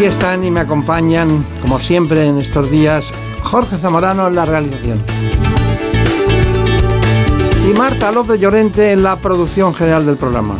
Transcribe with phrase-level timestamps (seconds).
[0.00, 3.12] Aquí están y me acompañan, como siempre en estos días,
[3.42, 5.04] Jorge Zamorano en la realización.
[7.68, 10.54] Y Marta López Llorente en la producción general del programa.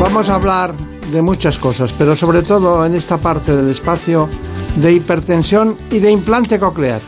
[0.00, 0.72] Vamos a hablar
[1.12, 4.30] de muchas cosas, pero sobre todo en esta parte del espacio
[4.76, 7.02] de hipertensión y de implante coclear.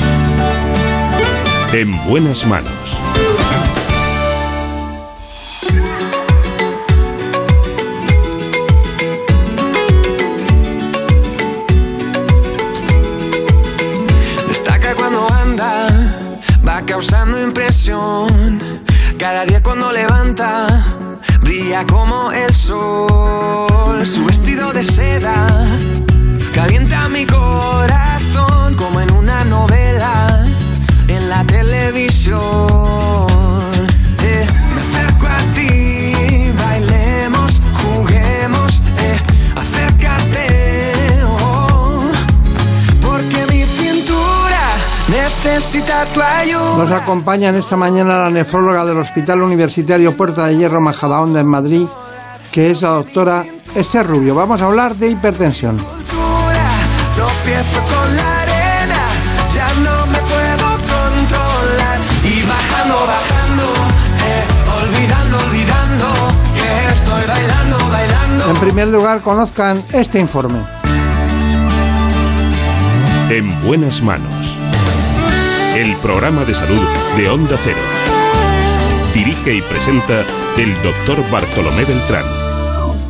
[1.72, 2.95] En buenas manos.
[19.18, 20.84] Cada día cuando levanta,
[21.40, 24.06] brilla como el sol.
[24.06, 25.46] Su vestido de seda
[26.52, 30.44] calienta mi corazón como en una novela
[31.08, 32.95] en la televisión.
[45.56, 46.76] Necesita tu ayuda.
[46.76, 51.46] Nos acompaña en esta mañana la nefróloga del Hospital Universitario Puerta de Hierro Majadahonda en
[51.46, 51.86] Madrid,
[52.52, 53.42] que es la doctora
[53.74, 54.34] Esther Rubio.
[54.34, 55.78] Vamos a hablar de hipertensión.
[55.78, 56.68] Cultura,
[57.14, 59.00] Tropiezo con la arena,
[59.54, 62.00] ya no me puedo controlar.
[62.22, 63.64] Y bajando, bajando,
[64.82, 66.06] olvidando, olvidando,
[66.54, 68.50] que estoy bailando, bailando.
[68.50, 70.58] En primer lugar, conozcan este informe.
[73.30, 74.35] En buenas manos.
[75.76, 76.80] El programa de salud
[77.18, 77.76] de Onda Cero.
[79.12, 80.24] Dirige y presenta
[80.56, 82.24] el doctor Bartolomé Beltrán.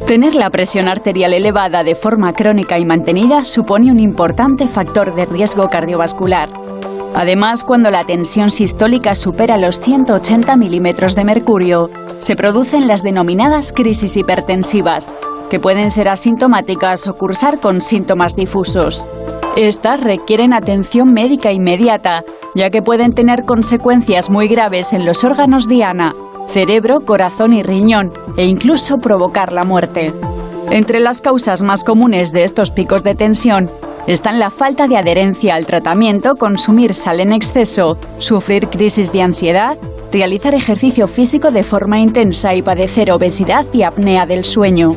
[0.05, 5.27] Tener la presión arterial elevada de forma crónica y mantenida supone un importante factor de
[5.27, 6.49] riesgo cardiovascular.
[7.15, 11.89] Además, cuando la tensión sistólica supera los 180 milímetros de mercurio,
[12.19, 15.13] se producen las denominadas crisis hipertensivas,
[15.51, 19.07] que pueden ser asintomáticas o cursar con síntomas difusos.
[19.57, 22.25] Estas requieren atención médica inmediata,
[22.55, 26.15] ya que pueden tener consecuencias muy graves en los órganos diana,
[26.47, 30.13] cerebro, corazón y riñón, e incluso provocar la muerte.
[30.71, 33.71] Entre las causas más comunes de estos picos de tensión
[34.07, 39.79] están la falta de adherencia al tratamiento, consumir sal en exceso, sufrir crisis de ansiedad,
[40.13, 44.95] realizar ejercicio físico de forma intensa y padecer obesidad y apnea del sueño.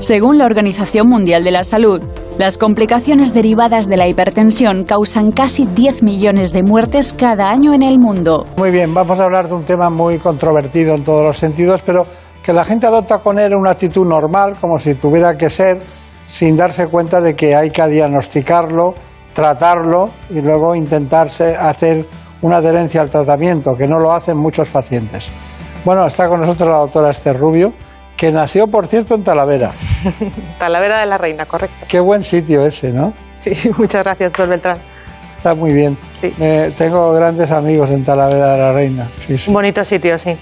[0.00, 2.02] Según la Organización Mundial de la Salud,
[2.40, 7.82] las complicaciones derivadas de la hipertensión causan casi 10 millones de muertes cada año en
[7.82, 8.46] el mundo.
[8.56, 12.06] Muy bien, vamos a hablar de un tema muy controvertido en todos los sentidos, pero
[12.42, 15.80] que la gente adopta con él una actitud normal, como si tuviera que ser,
[16.24, 18.94] sin darse cuenta de que hay que diagnosticarlo,
[19.34, 22.06] tratarlo y luego intentarse hacer
[22.40, 25.30] una adherencia al tratamiento, que no lo hacen muchos pacientes.
[25.84, 27.74] Bueno, está con nosotros la doctora Esther Rubio,
[28.20, 29.72] que nació, por cierto, en Talavera.
[30.58, 31.86] Talavera de la Reina, correcto.
[31.88, 33.14] Qué buen sitio ese, ¿no?
[33.38, 34.78] Sí, muchas gracias, doctor Beltrán.
[35.30, 35.96] Está muy bien.
[36.20, 36.30] Sí.
[36.76, 39.08] Tengo grandes amigos en Talavera de la Reina.
[39.26, 39.48] Sí, sí.
[39.48, 40.36] Un bonito sitio, sí.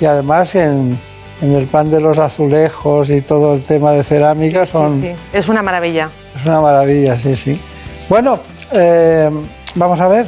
[0.00, 0.96] Y además en,
[1.42, 5.14] en el pan de los azulejos y todo el tema de cerámica son, Sí, sí.
[5.32, 6.08] Es una maravilla.
[6.36, 7.60] es una maravilla, sí, sí.
[8.08, 8.38] Bueno,
[8.70, 9.28] eh,
[9.74, 10.26] vamos a ver.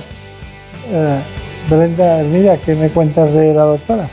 [0.91, 1.19] Eh,
[1.69, 4.08] Brenda, mira, ¿qué me cuentas de la doctora?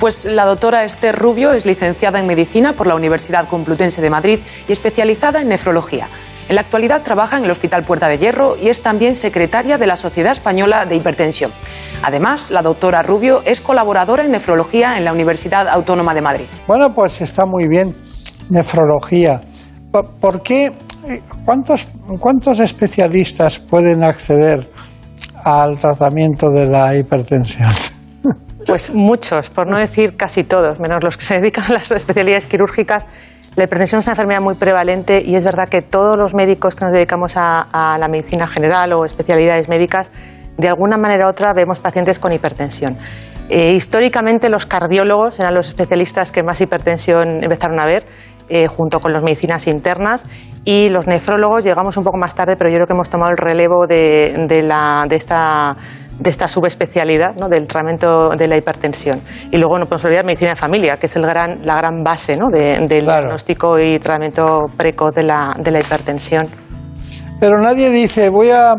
[0.00, 4.38] Pues la doctora Esther Rubio es licenciada en Medicina por la Universidad Complutense de Madrid
[4.66, 6.08] y especializada en nefrología.
[6.48, 9.86] En la actualidad trabaja en el Hospital Puerta de Hierro y es también secretaria de
[9.86, 11.52] la Sociedad Española de Hipertensión.
[12.02, 16.46] Además, la doctora Rubio es colaboradora en nefrología en la Universidad Autónoma de Madrid.
[16.66, 17.94] Bueno, pues está muy bien.
[18.48, 19.42] Nefrología.
[19.92, 20.66] Po- ¿Por qué?
[21.06, 21.86] eh, ¿Cuántos,
[22.18, 24.68] cuántos especialistas pueden acceder
[25.44, 27.70] al tratamiento de la hipertensión?
[28.70, 32.46] Pues muchos, por no decir casi todos, menos los que se dedican a las especialidades
[32.46, 33.04] quirúrgicas.
[33.56, 36.84] La hipertensión es una enfermedad muy prevalente y es verdad que todos los médicos que
[36.84, 40.12] nos dedicamos a, la medicina general o especialidades médicas,
[40.56, 42.96] de alguna manera u otra vemos pacientes con hipertensión.
[43.48, 48.04] Eh, históricamente los cardiólogos eran los especialistas que más hipertensión empezaron a ver
[48.48, 50.24] eh, junto con las medicinas internas
[50.64, 53.36] y los nefrólogos llegamos un poco más tarde, pero yo creo que hemos tomado el
[53.36, 54.36] relevo de
[55.10, 55.74] esta
[56.20, 57.48] de esta subespecialidad ¿no?
[57.48, 59.20] del tratamiento de la hipertensión.
[59.50, 62.36] Y luego no podemos olvidar medicina de familia, que es el gran, la gran base
[62.36, 62.48] ¿no?
[62.50, 63.22] de, del Claro.
[63.22, 66.46] diagnóstico y tratamiento precoz de la, de la hipertensión.
[67.40, 68.74] Pero nadie dice, voy a,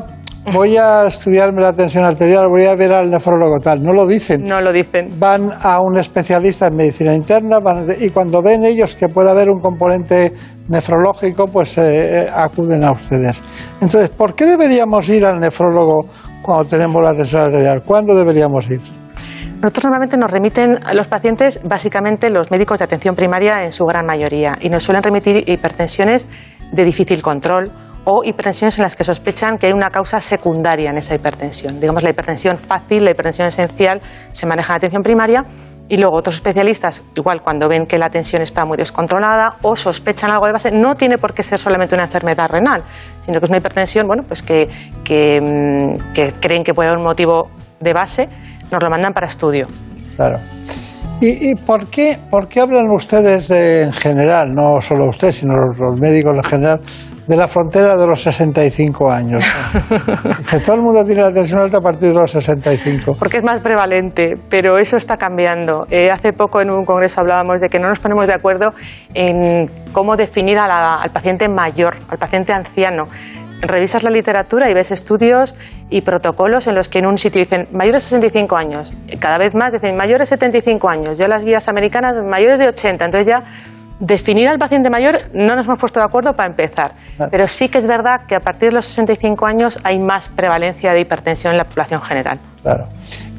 [0.54, 3.84] voy a estudiarme la tensión arterial, voy a ver al nefrólogo tal.
[3.84, 4.44] No lo dicen.
[4.46, 5.08] No lo dicen.
[5.20, 9.50] Van a un especialista en medicina interna van- y cuando ven ellos que puede haber
[9.50, 10.34] un componente
[10.68, 13.44] nefrológico, pues eh, eh, acuden a ustedes.
[13.82, 16.06] Entonces, ¿por qué deberíamos ir al nefrólogo
[16.42, 17.82] cuando tenemos la tensión arterial?
[17.86, 18.80] ¿Cuándo deberíamos ir?
[19.62, 23.86] Nosotros normalmente nos remiten a los pacientes, básicamente los médicos de atención primaria en su
[23.86, 26.28] gran mayoría, y nos suelen remitir hipertensiones
[26.72, 27.72] de difícil control
[28.06, 31.80] o hipertensiones en las que sospechan que hay una causa secundaria en esa hipertensión.
[31.80, 34.02] Digamos, la hipertensión fácil, la hipertensión esencial,
[34.32, 35.46] se maneja en atención primaria
[35.88, 40.32] y luego otros especialistas, igual cuando ven que la tensión está muy descontrolada o sospechan
[40.32, 42.82] algo de base, no tiene por qué ser solamente una enfermedad renal,
[43.20, 44.70] sino que es una hipertensión bueno, pues que,
[45.04, 47.50] que, mm, que creen que puede haber un motivo
[47.82, 48.30] de base,
[48.72, 49.68] nos lo mandan para estudio.
[50.16, 50.40] Claro.
[51.22, 55.54] ¿Y, y por, qué, por qué hablan ustedes de, en general, no solo usted, sino
[55.56, 56.80] los, los médicos en general,
[57.28, 59.46] de la frontera de los 65 años?
[60.40, 63.14] Dice, todo el mundo tiene la tensión alta a partir de los 65.
[63.20, 65.86] Porque es más prevalente, pero eso está cambiando.
[65.92, 68.72] Eh, hace poco en un congreso hablábamos de que no nos ponemos de acuerdo
[69.14, 73.04] en cómo definir a la- al paciente mayor, al paciente anciano.
[73.62, 75.54] Revisas la literatura y ves estudios
[75.90, 79.54] y protocolos en los que en un sitio dicen mayores de 65 años, cada vez
[79.54, 83.44] más dicen mayores de 75 años, ya las guías americanas mayores de 80, entonces ya
[84.00, 86.96] definir al paciente mayor no nos hemos puesto de acuerdo para empezar,
[87.30, 90.92] pero sí que es verdad que a partir de los 65 años hay más prevalencia
[90.92, 92.40] de hipertensión en la población general.
[92.64, 92.88] Claro.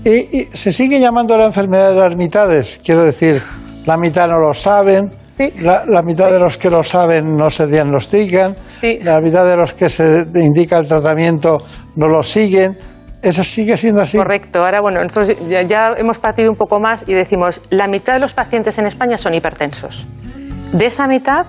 [0.04, 2.80] Y, y se sigue llamando la enfermedad de las mitades.
[2.84, 3.42] Quiero decir,
[3.84, 5.50] la mitad no lo saben, Sí.
[5.60, 8.98] la, la mitad de los que lo saben no se diagnostican, Sí.
[9.02, 11.56] la mitad de los que se indica el tratamiento
[11.96, 12.76] no lo siguen.
[13.22, 14.18] ¿Eso sigue siendo así?
[14.18, 14.64] Correcto.
[14.64, 18.18] Ahora, bueno, nosotros ya, ya hemos partido un poco más y decimos, la mitad de
[18.18, 20.06] los pacientes en España son hipertensos.
[20.72, 21.46] De esa mitad,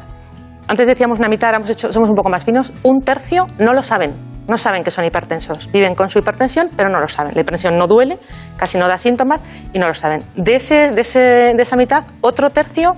[0.68, 3.74] antes decíamos una mitad, ahora hemos hecho, somos un poco más finos, un tercio no
[3.74, 4.14] lo saben.
[4.48, 5.72] No saben que son hipertensos.
[5.72, 7.34] Viven con su hipertensión, pero no lo saben.
[7.34, 8.20] La hipertensión no duele,
[8.56, 9.42] casi no da síntomas
[9.74, 10.24] y no lo saben.
[10.36, 11.20] De, ese, de, ese,
[11.56, 12.92] de esa mitad, otro tercio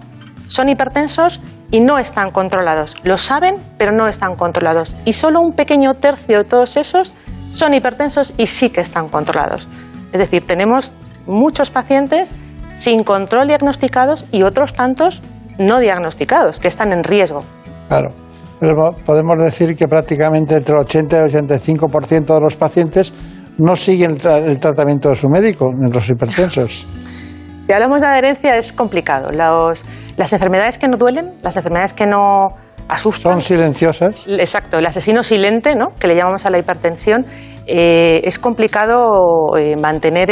[0.48, 2.96] son hipertensos y no están controlados.
[3.04, 4.96] Lo saben, pero no están controlados.
[5.06, 7.14] Y solo un pequeño tercio de todos esos
[7.52, 9.68] son hipertensos y sí que están controlados.
[10.12, 10.92] Es decir, tenemos
[11.26, 12.34] muchos pacientes
[12.76, 15.22] sin control diagnosticados y otros tantos
[15.58, 17.44] no diagnosticados, que están en riesgo.
[17.88, 18.10] Claro.
[18.60, 23.14] Pero podemos decir que prácticamente entre el 80 y 85% de los pacientes
[23.58, 26.88] no siguen el, el tratamiento de su médico, en los hipertensos.
[27.66, 29.32] Si hablamos de adherencia es complicado.
[29.32, 29.84] Los-
[30.18, 32.48] las enfermedades que no duelen, las enfermedades que no
[32.88, 34.28] asustan, Son silenciosas.
[34.28, 35.88] Exacto, el asesino silente, ¿no?
[36.00, 37.26] que le llamamos a la hipertensión,
[37.66, 40.30] eh, es complicado eh, mantener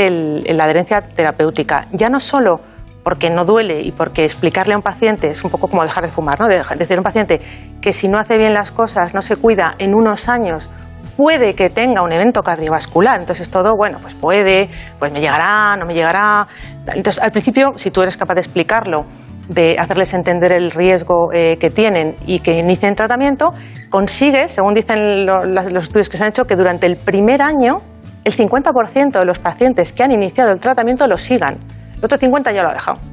[0.54, 1.88] la adherencia terapéutica.
[1.92, 2.60] Ya no solo
[3.04, 6.12] porque no duele y porque explicarle a un paciente es un poco como dejar de
[6.12, 6.48] fumar, ¿no?
[6.48, 7.42] De decir a un paciente
[7.82, 10.70] que si no hace bien las cosas, no se cuida, en unos años
[11.18, 13.20] puede que tenga un evento cardiovascular.
[13.20, 16.48] Entonces todo, bueno, pues puede, pues me llegará, no me llegará.
[16.88, 19.06] Entonces al principio, si tú eres capaz de explicarlo,
[19.48, 23.52] de hacerles entender el riesgo eh, que tienen y que inicien tratamiento,
[23.90, 27.82] consigues, según dicen los estudios que se han hecho, que durante el primer año
[28.24, 31.58] el 50% de los pacientes que han iniciado el tratamiento lo sigan.
[31.98, 33.13] El otro 50% ya lo ha dejado.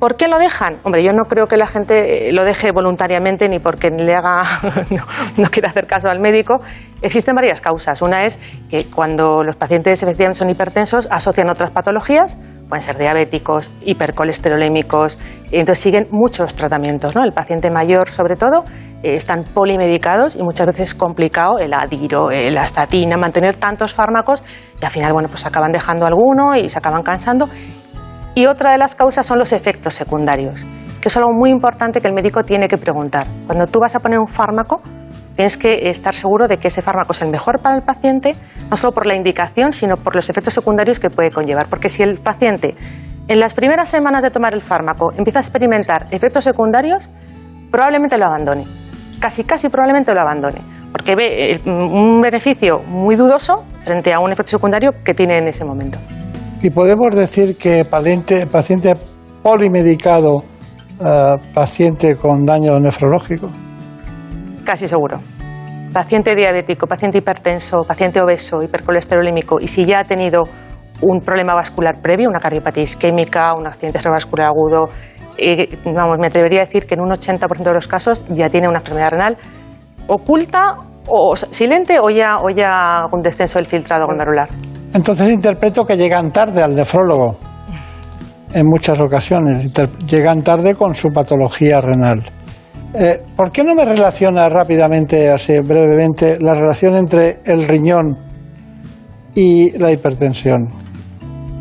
[0.00, 0.78] ¿Por qué lo dejan?
[0.82, 4.40] Hombre, yo no creo que la gente eh, lo deje voluntariamente ni porque le haga,
[5.36, 6.62] no, quiera hacer caso al médico.
[7.02, 8.00] Existen varias causas.
[8.00, 8.38] Una es
[8.70, 15.18] que cuando los pacientes efectivamente son hipertensos asocian otras patologías, pueden ser diabéticos, hipercolesterolémicos,
[15.50, 17.14] y entonces siguen muchos tratamientos.
[17.14, 17.22] ¿no?
[17.22, 18.64] El paciente mayor, sobre todo,
[19.02, 24.42] eh, están polimedicados y muchas veces es complicado el adiro, la estatina, mantener tantos fármacos
[24.80, 27.50] y al final, bueno, pues acaban dejando alguno y se acaban cansando
[28.34, 30.64] y otra de las causas son los efectos secundarios,
[31.00, 33.26] que es algo muy importante que el médico tiene que preguntar.
[33.46, 34.80] Cuando tú vas a poner un fármaco,
[35.34, 38.36] tienes que estar seguro de que ese fármaco es el mejor para el paciente,
[38.70, 41.68] no solo por la indicación, sino por los efectos secundarios que puede conllevar.
[41.68, 42.74] Porque si el paciente
[43.26, 47.08] en las primeras semanas de tomar el fármaco empieza a experimentar efectos secundarios,
[47.70, 48.64] probablemente lo abandone.
[49.20, 50.62] Casi, casi probablemente lo abandone.
[50.92, 55.48] Porque ve eh, un beneficio muy dudoso frente a un efecto secundario que tiene en
[55.48, 55.98] ese momento.
[56.62, 58.94] Y podemos decir que paciente, paciente
[59.42, 60.44] polimedicado,
[61.02, 63.48] eh, paciente con daño nefrológico.
[64.64, 65.20] Casi seguro.
[65.92, 70.42] Paciente diabético, paciente hipertenso, paciente obeso, hipercolesterolémico, y si ya ha tenido
[71.00, 74.88] un problema vascular previo, una cardiopatía isquémica, un accidente cerebrovascular agudo.
[75.38, 78.68] Eh, vamos, me atrevería a decir que en un 80% de los casos ya tiene
[78.68, 79.36] una enfermedad renal
[80.06, 80.76] oculta
[81.06, 84.48] o silente o ya, o ya un descenso del filtrado glomerular.
[84.92, 87.38] Entonces interpreto que llegan tarde al nefrólogo
[88.52, 89.70] en muchas ocasiones.
[90.06, 92.22] Llegan tarde con su patología renal.
[92.94, 98.18] Eh, ¿Por qué no me relaciona rápidamente, así brevemente, la relación entre el riñón
[99.34, 100.68] y la hipertensión?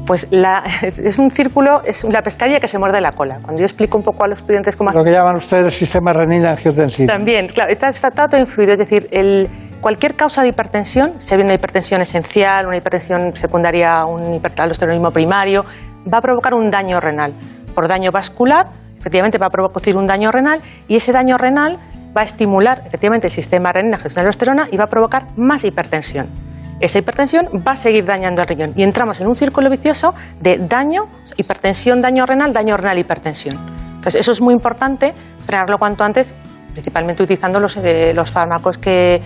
[0.09, 0.27] Pues
[0.81, 3.37] es un círculo, es la pescadilla que se muerde la cola.
[3.43, 4.89] Cuando yo explico un poco a los estudiantes cómo...
[4.89, 7.13] Lo que llaman ustedes el sistema renina-angiotensina.
[7.13, 8.73] También, claro, está, está, todo influido.
[8.73, 9.47] Es decir, el,
[9.81, 15.63] cualquier causa de hipertensión, se ve una hipertensión esencial, una hipertensión secundaria, un hiperaldosteronismo primario,
[16.11, 17.35] va a provocar un daño renal.
[17.75, 18.65] Por daño vascular,
[18.97, 21.77] efectivamente va a provocar un daño renal y ese daño renal
[22.17, 26.48] va a estimular efectivamente el sistema renina-aldosterona y va a provocar más hipertensión
[26.79, 30.57] esa hipertensión va a seguir dañando el riñón y entramos en un círculo vicioso de
[30.57, 31.03] daño,
[31.37, 33.55] hipertensión, daño renal, daño renal, hipertensión.
[33.95, 35.13] Entonces, eso es muy importante,
[35.45, 36.33] frenarlo cuanto antes,
[36.71, 39.21] principalmente utilizando los, eh, fármacos que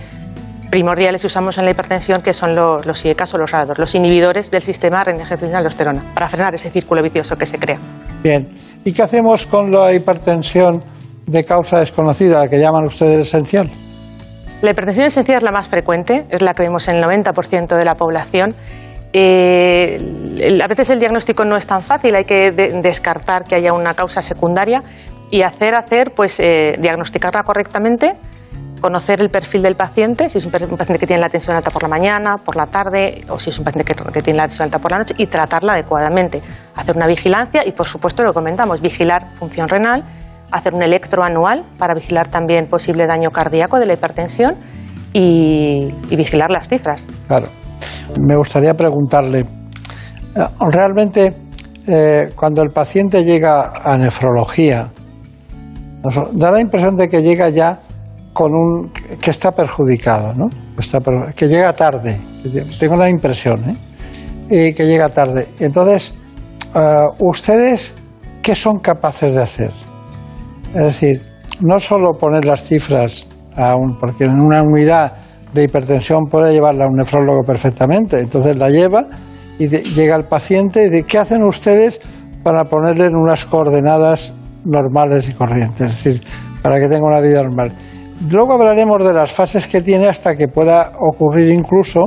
[0.68, 4.50] primordiales usamos en la hipertensión, que son los, los IECAS o los RADOR, los inhibidores
[4.50, 7.78] del sistema renina-aldosterona, para frenar ese círculo vicioso que se crea.
[8.24, 8.48] Bien,
[8.84, 10.82] ¿y qué hacemos con la hipertensión
[11.26, 13.70] de causa desconocida, la que llaman ustedes esencial?
[14.64, 17.84] La hipertensión esencial es la más frecuente, es la que vemos en el 90% de
[17.84, 18.54] la población.
[19.12, 23.92] Eh, a veces el diagnóstico no es tan fácil, hay que descartar que haya una
[23.92, 24.80] causa secundaria
[25.30, 28.16] y hacer, hacer, pues eh, diagnosticarla correctamente,
[28.80, 31.82] conocer el perfil del paciente, si es un, paciente que tiene la tensión alta por
[31.82, 34.64] la mañana, por la tarde, o si es un paciente que, que, tiene la tensión
[34.64, 36.40] alta por la noche, y tratarla adecuadamente.
[36.74, 40.04] Hacer una vigilancia y, por supuesto, lo comentamos, vigilar función renal
[40.50, 44.56] hacer un electro anual para vigilar también posible daño cardíaco de la hipertensión
[45.12, 47.06] y, vigilar las cifras.
[47.26, 47.46] Claro.
[48.26, 51.34] Me gustaría preguntarle, eh, realmente
[51.86, 54.90] eh, cuando el paciente llega a nefrología,
[56.32, 57.80] da la impresión de que llega ya
[58.32, 60.46] con un que está perjudicado, ¿no?
[61.34, 62.20] que llega tarde.
[62.78, 63.78] Tengo la impresión,
[64.50, 64.74] ¿eh?
[64.74, 65.48] Que llega tarde.
[65.60, 66.14] Entonces,
[67.20, 67.94] ¿ustedes
[68.42, 69.70] qué son capaces de hacer?
[70.74, 71.22] Es decir,
[71.60, 75.14] no solo poner las cifras aún, porque en una unidad
[75.52, 79.06] de hipertensión puede llevarla a un nefrólogo perfectamente, entonces la lleva
[79.58, 82.00] y llega el paciente y dice, ¿qué hacen ustedes
[82.42, 85.80] para ponerle en unas coordenadas normales y corrientes?
[85.80, 86.22] Es decir,
[86.60, 87.72] para que tenga una vida normal.
[88.28, 92.06] Luego hablaremos de las fases que tiene hasta que pueda ocurrir incluso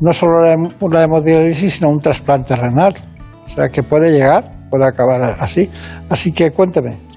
[0.00, 2.94] no solo la, hemodiálisis, sino un trasplante renal.
[3.44, 5.68] O sea, que puede llegar, puede acabar así.
[6.08, 7.07] Así que cuénteme.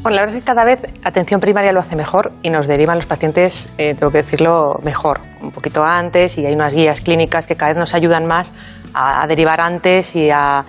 [0.00, 2.96] Bueno, la verdad es que cada vez atención primaria lo hace mejor y nos derivan
[2.96, 7.48] los pacientes, eh, tengo que decirlo, mejor, un poquito antes y hay unas guías clínicas
[7.48, 8.52] que cada vez nos ayudan más
[8.94, 10.64] a, derivar antes y a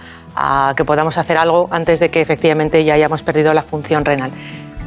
[0.75, 4.31] que podamos hacer algo antes de que efectivamente ya hayamos perdido la función renal.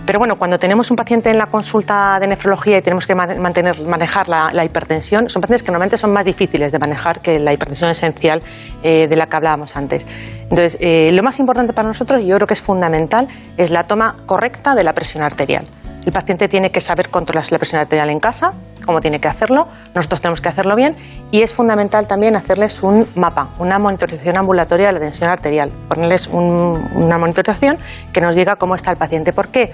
[0.04, 3.80] Pero bueno, cuando tenemos un paciente en la consulta de nefrología y tenemos que mantener,
[3.82, 7.88] manejar la, hipertensión, son pacientes que normalmente son más difíciles de manejar que la hipertensión
[7.88, 8.42] esencial
[8.82, 10.06] eh, de la que hablábamos antes.
[10.42, 13.84] Entonces, eh, lo más importante para nosotros, y yo creo que es fundamental, es la
[13.84, 15.66] toma correcta de la presión arterial.
[16.04, 18.52] El paciente tiene que saber controlar la presión arterial en casa,
[18.84, 20.96] cómo tiene que hacerlo, nosotros tenemos que hacerlo bien
[21.30, 26.26] y es fundamental también hacerles un mapa, una monitorización ambulatoria de la tensión arterial, ponerles
[26.26, 27.78] una monitorización
[28.12, 29.32] que nos diga cómo está el paciente.
[29.32, 29.72] ¿Por qué?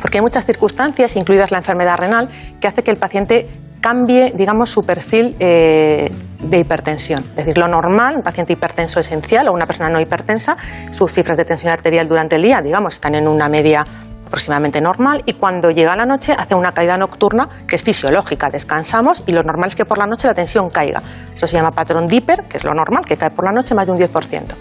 [0.00, 2.28] Porque hay muchas circunstancias, incluidas la enfermedad renal,
[2.60, 3.48] que hace que el paciente
[3.80, 6.10] cambie, digamos, su perfil eh,
[6.40, 7.20] de hipertensión.
[7.20, 10.56] Es decir, lo normal, un paciente hipertenso esencial o una persona no hipertensa,
[10.90, 13.84] sus cifras de tensión arterial durante el día, digamos, están en una media
[14.34, 19.22] aproximadamente normal y cuando llega la noche hace una caída nocturna que es fisiológica, descansamos
[19.26, 21.00] y lo normal es que por la noche la tensión caiga.
[21.32, 23.86] Eso se llama patrón Dipper, que es lo normal, que cae por la noche más
[23.86, 24.54] de un 10%.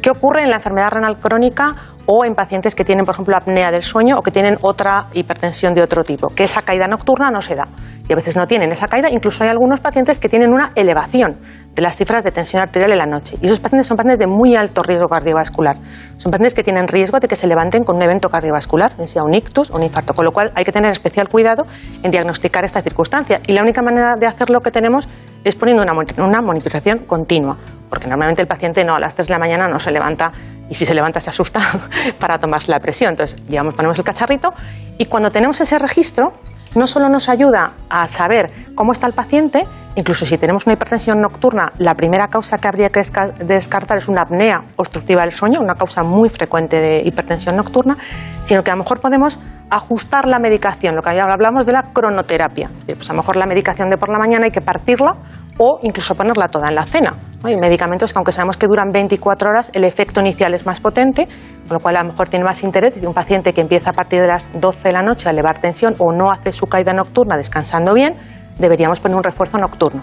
[0.00, 1.74] ¿Qué ocurre en la enfermedad renal crónica
[2.06, 5.74] o en pacientes que tienen, por ejemplo, apnea del sueño o que tienen otra hipertensión
[5.74, 6.28] de otro tipo?
[6.28, 7.68] Que esa caída nocturna no se da.
[8.08, 11.36] Y a veces no tienen esa caída, incluso hay algunos pacientes que tienen una elevación
[11.80, 13.38] de las cifras de tensión arterial en la noche.
[13.40, 15.78] Y esos pacientes son pacientes de muy alto riesgo cardiovascular.
[16.18, 19.32] Son pacientes que tienen riesgo de que se levanten con un evento cardiovascular, sea un
[19.32, 21.64] ictus o un infarto, con lo cual hay que tener especial cuidado
[22.02, 23.40] en diagnosticar esta circunstancia.
[23.46, 25.08] Y la única manera de hacerlo que tenemos
[25.42, 27.56] es poniendo una, una monitorización continua,
[27.88, 30.32] porque normalmente el paciente no, a las 3 de la mañana no se levanta
[30.68, 31.60] y si se levanta se asusta
[32.20, 33.10] para tomarse la presión.
[33.10, 34.52] Entonces, llevamos, ponemos el cacharrito
[34.98, 36.34] y cuando tenemos ese registro,
[36.74, 39.66] no solo nos ayuda a saber cómo está el paciente,
[39.96, 43.02] incluso si tenemos una hipertensión nocturna, la primera causa que habría que
[43.44, 47.96] descartar es una apnea obstructiva del sueño, una causa muy frecuente de hipertensión nocturna,
[48.42, 49.38] sino que a lo mejor podemos
[49.70, 52.70] ajustar la medicación, lo que hablamos de la cronoterapia.
[52.86, 55.12] Pues a lo mejor la medicación de por la mañana hay que partirla
[55.58, 57.10] o incluso ponerla toda en la cena.
[57.42, 61.26] Hay medicamentos que aunque sabemos que duran 24 horas, el efecto inicial es más potente,
[61.68, 63.92] con lo cual a lo mejor tiene más interés de un paciente que empieza a
[63.92, 66.92] partir de las 12 de la noche a elevar tensión o no hace su caída
[66.92, 68.14] nocturna descansando bien,
[68.58, 70.02] deberíamos poner un refuerzo nocturno.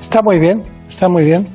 [0.00, 1.48] Está muy bien, está muy bien.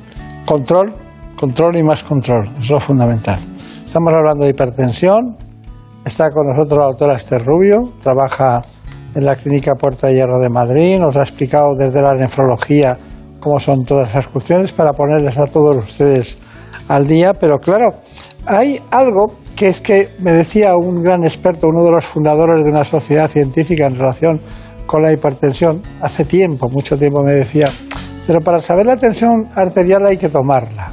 [0.46, 0.94] Control,
[1.36, 3.38] control y más control, es lo fundamental.
[3.84, 5.36] Estamos hablando de hipertensión,
[6.04, 8.60] Está con nosotros la doctora Esther Rubio, trabaja
[9.14, 12.98] en la Clínica Puerta de Hierro de Madrid, nos ha explicado desde la nefrología
[13.40, 16.36] cómo son todas esas cuestiones para ponerles a todos ustedes
[16.88, 18.00] al día, pero claro,
[18.46, 22.70] hay algo que es que me decía un gran experto, uno de los fundadores de
[22.70, 24.40] una sociedad científica en relación
[24.86, 27.68] con la hipertensión, hace tiempo, mucho tiempo me decía,
[28.26, 30.90] pero para saber la tensión arterial hay que tomarla.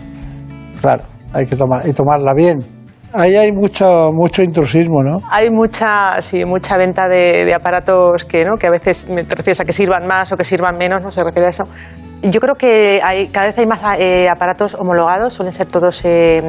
[0.82, 2.66] Claro, hay que tomar, y tomarla bien.
[3.14, 5.20] Ahí hay mucho, mucho intrusismo, ¿no?
[5.30, 8.56] Hay mucha, sí, mucha venta de, aparatos que, ¿no?
[8.56, 11.22] que a veces me refieres a que sirvan más o que sirvan menos, no se
[11.24, 11.64] refiere a eso.
[12.24, 16.42] Yo creo que hay, cada vez hay más eh, aparatos homologados, suelen ser todos eh,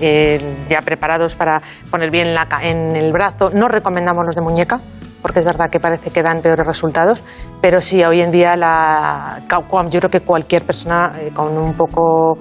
[0.00, 1.60] eh, ya preparados para
[1.90, 2.28] poner bien
[2.62, 3.50] en el brazo.
[3.50, 4.80] No recomendamos los de muñeca,
[5.22, 7.22] porque es verdad que parece que dan peores resultados,
[7.60, 9.42] pero sí, hoy en día la,
[9.88, 12.38] yo creo que cualquier persona con un poco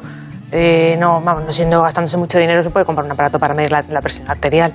[0.52, 3.72] eh, no, vamos, no siendo gastándose mucho dinero, se puede comprar un aparato para medir
[3.72, 4.74] la, presión arterial.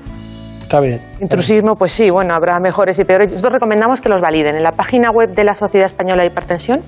[0.63, 1.01] Está bien.
[1.21, 3.31] Intrusismo, pues sí, bueno, habrá mejores y peores.
[3.31, 4.57] Nosotros recomendamos que los validen.
[4.57, 6.83] En la página web de la Sociedad Española de Hipertensión,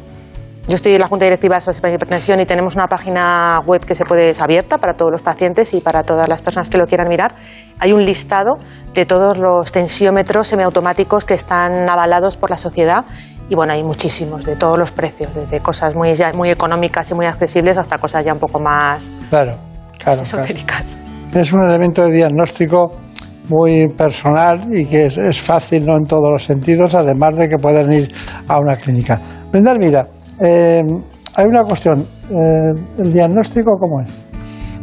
[0.68, 3.82] yo estoy en la Junta Directiva de Sociedad de Hipertensión y tenemos una página web
[3.86, 6.76] que se puede, es abierta para todos los pacientes y para todas las personas que
[6.76, 7.34] lo quieran mirar.
[7.78, 8.58] Hay un listado
[8.92, 13.06] de todos los tensiómetros semiautomáticos que están avalados por la sociedad
[13.48, 17.24] y bueno, hay muchísimos, de todos los precios, desde cosas muy, muy económicas y muy
[17.24, 19.56] accesibles hasta cosas ya un poco más claro,
[19.98, 20.98] claro, esotéricas.
[21.32, 22.90] Es un elemento de diagnóstico
[23.48, 25.96] muy personal y que es, fácil ¿no?
[25.96, 28.14] en todos los sentidos, además de que pueden ir
[28.46, 29.18] a una clínica.
[29.50, 30.06] Brenda, mira,
[30.40, 30.82] eh,
[31.34, 32.06] hay una cuestión.
[32.30, 34.10] Eh, ¿El diagnóstico cómo es?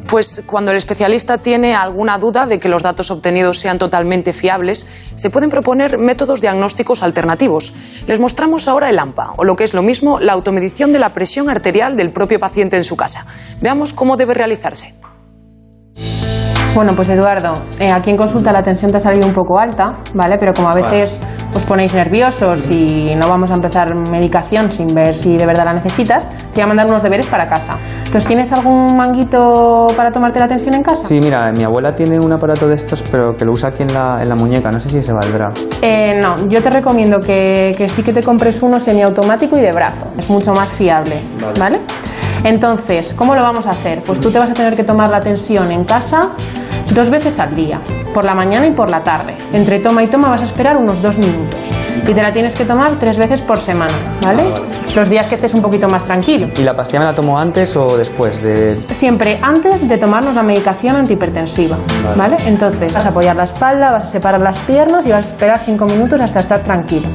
[0.07, 4.87] Pues cuando el especialista tiene alguna duda de que los datos obtenidos sean totalmente fiables,
[5.15, 7.73] se pueden proponer métodos diagnósticos alternativos.
[8.05, 11.09] Les mostramos ahora el AMPA, o lo que es lo mismo, la automedición de la
[11.13, 13.25] presión arterial del propio paciente en su casa.
[13.61, 14.93] Veamos cómo debe realizarse.
[16.75, 19.93] Bueno, pues Eduardo, eh, aquí en consulta la tensión te ha salido un poco alta,
[20.13, 20.35] ¿vale?
[20.37, 21.21] Pero como a veces
[21.53, 25.73] os ponéis nerviosos y no vamos a empezar medicación sin ver si de verdad la
[25.73, 27.77] necesitas, te voy a mandar unos deberes para casa.
[27.99, 31.07] Entonces, ¿tienes algún manguito para tomarte la tensión en casa?
[31.07, 33.93] Sí, mira, mi abuela tiene un aparato de estos, pero que lo usa aquí en
[33.93, 34.69] la, en la muñeca.
[34.69, 35.51] No sé si se valdrá.
[35.81, 39.71] Eh, no, yo te recomiendo que, que, sí que te compres uno semiautomático y de
[39.71, 40.07] brazo.
[40.17, 41.21] Es mucho más fiable,
[41.57, 41.79] ¿vale?
[42.43, 44.03] Entonces, ¿cómo lo vamos a hacer?
[44.05, 46.31] Pues tú te vas a tener que tomar la tensión en casa
[46.93, 47.79] dos veces al día,
[48.13, 49.35] por la mañana y por la tarde.
[49.53, 51.59] Entre toma y toma vas a esperar unos dos minutos.
[52.07, 54.43] Y te la tienes que tomar tres veces por semana, ¿vale?
[54.95, 56.47] Los días que estés un poquito más tranquilo.
[56.55, 58.75] ¿Y la pastilla me la tomo antes o después de...?
[58.75, 61.77] Siempre antes de tomarnos la medicación antihipertensiva,
[62.15, 62.37] ¿vale?
[62.45, 65.59] Entonces vas a apoyar la espalda, vas a separar las piernas y vas a esperar
[65.59, 67.07] cinco minutos hasta estar tranquilo.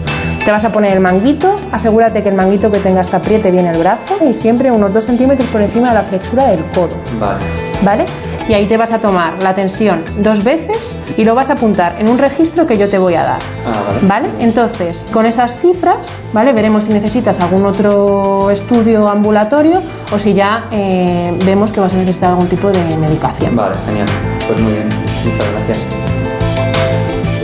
[0.45, 3.67] Te vas a poner el manguito, asegúrate que el manguito que tengas te apriete bien
[3.67, 6.97] el brazo y siempre unos dos centímetros por encima de la flexura del codo.
[7.19, 7.45] Vale.
[7.83, 8.05] ¿Vale?
[8.49, 11.97] Y ahí te vas a tomar la tensión dos veces y lo vas a apuntar
[11.99, 13.41] en un registro que yo te voy a dar.
[13.67, 14.29] Ah, vale.
[14.39, 16.53] Entonces, con esas cifras, ¿vale?
[16.53, 21.97] Veremos si necesitas algún otro estudio ambulatorio o si ya eh, vemos que vas a
[21.97, 23.55] necesitar algún tipo de medicación.
[23.57, 24.09] Vale, genial.
[24.47, 24.89] Pues muy bien.
[25.25, 25.79] Muchas gracias.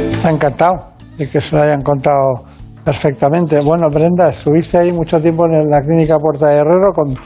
[0.08, 2.44] Está encantado de que se lo hayan contado
[2.84, 3.60] perfectamente.
[3.60, 7.16] Bueno, Brenda, estuviste ahí mucho tiempo en la clínica Puerta de Herrero con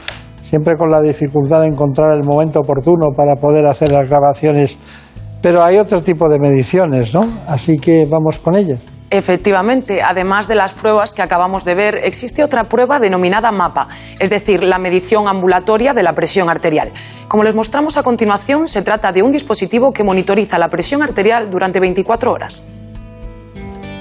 [0.51, 4.77] siempre con la dificultad de encontrar el momento oportuno para poder hacer las grabaciones.
[5.41, 7.25] Pero hay otro tipo de mediciones, ¿no?
[7.47, 8.77] Así que vamos con ellas.
[9.09, 13.87] Efectivamente, además de las pruebas que acabamos de ver, existe otra prueba denominada MAPA,
[14.19, 16.91] es decir, la medición ambulatoria de la presión arterial.
[17.29, 21.49] Como les mostramos a continuación, se trata de un dispositivo que monitoriza la presión arterial
[21.49, 22.65] durante 24 horas.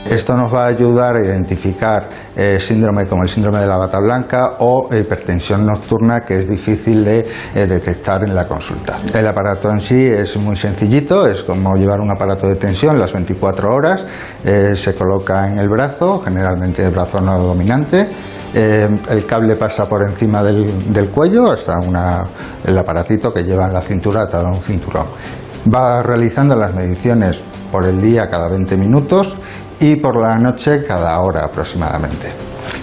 [0.07, 4.01] Esto nos va a ayudar a identificar eh, síndrome como el síndrome de la bata
[4.01, 7.19] blanca o hipertensión nocturna que es difícil de
[7.55, 8.97] eh, detectar en la consulta.
[9.15, 13.13] El aparato en sí es muy sencillito, es como llevar un aparato de tensión las
[13.13, 14.07] 24 horas,
[14.45, 18.09] eh, se coloca en el brazo, generalmente el brazo no dominante,
[18.53, 21.79] el cable pasa por encima del, cuello hasta
[22.65, 25.07] el aparatito que lleva en la cintura atado a un cinturón.
[25.73, 29.37] Va realizando las mediciones por el día cada 20 minutos
[29.81, 32.33] y por la noche cada hora aproximadamente.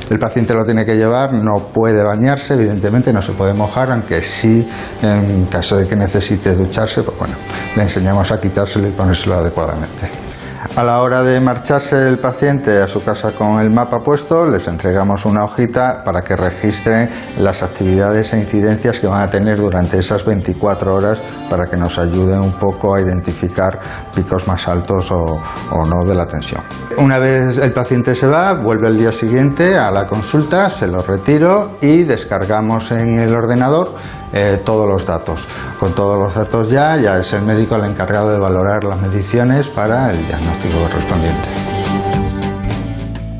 [0.09, 4.21] el paciente lo tiene que llevar, no puede bañarse, evidentemente no se puede mojar, aunque
[4.21, 4.67] sí,
[5.01, 7.35] en caso de que necesite ducharse, pues bueno,
[7.75, 10.26] le enseñamos a quitárselo y ponérselo adecuadamente.
[10.75, 14.67] A la hora de marcharse el paciente a su casa con el mapa puesto, les
[14.67, 19.99] entregamos una hojita para que registren las actividades e incidencias que van a tener durante
[19.99, 23.79] esas 24 horas para que nos ayuden un poco a identificar
[24.15, 26.61] picos más altos o, o no de la tensión.
[26.97, 30.99] Una vez el paciente se va, vuelve el día siguiente a la consulta, se lo
[30.99, 33.95] retiro y descargamos en el ordenador
[34.33, 35.47] eh, todos los datos.
[35.79, 39.67] Con todos los datos ya, ya es el médico el encargado de valorar las mediciones
[39.67, 41.47] para el diagnóstico correspondiente.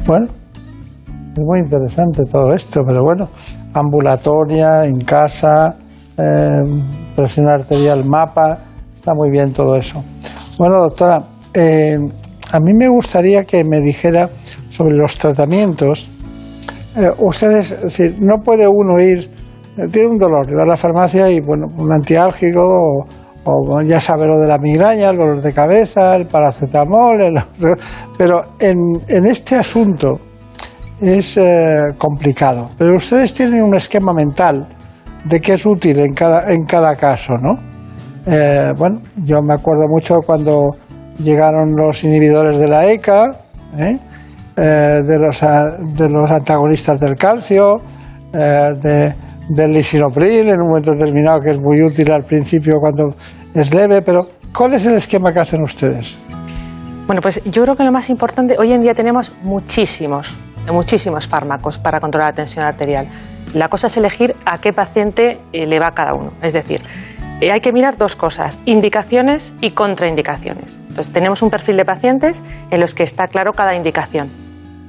[0.05, 0.27] Bueno,
[1.35, 3.29] es muy interesante todo esto, pero bueno,
[3.73, 5.75] ambulatoria, en casa,
[6.17, 6.63] eh,
[7.15, 8.57] presión arterial, mapa,
[8.95, 10.03] está muy bien todo eso.
[10.57, 11.19] Bueno, doctora,
[11.53, 11.97] eh,
[12.51, 14.29] a mí me gustaría que me dijera
[14.69, 16.09] sobre los tratamientos.
[16.95, 19.29] Eh, ustedes, es decir, no puede uno ir,
[19.91, 22.61] tiene un dolor, ir a la farmacia y, bueno, un antiálgico
[23.43, 27.41] o, ya sabe lo de la migraña, el dolor de cabeza, el paracetamol, el-
[28.17, 28.75] pero en,
[29.07, 30.19] en este asunto
[30.99, 32.69] es eh, complicado.
[32.77, 34.67] Pero ustedes tienen un esquema mental
[35.23, 37.53] de qué es útil en cada, en cada caso, ¿no?
[38.25, 40.71] Eh, bueno, yo me acuerdo mucho cuando
[41.19, 43.39] llegaron los inhibidores de la ECA,
[43.77, 43.97] ¿eh?
[44.57, 47.75] De, los, de los antagonistas del calcio,
[48.33, 49.13] de-
[49.49, 53.15] del lisinopril en un momento determinado que es muy útil al principio cuando
[53.53, 56.17] es leve, pero ¿cuál es el esquema que hacen ustedes?
[57.05, 60.35] Bueno, pues yo creo que lo más importante, hoy en día tenemos muchísimos,
[60.71, 63.07] muchísimos fármacos para controlar la tensión arterial.
[63.53, 66.33] La cosa es elegir a qué paciente eh, le va cada uno.
[66.41, 66.81] Es decir,
[67.39, 70.81] eh, hay que mirar dos cosas, indicaciones y contraindicaciones.
[70.89, 74.29] Entonces, tenemos un perfil de pacientes en los que está claro cada indicación.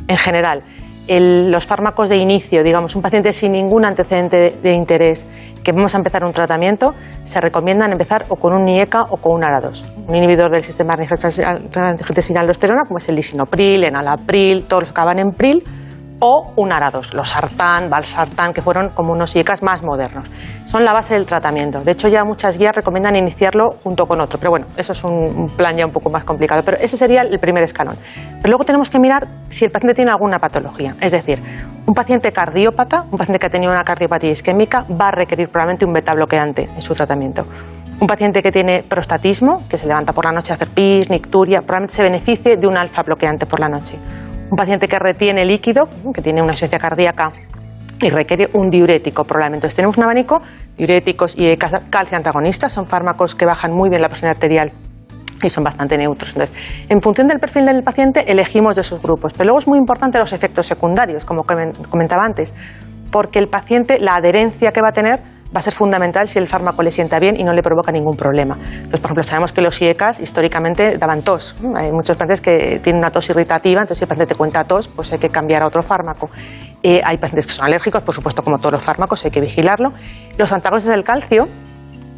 [0.09, 0.65] En general,
[1.09, 5.27] los fármacos de inicio, digamos, un paciente sin ningún antecedente de, interés,
[5.65, 6.95] que vamos a empezar un tratamiento,
[7.25, 10.97] se recomiendan empezar o con un NIECA o con un ARA2, un inhibidor del sistema
[10.97, 15.65] de angiotensina aldosterona, como es el lisinopril, enalapril, todos los que acaban en pril,
[16.21, 20.29] o un ARA2, los sartán, valsartán, que fueron como unos IECAs más modernos.
[20.65, 21.83] Son la base del tratamiento.
[21.83, 24.39] De hecho, ya muchas guías recomiendan iniciarlo junto con otro.
[24.39, 26.63] Pero bueno, eso es un plan ya un poco más complicado.
[26.65, 27.97] Pero ese sería el primer escalón.
[28.43, 30.97] Pero luego tenemos que mirar si el paciente tiene alguna patología.
[31.01, 31.41] Es decir,
[31.87, 35.87] un paciente cardiópata, un paciente que ha tenido una cardiopatía isquémica, va a requerir probablemente
[35.87, 37.47] un beta bloqueante en su tratamiento.
[38.01, 41.61] Un paciente que tiene prostatismo, que se levanta por la noche a hacer pis, nicturia,
[41.63, 43.99] probablemente se beneficie de un alfa bloqueante por la noche.
[44.51, 47.31] Un paciente que retiene líquido, que tiene una insuficiencia cardíaca
[48.01, 49.67] y requiere un diurético probablemente.
[49.67, 50.41] Entonces tenemos un abanico,
[50.77, 54.73] diuréticos y cal- calcio antagonistas, son fármacos que bajan muy bien la presión arterial
[55.43, 56.31] y son bastante neutros.
[56.31, 56.57] Entonces,
[56.89, 59.33] en función del perfil del paciente, elegimos de esos grupos.
[59.35, 62.55] Pero luego es muy importante los efectos secundarios, como comen- comentaba antes,
[63.11, 65.21] porque el paciente, la adherencia que va a tener,
[65.55, 68.17] va a ser fundamental si el fármaco le sienta bien y no le provoca ningún
[68.17, 68.57] problema.
[68.61, 71.57] Entonces, por ejemplo, sabemos que los IECAS históricamente daban tos.
[71.75, 74.89] Hay muchos pacientes que tienen una tos irritativa, entonces si el paciente te cuenta tos,
[74.89, 76.29] pues hay que cambiar a otro fármaco.
[76.83, 79.91] Eh, hay pacientes que son alérgicos, por supuesto, como todos los fármacos, hay que vigilarlo.
[80.37, 81.49] Los antagonistas del calcio,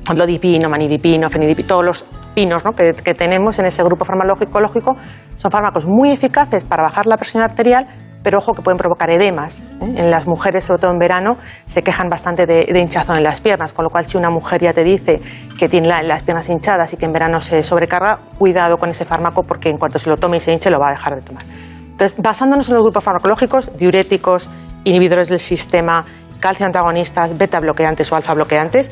[0.08, 2.72] amlodipino, manidipino, fenidipino, todos los pinos ¿no?
[2.72, 4.96] que, que tenemos en ese grupo farmacológico
[5.36, 7.86] son fármacos muy eficaces para bajar la presión arterial,
[8.22, 9.60] pero ojo que pueden provocar edemas.
[9.80, 9.94] ¿eh?
[9.96, 13.40] En las mujeres, sobre todo en verano, se quejan bastante de, de hinchazón en las
[13.40, 15.20] piernas, con lo cual si una mujer ya te dice
[15.58, 19.04] que tiene la- las piernas hinchadas y que en verano se sobrecarga, cuidado con ese
[19.04, 21.22] fármaco porque en cuanto se lo tome y se hinche lo va a dejar de
[21.22, 21.44] tomar.
[21.90, 24.48] Entonces, basándonos en los grupos farmacológicos, diuréticos,
[24.84, 26.04] inhibidores del sistema,
[26.40, 28.90] calcio antagonistas, beta bloqueantes o alfa bloqueantes,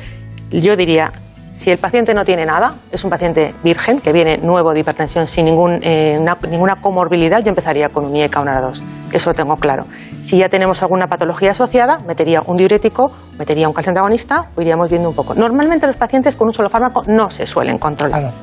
[0.51, 1.11] yo diría,
[1.49, 5.27] si el paciente no tiene nada, es un paciente virgen que viene nuevo de hipertensión
[5.27, 8.81] sin ningún, eh, una- ninguna comorbilidad, yo empezaría con un IECA o un ARA2.
[9.11, 9.85] Eso lo tengo claro.
[10.21, 14.89] Si ya tenemos alguna patología asociada, metería un diurético, metería un calcio antagonista o iríamos
[14.89, 15.33] viendo un poco.
[15.33, 18.19] Normalmente los pacientes con un solo fármaco no se suelen controlar.
[18.21, 18.35] Claro.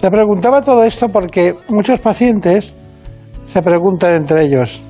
[0.00, 2.74] Le preguntaba todo esto porque muchos pacientes
[3.44, 4.84] se preguntan entre ellos,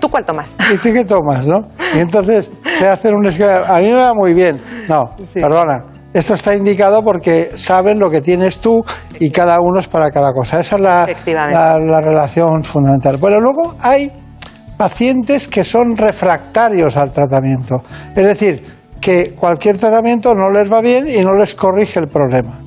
[0.00, 0.56] ¿Tú cuál tomas?
[0.72, 1.58] ¿y tú qué tomas, no?
[1.94, 4.60] Y entonces se hacen un esquema, a mí me va muy bien.
[4.88, 5.38] No, Sí.
[5.40, 8.82] perdona, esto está indicado porque saben lo que tienes tú
[9.18, 10.60] y cada uno es para cada cosa.
[10.60, 13.16] Esa es la, la, la relación fundamental.
[13.18, 14.10] Bueno, luego hay
[14.76, 17.82] pacientes que son refractarios al tratamiento.
[18.14, 18.62] Es decir,
[19.00, 22.60] que cualquier tratamiento no les va bien y no les corrige el problema.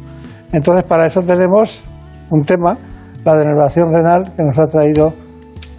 [0.52, 1.84] Entonces, para eso tenemos
[2.30, 2.78] un tema,
[3.24, 5.14] la denervación renal, que nos ha traído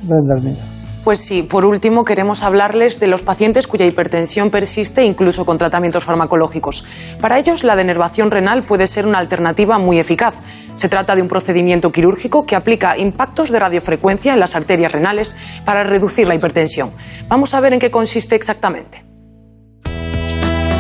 [0.03, 0.76] Brenda Hermida.
[1.07, 6.03] Pues sí, por último queremos hablarles de los pacientes cuya hipertensión persiste incluso con tratamientos
[6.03, 6.85] farmacológicos.
[7.21, 10.35] Para ellos la denervación renal puede ser una alternativa muy eficaz.
[10.75, 15.37] Se trata de un procedimiento quirúrgico que aplica impactos de radiofrecuencia en las arterias renales
[15.65, 16.91] para reducir la hipertensión.
[17.29, 19.05] Vamos a ver en qué consiste exactamente.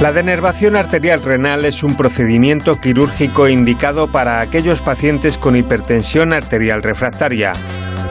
[0.00, 6.82] La denervación arterial renal es un procedimiento quirúrgico indicado para aquellos pacientes con hipertensión arterial
[6.82, 7.52] refractaria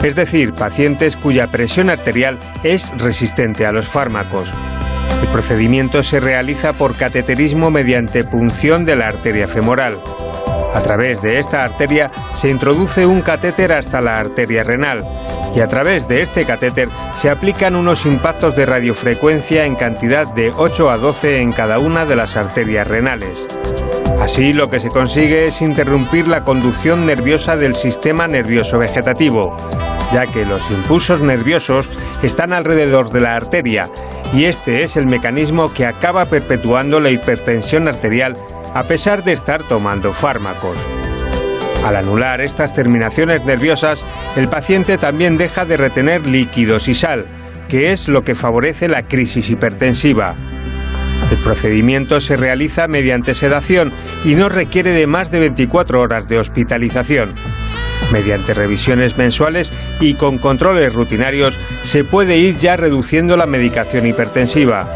[0.03, 4.53] es decir, pacientes cuya presión arterial es resistente a los fármacos.
[5.21, 10.01] El procedimiento se realiza por cateterismo mediante punción de la arteria femoral.
[10.75, 15.07] A través de esta arteria se introduce un catéter hasta la arteria renal
[15.55, 20.51] y a través de este catéter se aplican unos impactos de radiofrecuencia en cantidad de
[20.53, 23.47] 8 a 12 en cada una de las arterias renales.
[24.19, 29.55] Así lo que se consigue es interrumpir la conducción nerviosa del sistema nervioso vegetativo,
[30.11, 31.89] ya que los impulsos nerviosos
[32.21, 33.89] están alrededor de la arteria
[34.33, 38.35] y este es el mecanismo que acaba perpetuando la hipertensión arterial
[38.75, 40.77] a pesar de estar tomando fármacos.
[41.85, 44.03] Al anular estas terminaciones nerviosas,
[44.35, 47.25] el paciente también deja de retener líquidos y sal,
[47.69, 50.35] que es lo que favorece la crisis hipertensiva.
[51.31, 53.93] El procedimiento se realiza mediante sedación
[54.25, 57.33] y no requiere de más de 24 horas de hospitalización.
[58.11, 64.87] Mediante revisiones mensuales y con controles rutinarios se puede ir ya reduciendo la medicación hipertensiva.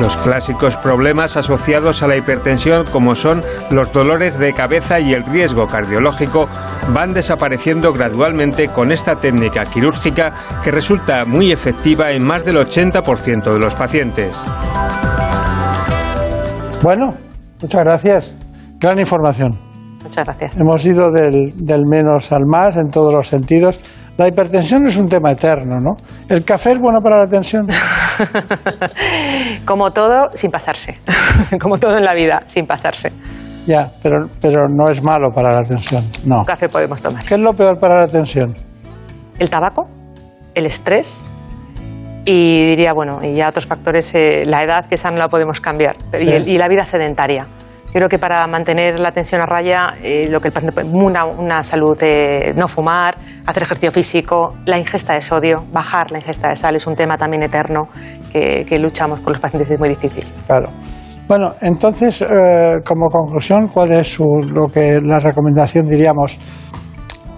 [0.00, 5.24] Los clásicos problemas asociados a la hipertensión como son los dolores de cabeza y el
[5.24, 6.48] riesgo cardiológico
[6.92, 10.32] van desapareciendo gradualmente con esta técnica quirúrgica
[10.64, 14.36] que resulta muy efectiva en más del 80% de los pacientes.
[16.82, 17.14] Bueno,
[17.60, 18.34] muchas gracias.
[18.80, 19.71] Gran información.
[20.02, 20.60] Muchas gracias.
[20.60, 23.80] Hemos ido del, del, menos al más en todos los sentidos.
[24.18, 25.96] La hipertensión es un tema eterno, ¿no?
[26.28, 27.66] ¿El café es bueno para la tensión?
[29.64, 30.98] Como todo, sin pasarse.
[31.60, 33.10] Como todo en la vida, sin pasarse.
[33.66, 36.44] Ya, pero, pero no es malo para la tensión, no.
[36.44, 37.24] Café podemos tomar.
[37.24, 38.56] ¿Qué es lo peor para la tensión?
[39.38, 39.88] El tabaco,
[40.54, 41.24] el estrés
[42.24, 45.60] y diría, bueno, y ya otros factores, eh, la edad, que esa no la podemos
[45.60, 46.24] cambiar, sí.
[46.24, 47.46] y, el, y, la vida sedentaria.
[47.92, 51.26] Yo creo que para mantener la tensión a raya, eh, lo que el paciente una,
[51.26, 56.48] una salud de no fumar, hacer ejercicio físico, la ingesta de sodio, bajar la ingesta
[56.48, 57.88] de sal es un tema también eterno
[58.32, 60.24] que, que luchamos con los pacientes y es muy difícil.
[60.46, 60.70] Claro.
[61.28, 66.38] Bueno, entonces, eh, como conclusión, ¿cuál es su, lo que la recomendación, diríamos,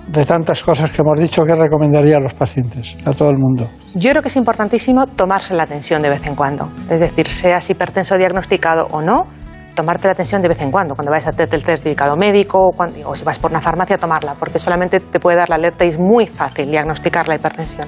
[0.07, 3.69] de tantas cosas que hemos dicho, qué recomendaría a los pacientes, a todo el mundo?
[3.95, 6.69] Yo creo que es importantísimo tomarse la atención de vez en cuando.
[6.89, 9.27] Es decir, seas hipertenso diagnosticado o no,
[9.75, 13.17] tomarte la atención de vez en cuando, cuando vayas a hacerte el certificado médico o,
[13.17, 15.99] si vas por una farmacia, tomarla, porque solamente te puede dar la alerta y es
[15.99, 17.87] muy fácil diagnosticar la hipertensión.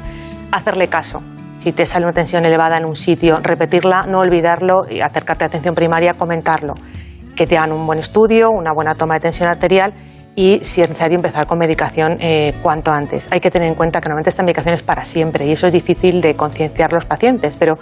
[0.52, 1.22] Hacerle caso.
[1.54, 5.46] Si te sale una tensión elevada en un sitio, repetirla, no olvidarlo y acercarte a
[5.46, 6.74] atención primaria, comentarlo.
[7.34, 9.94] Que te hagan un buen estudio, una buena toma de tensión arterial
[10.34, 13.26] y, si es necesario, empezar con medicación eh, cuanto antes.
[13.32, 15.72] Hay que tener en cuenta que normalmente esta medicación es para siempre y eso es
[15.72, 17.78] difícil de concienciar a los pacientes, pero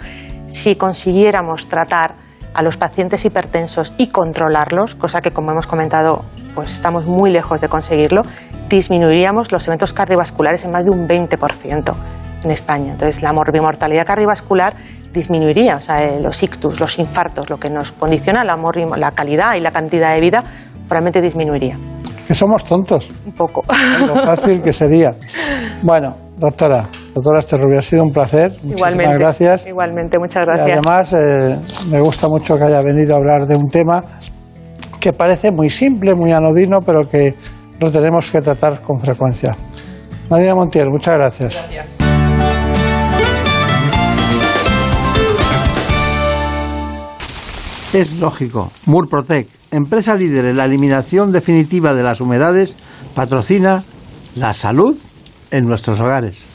[0.47, 2.15] si consiguiéramos tratar
[2.55, 6.23] a los pacientes hipertensos y controlarlos, cosa que como hemos comentado
[6.55, 8.21] pues estamos muy lejos de conseguirlo,
[8.69, 11.93] disminuiríamos los eventos cardiovasculares en más de un 20%
[12.43, 12.91] en España.
[12.93, 14.73] Entonces la morbimortalidad cardiovascular
[15.13, 18.57] disminuiría, o sea, eh, los ictus, los infartos, lo que nos condiciona la,
[18.97, 20.43] la calidad y la cantidad de vida,
[20.87, 21.77] probablemente disminuiría.
[22.27, 23.11] Que somos tontos.
[23.25, 23.63] Un poco.
[24.07, 25.15] Lo fácil que sería.
[25.83, 28.51] Bueno, doctora, doctora Esterrubia, ha sido un placer.
[28.51, 29.65] Muchísimas igualmente, gracias.
[29.65, 30.67] Igualmente, muchas gracias.
[30.67, 31.57] Y además, eh,
[31.89, 34.03] me gusta mucho que haya venido a hablar de un tema
[34.99, 37.35] que parece muy simple, muy anodino, pero que
[37.79, 39.55] lo tenemos que tratar con frecuencia.
[40.29, 41.53] María Montiel, muchas gracias.
[41.53, 41.97] Gracias.
[47.93, 48.71] Es lógico.
[48.87, 52.75] Murprotec, empresa líder en la eliminación definitiva de las humedades,
[53.13, 53.83] patrocina
[54.35, 54.97] la salud
[55.51, 56.54] en nuestros hogares.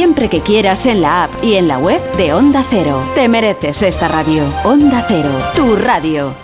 [0.00, 3.06] siempre que quieras en la app y en la web de Onda Cero.
[3.14, 4.48] Te mereces esta radio.
[4.64, 6.34] Onda Cero, tu radio.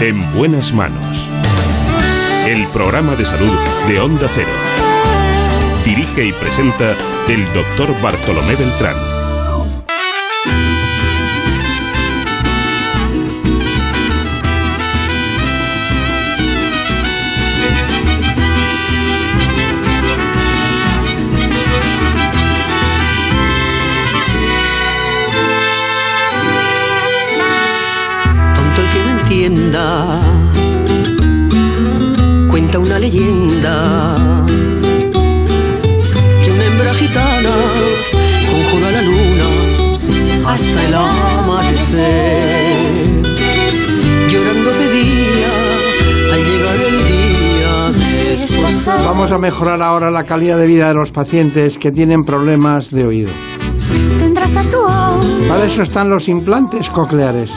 [0.00, 1.28] En buenas manos.
[2.46, 3.52] El programa de salud
[3.86, 4.48] de Onda Cero.
[5.84, 6.96] Dirige y presenta
[7.28, 9.17] el doctor Bartolomé Beltrán.
[29.44, 30.20] Entienda,
[32.50, 34.46] cuenta una leyenda
[36.44, 37.50] que una hembra gitana
[38.50, 39.44] conjura la luna
[40.44, 42.22] hasta el amanecer.
[44.28, 45.52] Llorando pedía
[46.32, 47.92] al llegar el día
[48.40, 49.04] desposar.
[49.04, 53.06] Vamos a mejorar ahora la calidad de vida de los pacientes que tienen problemas de
[53.06, 53.30] oído.
[54.18, 55.48] Tendrás a tu oído.
[55.48, 57.52] Para eso están los implantes cocleares.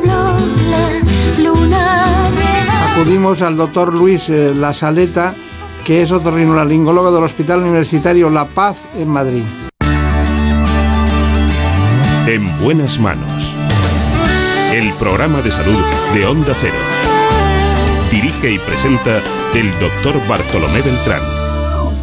[0.00, 0.34] Habló
[0.70, 2.92] la luna llena.
[2.92, 5.34] Acudimos al doctor Luis eh, La Saleta,
[5.84, 9.42] que es otorrinolaringólogo del Hospital Universitario La Paz en Madrid.
[12.26, 13.54] En buenas manos.
[14.72, 15.78] El programa de salud
[16.14, 16.74] de Onda Cero.
[18.10, 19.20] Dirige y presenta
[19.54, 21.22] el doctor Bartolomé Beltrán.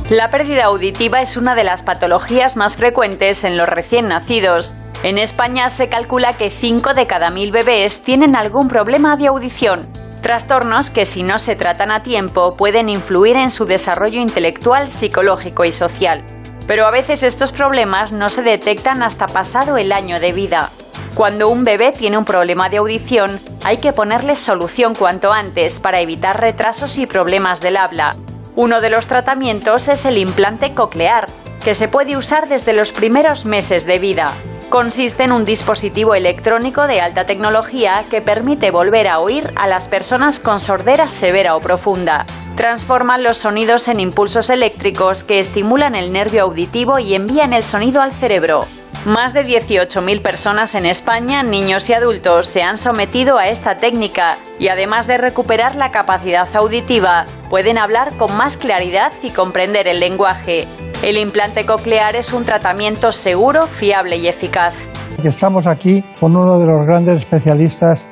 [0.10, 4.76] La pérdida auditiva es una de las patologías más frecuentes en los recién nacidos.
[5.04, 9.88] En España se calcula que 5 de cada 1000 bebés tienen algún problema de audición.
[10.22, 15.66] Trastornos que si no se tratan a tiempo pueden influir en su desarrollo intelectual, psicológico
[15.66, 16.24] y social.
[16.66, 20.72] Pero a veces estos problemas no se detectan hasta pasado el año de vida.
[21.14, 26.02] Cuando un bebé tiene un problema de audición, hay que ponerle solución cuanto antes para
[26.02, 28.16] evitar retrasos y problemas del habla.
[28.56, 31.28] Uno de los tratamientos es el implante coclear,
[31.64, 34.34] que se puede usar desde los primeros meses de vida.
[34.70, 39.88] Consiste en un dispositivo electrónico de alta tecnología que permite volver a oír a las
[39.88, 42.26] personas con sordera severa o profunda.
[42.58, 48.02] Transforman los sonidos en impulsos eléctricos que estimulan el nervio auditivo y envían el sonido
[48.02, 48.68] al cerebro.
[49.06, 54.38] Más de 18.000 personas en España, niños y adultos, se han sometido a esta técnica
[54.60, 60.02] y además de recuperar la capacidad auditiva, pueden hablar con más claridad y comprender el
[60.02, 60.68] lenguaje.
[61.04, 64.76] El implante coclear es un tratamiento seguro, fiable y eficaz.
[65.24, 68.08] Estamos aquí con uno de los grandes especialistas,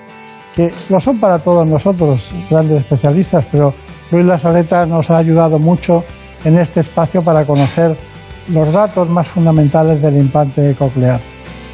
[0.55, 3.73] que lo son para todos nosotros, grandes especialistas, pero
[4.11, 6.03] Luis La Saleta nos ha ayudado mucho
[6.43, 7.97] en este espacio para conocer
[8.53, 11.19] los datos más fundamentales del implante coclear.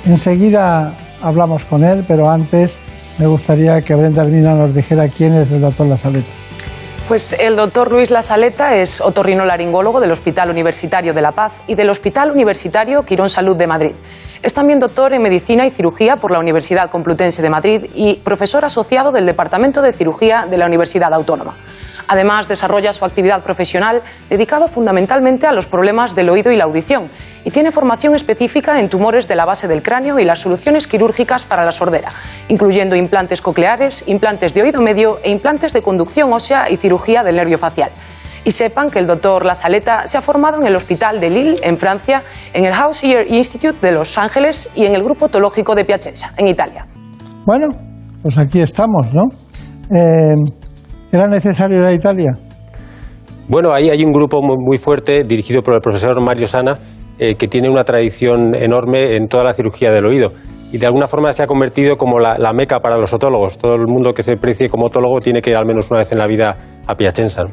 [0.05, 2.79] Enseguida hablamos con él, pero antes
[3.17, 6.40] me gustaría que Brenda Hermina nos dijera quién es el doctor La Saleta.
[7.11, 11.89] Pues el doctor Luis Lasaleta es otorrinolaringólogo del Hospital Universitario de La Paz y del
[11.89, 13.91] Hospital Universitario Quirón Salud de Madrid.
[14.43, 18.65] Es también doctor en Medicina y Cirugía por la Universidad Complutense de Madrid y profesor
[18.65, 21.57] asociado del Departamento de Cirugía de la Universidad Autónoma.
[22.07, 24.01] Además, desarrolla su actividad profesional
[24.31, 27.09] dedicado fundamentalmente a los problemas del oído y la audición
[27.43, 31.45] y tiene formación específica en tumores de la base del cráneo y las soluciones quirúrgicas
[31.45, 32.09] para la sordera,
[32.47, 37.35] incluyendo implantes cocleares, implantes de oído medio e implantes de conducción ósea y cirugía del
[37.35, 37.91] nervio facial.
[38.43, 41.55] Y sepan que el doctor La Saleta se ha formado en el Hospital de Lille,
[41.63, 42.23] en Francia,
[42.53, 46.33] en el House Ear Institute de Los Ángeles y en el Grupo Otológico de Piacenza,
[46.37, 46.87] en Italia.
[47.45, 47.67] Bueno,
[48.21, 49.23] pues aquí estamos, ¿no?
[49.95, 50.35] Eh,
[51.11, 52.31] ¿Era necesario ir a Italia?
[53.47, 56.79] Bueno, ahí hay un grupo muy, muy fuerte dirigido por el profesor Mario Sana
[57.19, 60.29] eh, que tiene una tradición enorme en toda la cirugía del oído
[60.71, 63.57] y de alguna forma se ha convertido como la, la meca para los otólogos.
[63.57, 66.11] Todo el mundo que se precie como otólogo tiene que ir al menos una vez
[66.13, 66.55] en la vida
[66.87, 67.43] a Piacenza.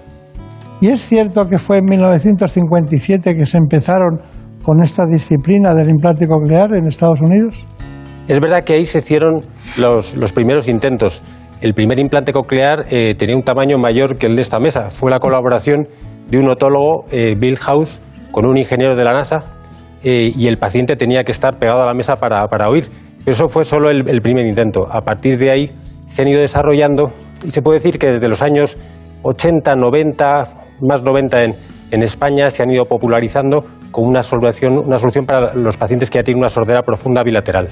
[0.81, 4.21] ¿Y es cierto que fue en 1957 que se empezaron
[4.63, 7.57] con esta disciplina del implante coclear en Estados Unidos?
[8.29, 9.43] Es verdad que ahí se hicieron
[9.77, 11.23] los, los primeros intentos.
[11.61, 14.91] El primer implante coclear eh, tenía un tamaño mayor que el de esta mesa.
[14.91, 15.89] Fue la colaboración
[16.31, 19.47] de un otólogo, eh, Bill House, con un ingeniero de la NASA,
[20.05, 22.87] eh, y el paciente tenía que estar pegado a la mesa para, para oír.
[23.25, 24.87] Pero eso fue solo el, el primer intento.
[24.89, 25.71] A partir de ahí
[26.07, 27.11] se han ido desarrollando
[27.45, 28.79] y se puede decir que desde los años
[29.29, 30.43] 80, 90,
[30.89, 31.55] más 90 en,
[31.91, 36.19] en España se han ido popularizando como una solución, una solución para los pacientes que
[36.19, 37.69] ya tienen una sordera profunda bilateral.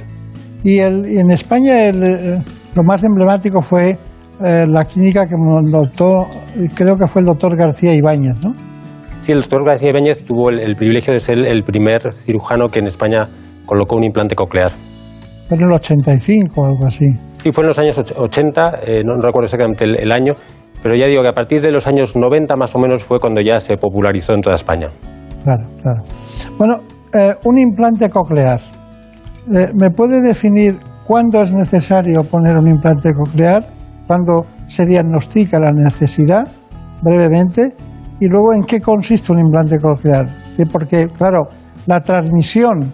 [0.65, 2.39] Y, el, en España el, eh,
[2.75, 3.97] lo más emblemático fue
[4.45, 6.27] eh, la clínica que montó,
[6.75, 8.53] creo que fue el doctor García Ibáñez, ¿no?
[9.21, 12.79] Sí, el doctor García Ibáñez tuvo el, el privilegio de ser el primer cirujano que
[12.81, 13.29] en España
[13.65, 14.71] colocó un implante coclear.
[15.49, 17.07] Fue en el 85 o algo así.
[17.39, 20.35] Sí, fue en los años och- 80, eh, no recuerdo exactamente el, el año,
[20.87, 23.41] pero ya digo que a partir de los años 90 más o menos fue cuando
[23.41, 24.87] ya se popularizó en toda España.
[25.43, 26.03] Claro, claro.
[26.57, 26.75] Bueno,
[27.13, 28.61] eh, un implante coclear.
[29.53, 33.67] Eh, ¿Me puede definir cuándo es necesario poner un implante coclear?
[34.07, 36.47] ¿Cuándo se diagnostica la necesidad?
[37.03, 37.75] Brevemente.
[38.21, 40.27] Y luego, ¿en qué consiste un implante coclear?
[40.71, 41.49] Porque, claro,
[41.87, 42.93] la transmisión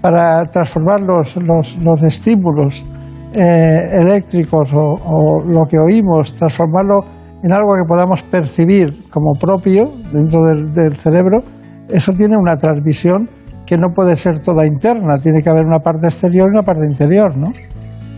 [0.00, 1.36] para transformar los-
[1.84, 2.86] los estímulos
[3.34, 7.00] eh, eléctricos o, lo que oímos, transformarlo
[7.42, 11.38] en algo que podamos percibir como propio dentro del, del cerebro,
[11.88, 13.28] eso tiene una transmisión
[13.66, 16.86] que no puede ser toda interna, tiene que haber una parte exterior y una parte
[16.86, 17.48] interior, ¿no?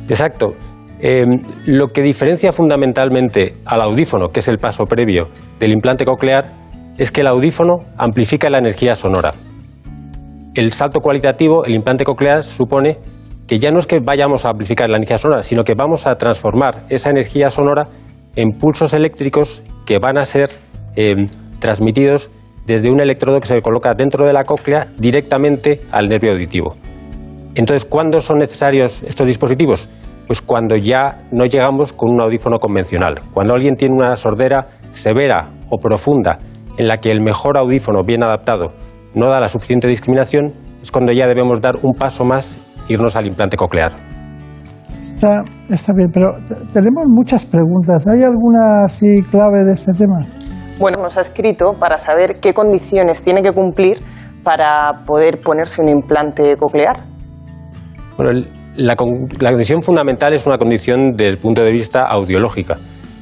[0.08, 0.54] Exacto.
[1.02, 1.24] Eh,
[1.66, 6.44] lo que diferencia fundamentalmente al audífono, que es el paso previo del implante coclear,
[6.98, 9.32] es que el audífono amplifica la energía sonora.
[10.54, 12.98] El salto cualitativo, el implante coclear, supone
[13.50, 16.14] que ya no es que vayamos a amplificar la energía sonora, sino que vamos a
[16.14, 17.88] transformar esa energía sonora
[18.36, 20.50] en pulsos eléctricos que van a ser
[20.94, 21.26] eh,
[21.58, 22.30] transmitidos
[22.64, 26.76] desde un electrodo que se coloca dentro de la cóclea directamente al nervio auditivo.
[27.56, 29.88] Entonces, ¿cuándo son necesarios estos dispositivos?
[30.28, 33.16] Pues cuando ya no llegamos con un audífono convencional.
[33.34, 36.38] Cuando alguien tiene una sordera severa o profunda
[36.76, 38.74] en la que el mejor audífono bien adaptado
[39.16, 42.56] no da la suficiente discriminación, es cuando ya debemos dar un paso más
[42.92, 43.92] irnos al implante coclear.
[45.02, 48.04] Está, está bien, pero te- tenemos muchas preguntas.
[48.06, 50.18] ¿Hay alguna así clave de este tema?
[50.78, 53.98] Bueno, nos ha escrito para saber qué condiciones tiene que cumplir
[54.42, 57.04] para poder ponerse un implante coclear.
[58.16, 62.04] Bueno, el- la, con- la condición fundamental es una condición desde el punto de vista
[62.06, 62.74] audiológica.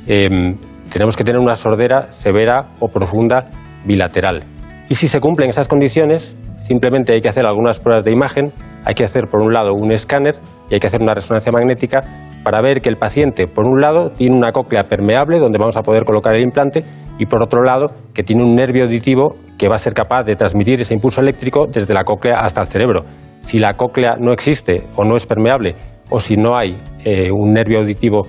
[0.07, 0.57] Em,
[0.93, 3.45] tenemos que tener una sordera severa o profunda
[3.85, 4.43] bilateral.
[4.89, 8.53] Y si se cumplen esas condiciones, simplemente hay que hacer algunas pruebas de imagen,
[8.85, 10.37] hay que hacer por un lado un escáner
[10.71, 12.01] y hay que hacer una resonancia magnética
[12.43, 15.83] para ver que el paciente, por un lado, tiene una cóclea permeable donde vamos a
[15.83, 16.85] poder colocar el implante
[17.19, 20.37] y por otro lado, que tiene un nervio auditivo que va a ser capaz de
[20.37, 23.05] transmitir ese impulso eléctrico desde la cóclea hasta el cerebro.
[23.41, 25.75] Si la cóclea no existe o no es permeable
[26.11, 28.27] o si no hay eh, un nervio auditivo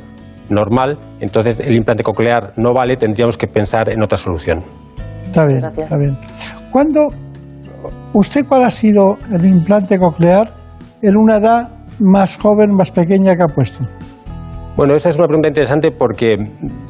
[0.49, 4.63] normal, entonces el implante coclear no vale, tendríamos que pensar en otra solución.
[5.29, 6.17] Está bien, está bien.
[6.71, 7.09] ¿Cuándo,
[8.13, 10.47] usted cuál ha sido el implante coclear
[11.03, 11.69] en una edad
[11.99, 13.85] más joven, más pequeña que ha puesto?
[14.75, 16.35] Bueno, esa es una pregunta interesante porque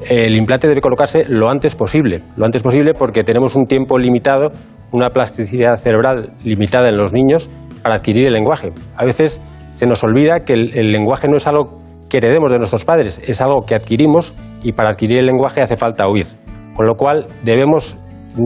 [0.10, 2.22] el implante debe colocarse lo antes posible.
[2.38, 4.52] Lo antes posible porque tenemos un tiempo limitado,
[4.94, 7.50] una plasticidad cerebral limitada en los niños
[7.84, 8.70] para adquirir el lenguaje.
[8.96, 9.42] A veces
[9.74, 13.20] se nos olvida que el, el lenguaje no es algo que heredemos de nuestros padres,
[13.28, 14.34] es algo que adquirimos
[14.64, 16.28] y para adquirir el lenguaje hace falta oír.
[16.74, 17.98] Con lo cual debemos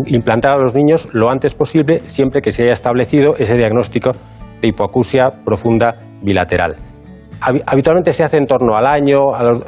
[0.08, 4.12] implantar a los niños lo antes posible siempre que se haya establecido ese diagnóstico
[4.62, 6.76] de hipoacusia profunda bilateral.
[7.42, 9.62] Habi- Habitualmente se hace en torno al año, a los-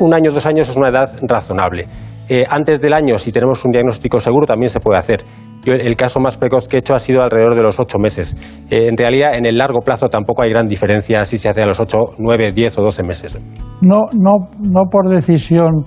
[0.00, 1.86] un año, dos años es una edad razonable.
[2.30, 5.24] Eh, antes del año, si tenemos un diagnóstico seguro, también se puede hacer.
[5.64, 7.98] Yo, el, el caso más precoz que he hecho ha sido alrededor de los ocho
[7.98, 8.36] meses.
[8.70, 11.66] Eh, en realidad, en el largo plazo tampoco hay gran diferencia si se hace a
[11.66, 13.38] los ocho, nueve, diez o doce meses.
[13.80, 15.84] No, no, no por decisión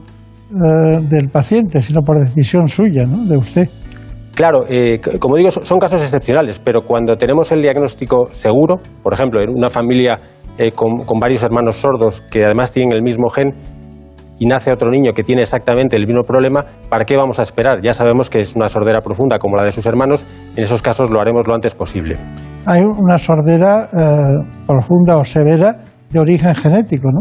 [0.51, 3.25] eh, del paciente, sino por decisión suya, ¿no?
[3.25, 3.67] De usted.
[4.35, 9.13] Claro, eh, como digo, so- son casos excepcionales, pero cuando tenemos el diagnóstico seguro, por
[9.13, 10.19] ejemplo, en una familia
[10.57, 13.53] eh, con, con varios hermanos sordos que además tienen el mismo gen
[14.39, 17.79] y nace otro niño que tiene exactamente el mismo problema, ¿para qué vamos a esperar?
[17.83, 20.25] Ya sabemos que es una sordera profunda como la de sus hermanos,
[20.55, 22.17] en esos casos lo haremos lo antes posible.
[22.65, 25.75] Hay una sordera eh, profunda o severa
[26.09, 27.19] de origen genético, ¿no?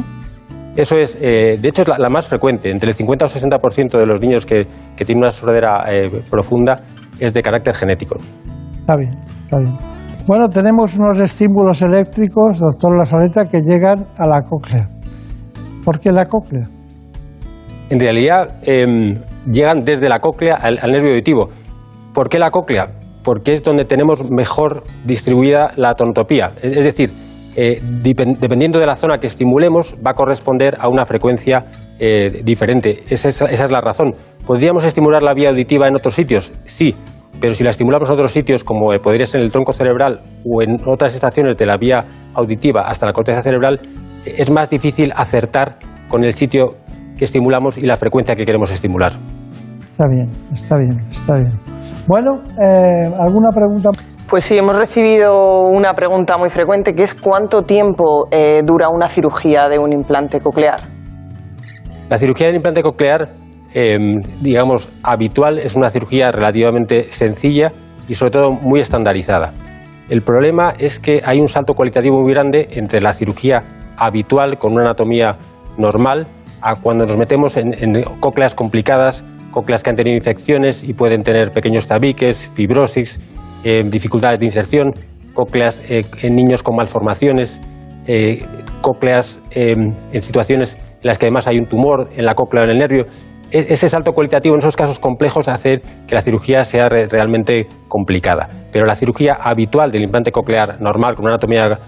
[0.80, 2.70] Eso es, eh, de hecho, es la, la más frecuente.
[2.70, 4.62] Entre el 50 o 60% de los niños que,
[4.96, 6.80] que tienen una sordera eh, profunda
[7.20, 8.16] es de carácter genético.
[8.80, 9.74] Está bien, está bien.
[10.26, 14.88] Bueno, tenemos unos estímulos eléctricos, doctor Lazareta, que llegan a la cóclea.
[15.84, 16.66] ¿Por qué la cóclea?
[17.90, 19.20] En realidad em,
[19.52, 21.50] llegan desde la cóclea al, al nervio auditivo.
[22.14, 22.86] ¿Por qué la cóclea?
[23.22, 26.52] Porque es donde tenemos mejor distribuida la tonotopía.
[26.62, 27.12] Es, es decir,
[27.57, 31.64] eh, dependiendo de la zona que estimulemos, va a corresponder a una frecuencia
[31.98, 33.03] eh, diferente.
[33.11, 34.14] Esa es, la razón.
[34.46, 36.53] ¿Podríamos estimular la vía auditiva en otros sitios?
[36.64, 36.94] Sí,
[37.40, 40.20] pero si la estimulamos en otros sitios, como eh, podría ser en el tronco cerebral
[40.44, 43.80] o en otras estaciones de la vía auditiva hasta la corteza cerebral,
[44.24, 45.78] es más difícil acertar
[46.09, 46.74] con el sitio
[47.18, 49.12] que estimulamos y la frecuencia que queremos estimular.
[49.80, 51.53] Está bien, está bien, está bien.
[52.07, 52.42] Bueno,
[53.18, 53.90] ¿alguna pregunta?
[54.30, 59.08] Pues sí, hemos recibido una pregunta muy frecuente que es ¿cuánto tiempo eh, dura una
[59.08, 60.82] cirugía de un implante coclear?
[62.08, 63.30] La cirugía del implante coclear,
[63.74, 63.98] eh,
[64.40, 67.72] digamos, habitual, es una cirugía relativamente sencilla
[68.08, 69.52] y sobre todo muy estandarizada.
[70.08, 73.64] El problema es que hay un salto cualitativo muy grande entre la cirugía
[73.96, 75.38] habitual con una anatomía
[75.76, 76.28] normal
[76.62, 81.24] a cuando nos metemos en, en cócleas complicadas, cócleas que han tenido infecciones y pueden
[81.24, 83.18] tener pequeños tabiques, fibrosis,
[83.64, 84.92] eh, dificultades de inserción,
[85.34, 87.61] cócleas eh, en niños con malformaciones,
[88.06, 88.44] eh,
[88.80, 89.74] cócleas eh,
[90.12, 92.78] en situaciones en las que además hay un tumor en la cóclea o en el
[92.78, 93.04] nervio.
[93.52, 97.66] E- ese salto cualitativo en esos casos complejos hace que la cirugía sea re- realmente
[97.88, 98.48] complicada.
[98.72, 101.78] Pero la cirugía habitual del implante coclear normal, con una anatomía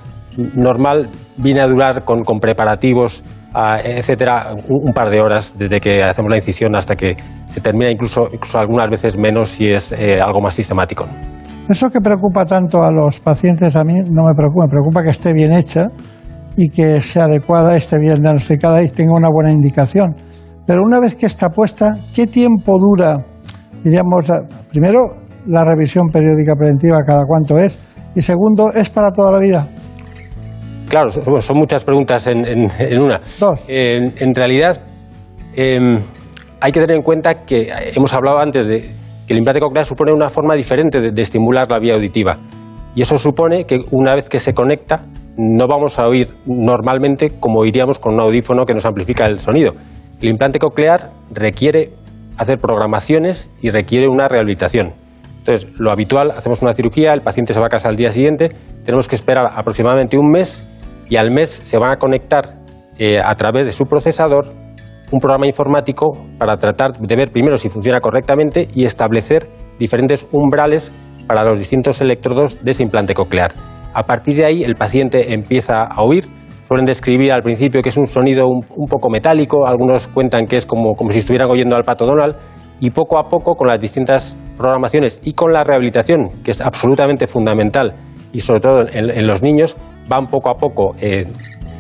[0.55, 3.23] normal, viene a durar con, con preparativos,
[3.55, 7.16] ah, etcétera, un, un par de horas desde que hacemos la incisión hasta que
[7.47, 11.07] se termina, incluso, incluso algunas veces menos si es eh, algo más sistemático.
[11.69, 15.11] Eso que preocupa tanto a los pacientes, a mí no me preocupa, me preocupa que
[15.11, 15.87] esté bien hecha
[16.57, 20.15] y que sea adecuada, esté bien diagnosticada y tenga una buena indicación.
[20.67, 23.25] Pero una vez que está puesta, ¿qué tiempo dura,
[23.83, 24.31] diríamos,
[24.71, 24.99] primero,
[25.47, 27.79] la revisión periódica preventiva, cada cuánto es?
[28.15, 29.67] Y segundo, ¿es para toda la vida?
[30.89, 33.21] Claro, son muchas preguntas en, en- en una.
[33.41, 33.65] Dos.
[33.69, 34.79] En, en realidad,
[35.57, 36.03] em,
[36.61, 38.95] hay que tener en cuenta que hemos hablado antes de
[39.27, 42.39] que el implante coclear supone una forma diferente de, estimular la vía auditiva.
[42.95, 45.07] Y eso supone que una vez que se conecta,
[45.37, 49.73] no vamos a oír normalmente como oiríamos con un audífono que nos amplifica el sonido.
[50.20, 51.91] El implante coclear requiere
[52.37, 54.93] hacer programaciones y requiere una rehabilitación.
[55.39, 58.51] Entonces, lo habitual, hacemos una cirugía, el paciente se va a casa al día siguiente,
[58.85, 60.66] tenemos que esperar aproximadamente un mes
[61.09, 62.59] y al mes se van a conectar
[62.99, 64.62] eh, a través de su procesador
[65.13, 69.47] un programa informático para tratar de ver primero si funciona correctamente y establecer
[69.79, 70.93] diferentes umbrales
[71.27, 73.53] para los distintos electrodos de ese implante coclear.
[73.95, 76.25] A partir de ahí el paciente empieza a oír,
[76.67, 80.67] suelen describir al principio que es un sonido un, poco metálico, algunos cuentan que es
[80.67, 82.37] como, si estuvieran oyendo al pato Donald
[82.81, 87.27] y poco a poco con las distintas programaciones y con la rehabilitación, que es absolutamente
[87.27, 87.95] fundamental
[88.33, 89.77] y sobre todo en, en los niños,
[90.09, 91.25] van poco a poco eh,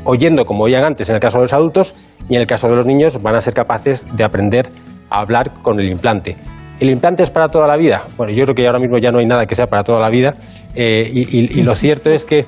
[0.04, 1.94] oyendo como oían antes en el caso de los adultos
[2.28, 4.68] y en el caso de los niños van a ser capaces de aprender
[5.10, 6.36] a hablar con el implante.
[6.80, 8.02] ¿El implante es para toda la vida?
[8.16, 10.08] Bueno, yo creo que ahora mismo ya no hay nada que sea para toda la
[10.10, 10.34] vida
[10.74, 12.44] eh, y, y- lo cierto es que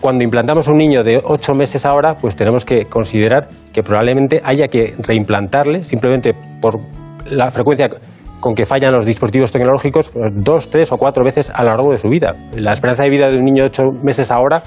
[0.00, 4.68] cuando implantamos un niño de 8 meses ahora, pues tenemos que considerar que probablemente haya
[4.68, 6.78] que reimplantarle simplemente por
[7.30, 7.88] la frecuencia
[8.40, 11.92] con que fallan los dispositivos tecnológicos pues, dos, tres o cuatro veces a lo largo
[11.92, 12.34] de su vida.
[12.54, 14.62] La esperanza de vida de un niño de 8 meses ahora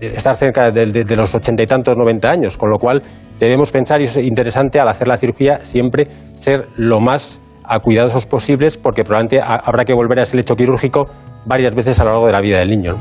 [0.00, 3.02] está cerca de, de- de los ochenta y tantos, 90 años, con lo cual
[3.40, 8.26] debemos pensar, y es interesante al hacer la cirugía, siempre ser lo más a cuidadosos
[8.26, 11.04] posibles, porque probablemente ha- habrá que volver a ese lecho quirúrgico
[11.46, 12.92] varias veces a lo largo de la vida del niño.
[12.92, 12.98] ¿no?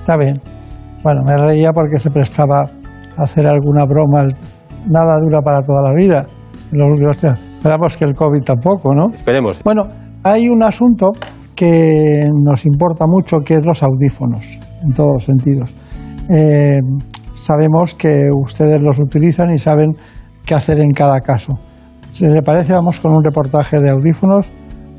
[0.00, 0.40] Está bien.
[1.02, 2.62] Bueno, me reía porque se prestaba
[3.16, 4.24] a hacer alguna broma.
[4.88, 6.26] Nada dura para toda la vida.
[6.72, 7.22] En los.
[7.24, 9.06] Esperamos que el COVID tampoco, ¿no?
[9.14, 9.60] Esperemos.
[9.64, 9.82] Bueno,
[10.24, 11.12] hay un asunto
[11.54, 15.72] que nos importa mucho, que es los audífonos, en todos los sentidos.
[16.30, 16.80] Eh,
[17.34, 19.96] sabemos que ustedes los utilizan y saben
[20.44, 21.58] qué hacer en cada caso.
[22.12, 24.50] Si le parece, vamos con un reportaje de audífonos.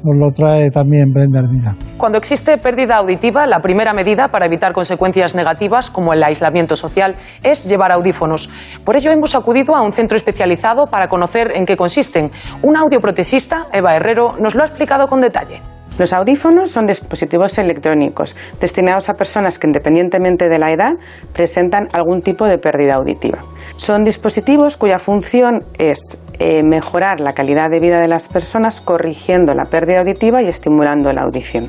[0.04, 1.76] Nos lo trae también Brenda Hermida.
[1.98, 7.16] Cuando existe pérdida auditiva, la primera medida para evitar consecuencias negativas como el aislamiento social
[7.42, 8.52] es llevar audífonos.
[8.86, 12.30] Por ello hemos acudido a un centro especializado para conocer en qué consisten.
[12.62, 15.62] Un audioprotesista, Eva Herrero, nos lo ha explicado con detalle.
[15.98, 20.94] Los audífonos son dispositivos electrónicos destinados a personas que, independientemente de la edad,
[21.34, 23.40] presentan algún tipo de pérdida auditiva.
[23.78, 29.56] Son dispositivos cuya función es eh, mejorar la calidad de vida de las personas corrigiendo
[29.56, 31.68] la pérdida auditiva y estimulando la audición.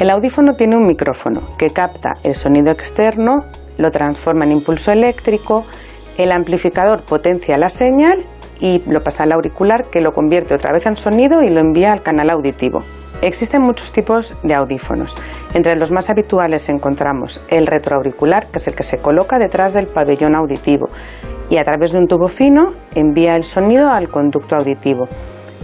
[0.00, 3.44] El audífono tiene un micrófono que capta el sonido externo,
[3.78, 5.64] lo transforma en impulso eléctrico,
[6.18, 8.24] el amplificador potencia la señal
[8.58, 11.92] y lo pasa al auricular que lo convierte otra vez en sonido y lo envía
[11.92, 12.82] al canal auditivo.
[13.22, 15.16] Existen muchos tipos de audífonos.
[15.54, 19.86] Entre los más habituales encontramos el retroauricular, que es el que se coloca detrás del
[19.86, 20.88] pabellón auditivo
[21.48, 25.06] y a través de un tubo fino envía el sonido al conducto auditivo.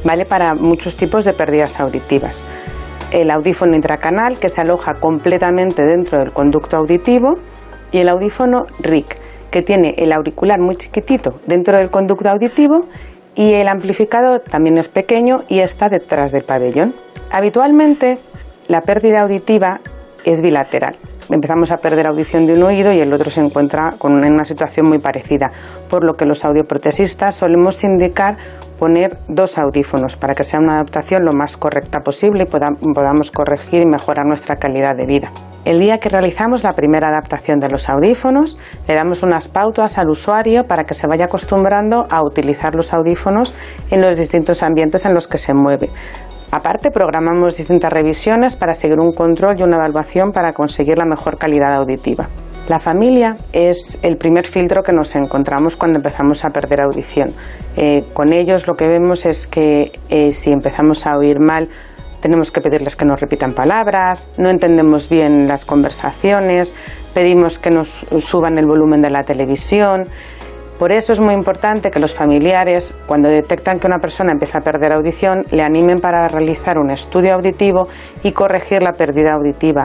[0.05, 2.45] Vale para muchos tipos de pérdidas auditivas.
[3.11, 7.41] El audífono intracanal, que se aloja completamente dentro del conducto auditivo,
[7.91, 9.17] y el audífono RIC,
[9.51, 12.87] que tiene el auricular muy chiquitito dentro del conducto auditivo
[13.39, 16.93] y el amplificador también es pequeño y está detrás del pabellón.
[17.31, 18.19] Habitualmente
[18.67, 19.81] la pérdida auditiva
[20.25, 20.97] es bilateral.
[21.31, 24.87] Empezamos a perder audición de un oído y el otro se encuentra en una situación
[24.87, 25.51] muy parecida,
[25.89, 28.39] por lo que los audioprotesistas solemos indicar
[28.79, 33.83] poner dos audífonos para que sea una adaptación lo más correcta posible y podamos corregir
[33.83, 35.31] y mejorar nuestra calidad de vida.
[35.65, 38.57] El día que realizamos la primera adaptación de los audífonos,
[38.87, 43.55] le damos unas pautas al usuario para que se vaya acostumbrando a utilizar los audífonos
[43.91, 45.91] en los distintos ambientes en los que se mueve.
[46.51, 51.37] Aparte, programamos distintas revisiones para seguir un control y una evaluación para conseguir la mejor
[51.37, 52.29] calidad auditiva.
[52.69, 57.31] La familia es el primer filtro que nos encontramos cuando empezamos a perder audición.
[57.77, 61.71] Eh, con ellos lo que vemos es que eh, si empezamos a oír mal,
[62.21, 66.75] tenemos que pedirles que nos repitan palabras, no entendemos bien las conversaciones,
[67.15, 70.05] pedimos que nos suban el volumen de la televisión.
[70.79, 74.61] Por eso es muy importante que los familiares, cuando detectan que una persona empieza a
[74.61, 77.89] perder audición, le animen para realizar un estudio auditivo
[78.23, 79.85] y corregir la pérdida auditiva,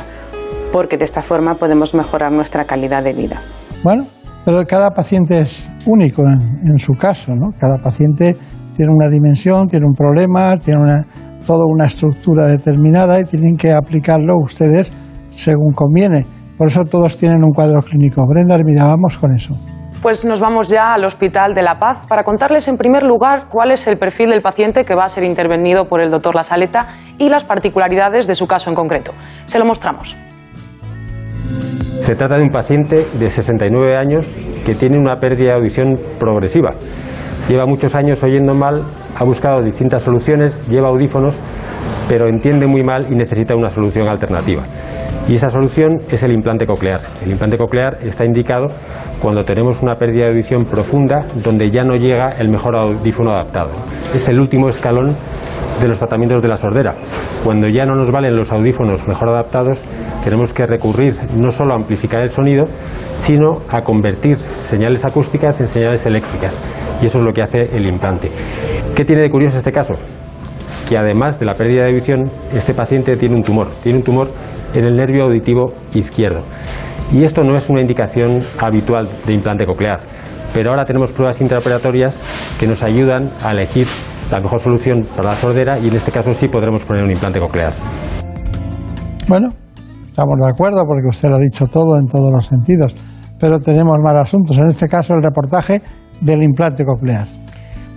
[0.74, 3.39] porque de esta forma podemos mejorar nuestra calidad de vida.
[3.84, 4.07] Bueno,
[4.43, 7.51] pero cada paciente es único en, en su caso, ¿no?
[7.59, 8.36] Cada paciente
[8.76, 11.05] tiene una dimensión, tiene un problema, tiene una,
[11.45, 14.91] toda una estructura determinada y tienen que aplicarlo ustedes
[15.30, 16.26] según conviene.
[16.57, 18.24] Por eso todos tienen un cuadro clínico.
[18.28, 19.53] Brenda Hermida, vamos con eso.
[20.01, 23.71] Pues nos vamos ya al Hospital de la Paz para contarles en primer lugar cuál
[23.71, 26.88] es el perfil del paciente que va a ser intervenido por el doctor La Saleta
[27.19, 29.13] y las particularidades de su caso en concreto.
[29.45, 30.17] Se lo mostramos.
[31.99, 34.29] Se trata de un paciente de 69 años
[34.65, 36.71] que tiene una pérdida de audición progresiva.
[37.49, 38.83] Lleva muchos años oyendo mal
[39.15, 41.39] ha buscado distintas soluciones, lleva audífonos,
[42.09, 44.63] pero entiende muy mal y necesita una solución alternativa.
[45.27, 46.99] Y esa solución es el implante coclear.
[47.23, 48.67] El implante coclear está indicado
[49.21, 53.69] cuando tenemos una pérdida de audición profunda donde ya no llega el mejor audífono adaptado.
[54.13, 55.15] Es el último escalón
[55.82, 56.93] de los tratamientos de la sordera.
[57.43, 59.82] Cuando ya no nos valen los audífonos mejor adaptados,
[60.24, 62.65] tenemos que recurrir no solo a amplificar el sonido,
[63.17, 66.57] sino a convertir señales acústicas en señales eléctricas.
[67.01, 68.32] Y eso es lo que hace el implante.
[68.95, 69.95] ¿Qué tiene de curioso este caso?
[70.88, 73.67] Que además de la pérdida de visión, este paciente tiene un tumor.
[73.82, 74.30] Tiene un tumor
[74.74, 76.41] en el nervio auditivo izquierdo.
[77.11, 79.99] Y esto no es una indicación habitual de implante coclear.
[80.53, 82.21] Pero ahora tenemos pruebas intraoperatorias
[82.59, 83.88] que nos ayudan a elegir
[84.34, 87.39] la mejor solución para la sordera y en este caso sí podremos poner un implante
[87.39, 87.71] coclear.
[89.27, 89.53] Bueno,
[90.07, 92.95] estamos de acuerdo porque usted lo ha dicho todo en todos los sentidos,
[93.39, 94.57] pero tenemos más asuntos.
[94.57, 95.84] En este caso el reportaje
[96.19, 97.27] del implante coclear.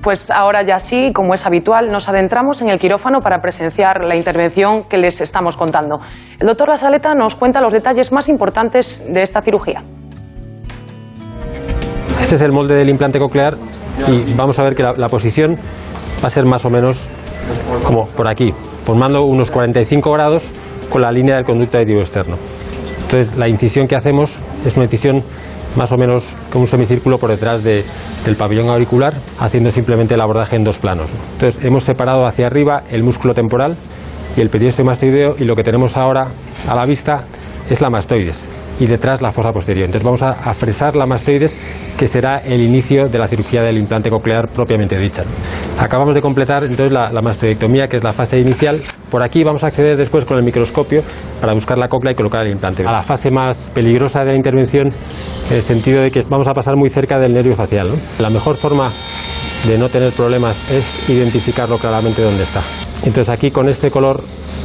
[0.03, 4.15] Pues ahora ya sí, como es habitual, nos adentramos en el quirófano para presenciar la
[4.15, 6.01] intervención que les estamos contando.
[6.39, 9.83] El doctor La Saleta nos cuenta los detalles más importantes de esta cirugía.
[12.21, 13.55] Este es el molde del implante coclear
[14.07, 15.57] y vamos a ver que la, la posición
[16.23, 16.99] va a ser más o menos
[17.85, 18.53] como por aquí,
[18.85, 20.43] formando unos 45 grados
[20.91, 22.37] con la línea del conducto auditivo externo.
[23.05, 24.33] Entonces la incisión que hacemos
[24.65, 25.23] es una incisión
[25.77, 27.85] más o menos como un semicírculo por detrás de,
[28.25, 31.11] del pabellón auricular, haciendo simplemente el abordaje en dos planos.
[31.35, 33.77] Entonces, hemos separado hacia arriba el músculo temporal
[34.37, 36.29] y el periósteo mastoideo y lo que tenemos ahora
[36.69, 37.25] a la vista
[37.69, 39.87] es la mastoides y detrás la fosa posterior.
[39.87, 41.55] Entonces vamos a, a, fresar la mastoides,
[41.99, 45.23] que será el inicio de la cirugía del implante coclear propiamente dicha.
[45.79, 48.81] Acabamos de completar entonces la, la mastoidectomía, que es la fase inicial.
[49.11, 51.03] Por aquí vamos a acceder después con el microscopio
[51.41, 52.87] para buscar la cóclea y colocar el implante.
[52.87, 54.89] A la fase más peligrosa de la intervención,
[55.51, 57.89] en el sentido de que vamos a pasar muy cerca del nervio facial.
[57.89, 57.95] ¿no?
[58.21, 58.91] La mejor forma
[59.69, 62.61] de no tener problemas es identificarlo claramente dónde está.
[63.05, 64.21] Entonces aquí con este color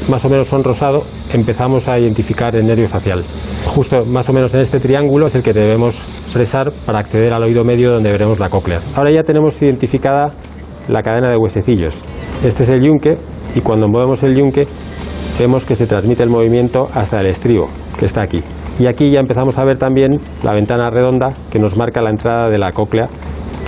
[0.09, 3.23] más o menos son rosado, empezamos a identificar el nervio facial.
[3.65, 7.43] Justo más o menos en este triángulo es el que debemos fresar para acceder al
[7.43, 8.79] oído medio donde veremos la cóclea.
[8.95, 10.27] Ahora ya tenemos identificada
[10.87, 11.99] la cadena de huesecillos.
[12.43, 13.15] Este es el yunque
[13.55, 14.63] y cuando movemos el yunque
[15.39, 18.39] vemos que se transmite el movimiento hasta el estribo, que está aquí.
[18.79, 22.49] Y aquí ya empezamos a ver también la ventana redonda que nos marca la entrada
[22.49, 23.07] de la cóclea,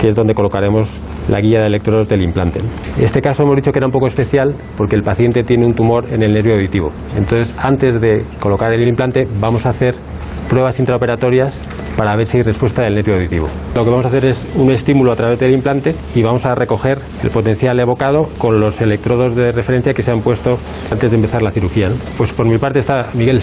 [0.04, 0.92] que es donde colocaremos
[1.30, 2.60] la guía de electrodos del implante.
[3.00, 6.04] Este caso hemos dicho que era un poco especial porque el paciente tiene un tumor
[6.12, 6.90] en el nervio auditivo.
[7.16, 9.94] Entonces, antes de colocar el implante, vamos a hacer
[10.50, 11.64] pruebas intraoperatorias
[11.96, 13.46] para ver si hay respuesta del nervio auditivo.
[13.74, 16.54] Lo que vamos a hacer es un estímulo a través del implante y vamos a
[16.54, 20.58] recoger el potencial evocado con los electrodos de referencia que se han puesto
[20.92, 21.88] antes de empezar la cirugía.
[22.18, 23.40] Pues por mi parte está Miguel.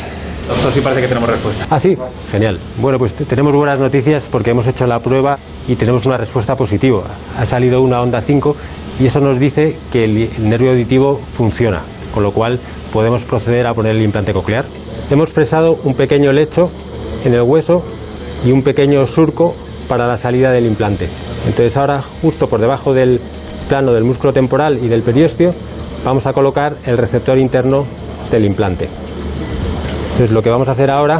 [0.52, 1.66] Doctor, sí parece que tenemos respuesta.
[1.70, 1.94] Ah, sí,
[2.30, 2.60] genial.
[2.82, 7.04] Bueno, pues tenemos buenas noticias porque hemos hecho la prueba y tenemos una respuesta positiva.
[7.40, 8.54] Ha salido una onda 5
[9.00, 11.80] y eso nos dice que el, nervio auditivo funciona,
[12.14, 12.60] con lo cual
[12.92, 14.66] podemos proceder a poner el implante coclear.
[15.10, 16.70] Hemos fresado un pequeño lecho
[17.24, 17.82] en el hueso
[18.46, 19.56] y un pequeño surco
[19.88, 21.08] para la salida del implante.
[21.46, 23.22] Entonces ahora, justo por debajo del
[23.70, 25.54] plano del músculo temporal y del periósteo,
[26.04, 27.86] vamos a colocar el receptor interno
[28.30, 28.90] del implante.
[30.22, 31.20] Entonces lo que vamos a hacer ahora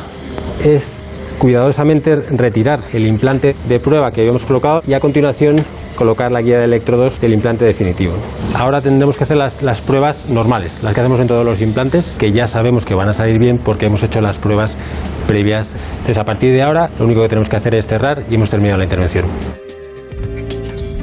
[0.64, 0.88] es
[1.40, 5.64] cuidadosamente retirar el implante de prueba que habíamos colocado y a continuación
[5.96, 8.14] colocar la guía de electrodos del implante definitivo.
[8.54, 12.30] Ahora tendremos que hacer las, pruebas normales, las que hacemos en todos los implantes, que
[12.30, 14.76] ya sabemos que van a salir bien porque hemos hecho las pruebas
[15.26, 15.74] previas.
[15.94, 18.52] Entonces, a partir de ahora, lo único que tenemos que hacer es cerrar y hemos
[18.52, 19.26] terminado la intervención.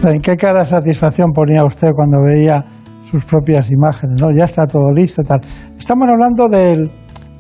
[0.04, 2.64] ¿En qué cara de satisfacción ponía usted cuando veía
[3.02, 4.22] sus propias imágenes?
[4.22, 4.30] ¿no?
[4.30, 5.40] Ya está todo listo, tal.
[5.76, 6.90] Estamos hablando del,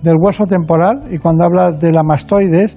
[0.02, 2.76] del hueso temporal y cuando habla de la mastoides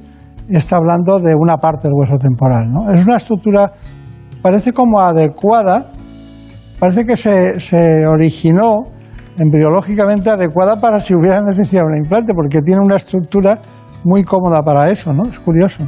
[0.49, 2.71] está hablando de una parte del hueso temporal.
[2.71, 2.91] ¿no?
[2.91, 3.71] Es una estructura,
[4.41, 5.91] parece como adecuada,
[6.79, 8.87] parece que se, se originó
[9.37, 13.59] embriológicamente adecuada para si hubiera necesidad de un implante, porque tiene una estructura
[14.03, 15.23] muy cómoda para eso, ¿no?
[15.29, 15.83] Es curioso.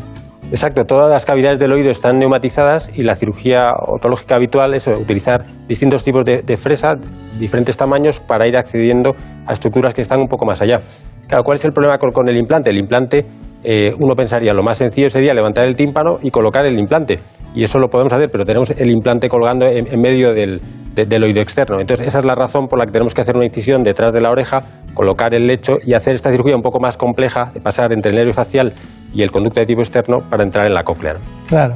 [0.50, 5.46] Exacto, todas las cavidades del oído están neumatizadas y la cirugía otológica habitual es utilizar
[5.68, 6.96] distintos tipos de, de fresa,
[7.40, 9.16] diferentes tamaños, para ir accediendo
[9.48, 10.80] a estructuras que están un poco más allá.
[11.28, 12.70] Claro, ¿cuál es el problema con, el implante?
[12.70, 13.26] El implante,
[13.64, 17.20] eh, uno pensaría, lo más sencillo sería levantar el tímpano y colocar el implante.
[17.56, 20.60] Y eso lo podemos hacer, pero tenemos el implante colgando en, medio del,
[20.96, 21.80] de- del oído externo.
[21.80, 24.22] Entonces, esa es la razón por la que tenemos que hacer una incisión detrás de
[24.22, 24.60] la oreja,
[24.96, 28.18] colocar el lecho y hacer esta cirugía un poco más compleja, de pasar entre el
[28.18, 28.74] nervio facial
[29.14, 31.14] y el conducto de tipo externo para entrar en la cóclea.
[31.48, 31.76] Claro.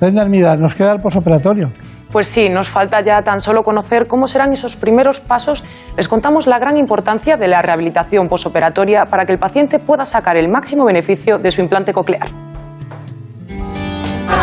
[0.00, 1.68] Brenda Hermida, nos queda el posoperatorio.
[2.12, 5.64] Pues sí, nos falta ya tan solo conocer cómo serán esos primeros pasos.
[5.96, 10.36] Les contamos la gran importancia de la rehabilitación posoperatoria para que el paciente pueda sacar
[10.36, 12.28] el máximo beneficio de su implante coclear.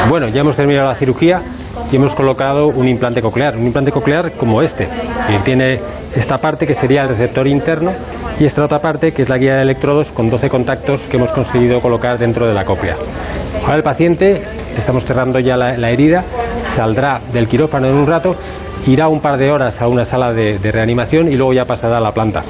[0.08, 1.42] Bueno, ya hemos terminado la cirugía
[1.92, 4.88] y hemos colocado un implante coclear, un implante coclear como este,
[5.28, 5.82] que tiene
[6.16, 7.92] esta parte que sería el receptor interno
[8.40, 11.32] y esta otra parte que es la guía de electrodos con 12 contactos que hemos
[11.32, 12.96] conseguido colocar dentro de la cóclea.
[13.64, 14.42] Ahora el paciente,
[14.78, 16.24] estamos cerrando ya la, la herida,
[16.70, 18.36] saldrá del quirófano en un rato,
[18.88, 22.02] irá un par de horas a una sala de, reanimación y luego ya pasará a
[22.02, 22.44] la planta.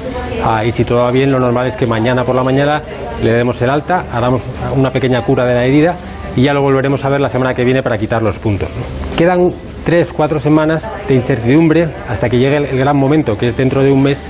[0.44, 2.80] Ah, y si todo va bien, lo normal es que mañana por la mañana
[3.22, 4.42] le demos el alta, hagamos
[4.76, 5.94] una pequeña cura de la herida
[6.36, 8.68] y ya lo volveremos a ver la semana que viene para quitar los puntos.
[9.16, 9.52] Quedan
[9.84, 13.82] tres, cuatro semanas de incertidumbre hasta que llegue el, el gran momento, que es dentro
[13.82, 14.26] de un mes,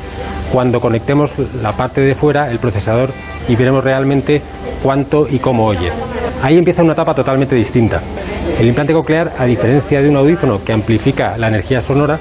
[0.53, 1.33] cuando conectemos
[1.63, 3.11] la parte de fuera, el procesador,
[3.49, 4.41] y veremos realmente
[4.83, 5.91] cuánto y cómo oye.
[6.43, 8.01] Ahí empieza una etapa totalmente distinta.
[8.59, 12.19] El implante coclear, a diferencia de un audífono que amplifica la energía sonora,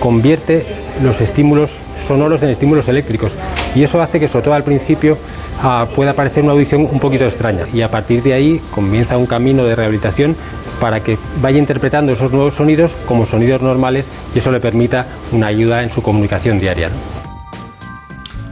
[0.00, 0.66] convierte
[1.02, 3.36] los estímulos sonoros en estímulos eléctricos
[3.74, 5.16] y eso hace que sobre todo al principio
[5.62, 9.26] ah, pueda parecer una audición un poquito extraña y a partir de ahí comienza un
[9.26, 10.34] camino de rehabilitación
[10.80, 15.46] para que vaya interpretando esos nuevos sonidos como sonidos normales y eso le permita una
[15.46, 16.88] ayuda en su comunicación diaria.
[16.88, 16.94] ¿no?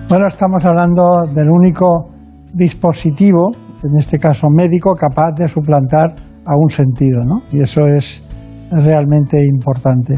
[0.09, 2.11] Bueno, estamos hablando del único
[2.53, 3.51] dispositivo,
[3.83, 6.15] en este caso médico, capaz de suplantar
[6.47, 7.43] a un sentido, ¿no?
[7.53, 8.23] Y eso es
[8.71, 10.15] realmente importante.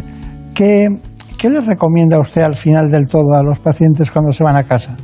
[0.54, 0.88] ¿Qué,
[1.38, 4.62] qué les recomienda usted al final del todo a los pacientes cuando se van a
[4.62, 4.96] casa?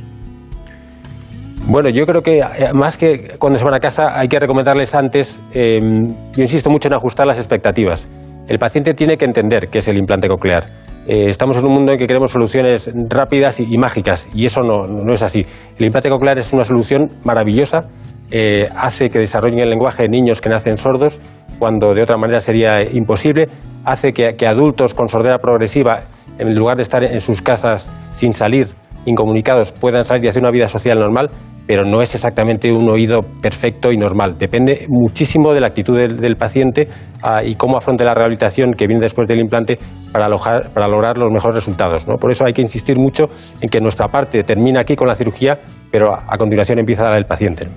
[1.67, 4.93] Bueno, yo creo que eh, más que cuando se van a casa hay que recomendarles
[4.95, 8.09] antes, eh, yo insisto mucho en ajustar las expectativas.
[8.49, 10.82] El paciente tiene que entender qué es el implante coclear.
[11.07, 15.13] Eh, estamos en un mundo en que queremos soluciones rápidas y, mágicas y eso no,
[15.13, 15.45] es así.
[15.77, 17.89] El implante coclear es una solución maravillosa,
[18.31, 21.19] eh, hace que desarrollen el lenguaje niños que nacen sordos
[21.59, 23.47] cuando de otra manera sería imposible,
[23.85, 26.03] hace que adultos con sordera progresiva,
[26.39, 28.67] en lugar de estar en sus casas sin salir,
[29.05, 31.29] incomunicados, puedan salir y hacer una vida social normal,
[31.65, 34.37] pero no es exactamente un oído perfecto y normal.
[34.37, 36.87] Depende muchísimo de la actitud del, paciente
[37.21, 39.77] ah, y cómo afronte la rehabilitación que viene después del implante
[40.11, 42.07] para, lograr los mejores resultados.
[42.07, 42.15] ¿no?
[42.15, 43.25] Por eso hay que insistir mucho
[43.61, 45.53] en que nuestra parte termina aquí con la cirugía,
[45.91, 47.67] pero a, a continuación empieza la del paciente.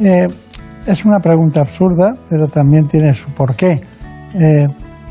[0.00, 0.26] Eh,
[0.86, 3.80] es una pregunta absurda, pero también tiene su porqué.
[4.34, 4.66] Eh,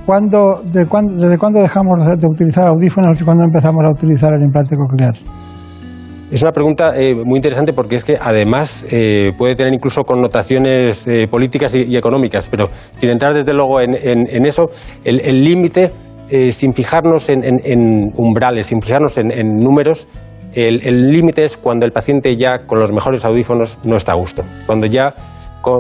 [0.08, 4.42] ¿cuándo, de cuándo- ¿Desde cuándo dejamos de utilizar audífonos y cuándo empezamos a utilizar el
[4.42, 5.14] implante coclear?
[6.32, 11.08] Es una pregunta eh, muy interesante porque es que además eh, puede tener incluso connotaciones
[11.08, 14.64] eh, políticas y, económicas, pero sin entrar desde luego en, eso,
[15.06, 15.92] el límite,
[16.52, 20.08] sin fijarnos en, en- umbrales, sin fijarnos en, números,
[20.54, 24.44] el límite es cuando el paciente ya con los mejores audífonos no está a gusto.
[24.66, 25.14] Cuando ya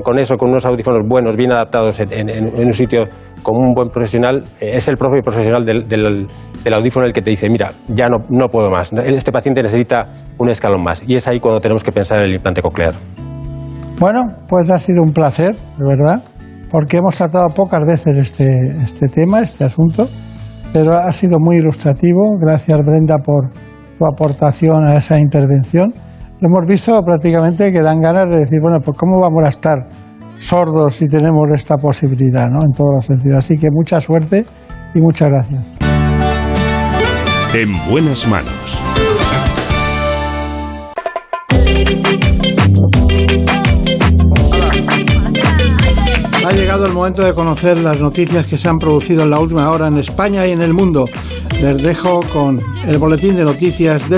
[0.03, 3.05] con, eso, con unos audífonos buenos, bien adaptados en, un sitio
[3.43, 6.25] con un buen profesional, eh, es el propio profesional del, del-
[6.63, 10.05] del audífono el que te dice, mira, ya no, no puedo más, este paciente necesita
[10.38, 11.03] un escalón más.
[11.07, 12.93] Y es ahí cuando tenemos que pensar en el implante coclear.
[13.99, 16.23] Bueno, pues ha sido un placer, de verdad,
[16.69, 18.45] porque hemos tratado pocas veces este,
[18.83, 20.07] este tema, este asunto,
[20.73, 22.38] pero ha sido muy ilustrativo.
[22.39, 23.49] Gracias, Brenda, por
[23.97, 25.88] tu aportación a esa intervención.
[26.39, 29.89] Lo hemos visto prácticamente que dan ganas de decir, bueno, pues cómo vamos a estar
[30.35, 32.59] sordos si tenemos esta posibilidad, ¿no?
[32.63, 33.38] En todos los sentidos.
[33.38, 34.45] Así que mucha suerte
[34.93, 35.65] y muchas gracias.
[37.55, 38.79] En buenas manos.
[46.45, 49.71] Ha llegado el momento de conocer las noticias que se han producido en la última
[49.71, 51.05] hora en España y en el mundo.
[51.59, 54.17] Les dejo con el boletín de noticias de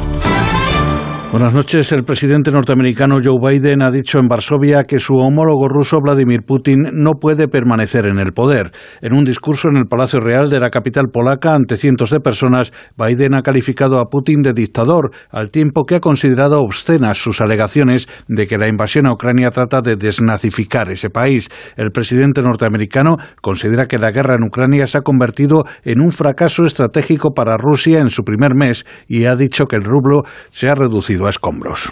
[1.31, 1.89] Buenas noches.
[1.93, 6.83] El presidente norteamericano Joe Biden ha dicho en Varsovia que su homólogo ruso Vladimir Putin
[6.91, 8.73] no puede permanecer en el poder.
[8.99, 12.73] En un discurso en el Palacio Real de la capital polaca ante cientos de personas,
[12.97, 18.09] Biden ha calificado a Putin de dictador, al tiempo que ha considerado obscenas sus alegaciones
[18.27, 21.47] de que la invasión a Ucrania trata de desnazificar ese país.
[21.77, 26.65] El presidente norteamericano considera que la guerra en Ucrania se ha convertido en un fracaso
[26.65, 30.75] estratégico para Rusia en su primer mes y ha dicho que el rublo se ha
[30.75, 31.91] reducido escombros.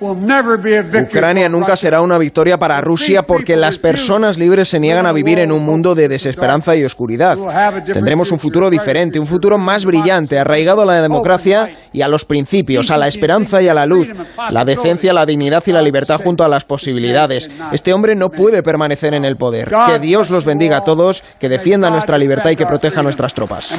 [0.00, 5.38] Ucrania nunca será una victoria para Rusia porque las personas libres se niegan a vivir
[5.38, 7.36] en un mundo de desesperanza y oscuridad.
[7.84, 12.24] Tendremos un futuro diferente, un futuro más brillante, arraigado a la democracia y a los
[12.24, 14.12] principios, a la esperanza y a la luz,
[14.50, 17.50] la decencia, la dignidad y la libertad junto a las posibilidades.
[17.72, 19.70] Este hombre no puede permanecer en el poder.
[19.86, 23.34] Que Dios los bendiga a todos, que defienda nuestra libertad y que proteja a nuestras
[23.34, 23.74] tropas.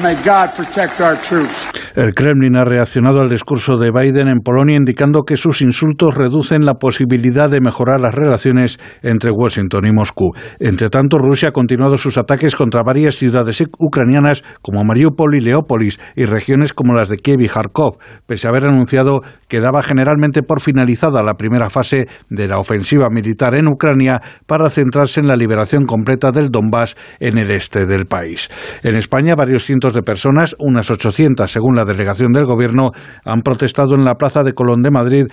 [1.96, 6.66] El Kremlin ha reaccionado al discurso de Biden en Polonia indicando que sus insultos reducen
[6.66, 10.34] la posibilidad de mejorar las relaciones entre Washington y Moscú.
[10.60, 16.00] Entre tanto, Rusia ha continuado sus ataques contra varias ciudades ucranianas como Mariupol y Leópolis
[16.16, 20.44] y regiones como las de Kiev y Kharkov, pese a haber anunciado que daba generalmente
[20.44, 25.36] por finalizada la primera fase de la ofensiva militar en Ucrania para centrarse en la
[25.36, 28.50] liberación completa del Donbass en el este del país.
[28.84, 32.92] En España, varios cientos de personas, unas 800 según la delegación del Gobierno,
[33.24, 35.28] han protestado en la Plaza de Colón de Madrid,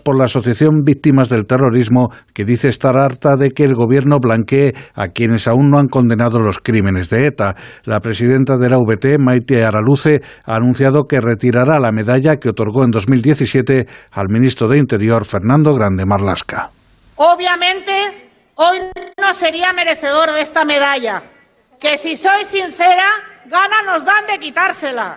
[0.00, 4.74] por la Asociación Víctimas del Terrorismo, que dice estar harta de que el Gobierno blanquee
[4.94, 7.54] a quienes aún no han condenado los crímenes de ETA.
[7.84, 12.84] La presidenta de la VT, Maite Araluce, ha anunciado que retirará la medalla que otorgó
[12.84, 16.70] en 2017 al ministro de Interior, Fernando Grande Marlasca.
[17.16, 17.92] Obviamente,
[18.56, 18.78] hoy
[19.20, 21.22] no sería merecedor de esta medalla,
[21.80, 23.06] que si soy sincera,
[23.46, 25.16] gana nos dan de quitársela.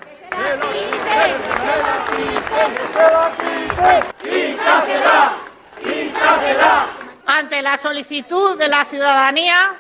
[7.25, 9.77] Ante la solicitud de la ciudadanía,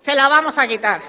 [0.00, 1.00] se la vamos a quitar.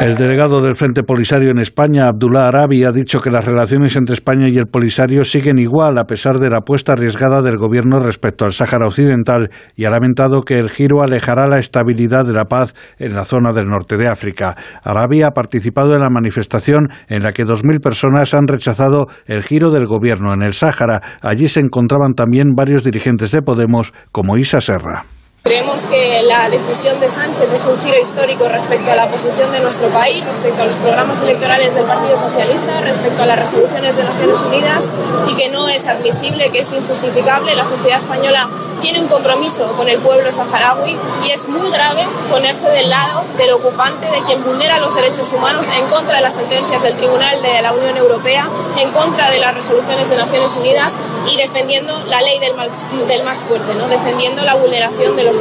[0.00, 4.12] El delegado del Frente Polisario en España, Abdullah Arabi, ha dicho que las relaciones entre
[4.12, 8.44] España y el Polisario siguen igual a pesar de la apuesta arriesgada del gobierno respecto
[8.44, 12.74] al Sáhara Occidental y ha lamentado que el giro alejará la estabilidad de la paz
[12.98, 14.54] en la zona del norte de África.
[14.84, 19.70] Arabi ha participado en la manifestación en la que 2.000 personas han rechazado el giro
[19.70, 21.00] del gobierno en el Sáhara.
[21.22, 25.15] Allí se encontraban también varios dirigentes de Podemos, como Isa Serra.
[25.46, 29.60] Creemos que la decisión de Sánchez es un giro histórico respecto a la posición de
[29.60, 34.02] nuestro país, respecto a los programas electorales del Partido Socialista, respecto a las resoluciones de
[34.02, 34.90] Naciones Unidas
[35.30, 37.54] y que no es admisible, que es injustificable.
[37.54, 42.68] La sociedad española tiene un compromiso con el pueblo saharaui y es muy grave ponerse
[42.68, 46.82] del lado del ocupante, de quien vulnera los derechos humanos en contra de las sentencias
[46.82, 48.48] del Tribunal de la Unión Europea,
[48.80, 50.96] en contra de las resoluciones de Naciones Unidas
[51.30, 52.72] y defendiendo la ley del más,
[53.06, 53.86] del más fuerte, ¿no?
[53.88, 55.35] defendiendo la vulneración de los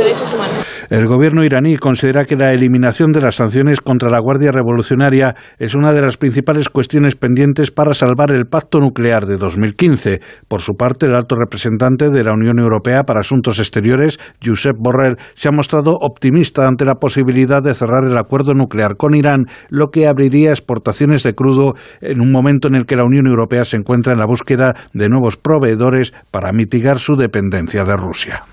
[0.90, 5.74] El gobierno iraní considera que la eliminación de las sanciones contra la Guardia Revolucionaria es
[5.74, 10.22] una de las principales cuestiones pendientes para salvar el pacto nuclear de 2015.
[10.48, 15.18] Por su parte, el alto representante de la Unión Europea para Asuntos Exteriores, Josep Borrell,
[15.34, 19.90] se ha mostrado optimista ante la posibilidad de cerrar el acuerdo nuclear con Irán, lo
[19.90, 23.78] que abriría exportaciones de crudo en un momento en el que la Unión Europea se
[23.78, 28.44] encuentra en la búsqueda de nuevos proveedores para mitigar su dependencia de Rusia.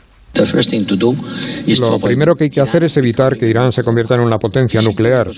[1.79, 4.81] Lo primero que hay que hacer es evitar que Irán se convierta en una potencia
[4.81, 5.31] nuclear.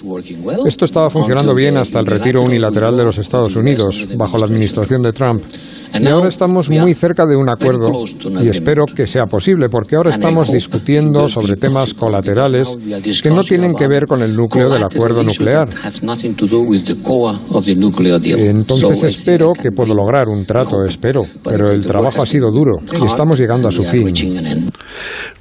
[0.66, 5.02] Esto estaba funcionando bien hasta el retiro unilateral de los Estados Unidos, bajo la administración
[5.02, 5.42] de Trump.
[6.00, 7.90] Y ahora estamos muy cerca de un acuerdo
[8.42, 12.68] y espero que sea posible, porque ahora estamos discutiendo sobre temas colaterales
[13.22, 15.68] que no tienen que ver con el núcleo del acuerdo nuclear.
[18.38, 23.04] Entonces espero que puedo lograr un trato, espero, pero el trabajo ha sido duro y
[23.04, 24.12] estamos llegando a su fin.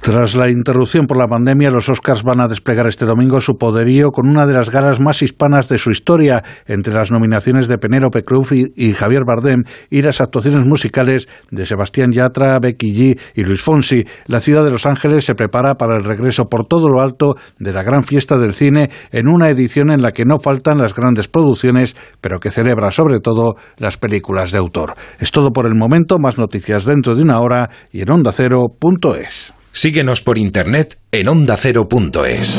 [0.00, 4.10] Tras la interrupción por la pandemia, los Oscars van a desplegar este domingo su poderío
[4.10, 8.22] con una de las galas más hispanas de su historia, entre las nominaciones de Penélope
[8.22, 13.62] Cruz y, Javier Bardem y las actuaciones musicales de Sebastián Yatra, Becky G y Luis
[13.62, 14.04] Fonsi.
[14.26, 17.72] La ciudad de Los Ángeles se prepara para el regreso por todo lo alto de
[17.72, 21.28] la gran fiesta del cine en una edición en la que no faltan las grandes
[21.28, 24.94] producciones, pero que celebra sobre todo las películas de autor.
[25.18, 29.54] Es todo por el momento, más noticias dentro de una hora y en ondacero.es.
[29.72, 32.58] Síguenos por internet en ondacero.es.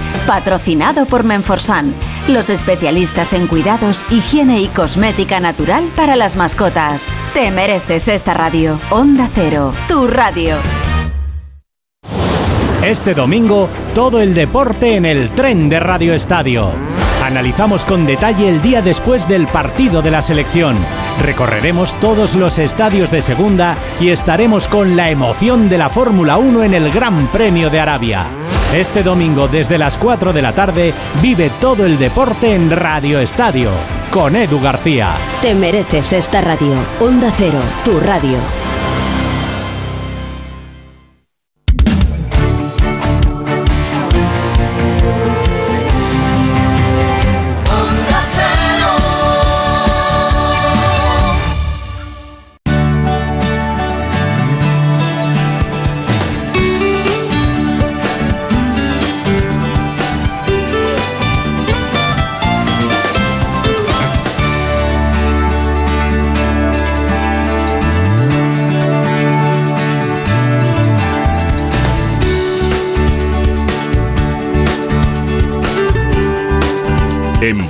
[0.27, 1.93] Patrocinado por Menforsan,
[2.27, 7.09] los especialistas en cuidados, higiene y cosmética natural para las mascotas.
[7.33, 8.79] Te mereces esta radio.
[8.89, 10.57] Onda Cero, tu radio.
[12.83, 17.00] Este domingo, todo el deporte en el tren de Radio Estadio.
[17.21, 20.75] Analizamos con detalle el día después del partido de la selección.
[21.21, 26.63] Recorreremos todos los estadios de segunda y estaremos con la emoción de la Fórmula 1
[26.63, 28.25] en el Gran Premio de Arabia.
[28.73, 33.69] Este domingo desde las 4 de la tarde vive todo el deporte en Radio Estadio
[34.09, 35.15] con Edu García.
[35.41, 36.73] Te mereces esta radio.
[36.99, 38.70] Onda Cero, tu radio.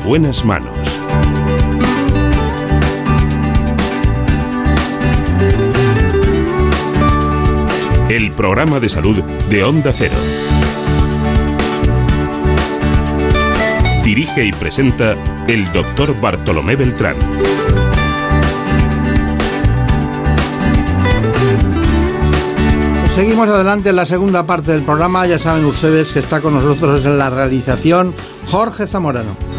[0.05, 0.77] Buenas manos.
[8.09, 10.15] El programa de salud de Onda Cero.
[14.03, 15.13] Dirige y presenta
[15.47, 17.15] el doctor Bartolomé Beltrán.
[23.15, 25.27] Seguimos adelante en la segunda parte del programa.
[25.27, 28.13] Ya saben ustedes que está con nosotros en la realización
[28.47, 29.50] Jorge Zamorano.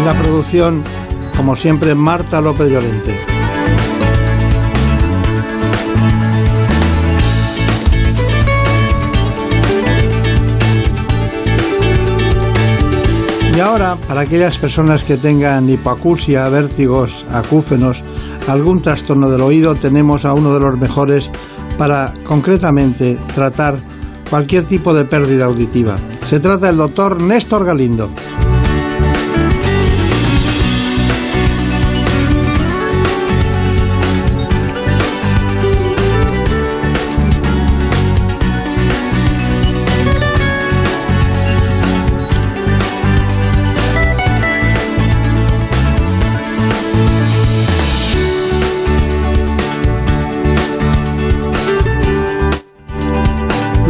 [0.00, 0.82] En la producción,
[1.36, 3.20] como siempre, Marta López Llorente.
[13.54, 18.02] Y ahora, para aquellas personas que tengan hipoacusia, vértigos, acúfenos,
[18.48, 21.30] algún trastorno del oído, tenemos a uno de los mejores
[21.76, 23.76] para concretamente tratar
[24.30, 25.96] cualquier tipo de pérdida auditiva.
[26.26, 28.08] Se trata del doctor Néstor Galindo.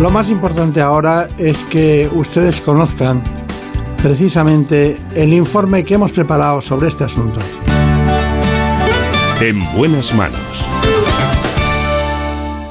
[0.01, 3.22] Lo más importante ahora es que ustedes conozcan
[4.03, 7.38] precisamente el informe que hemos preparado sobre este asunto.
[9.42, 10.64] En buenas manos.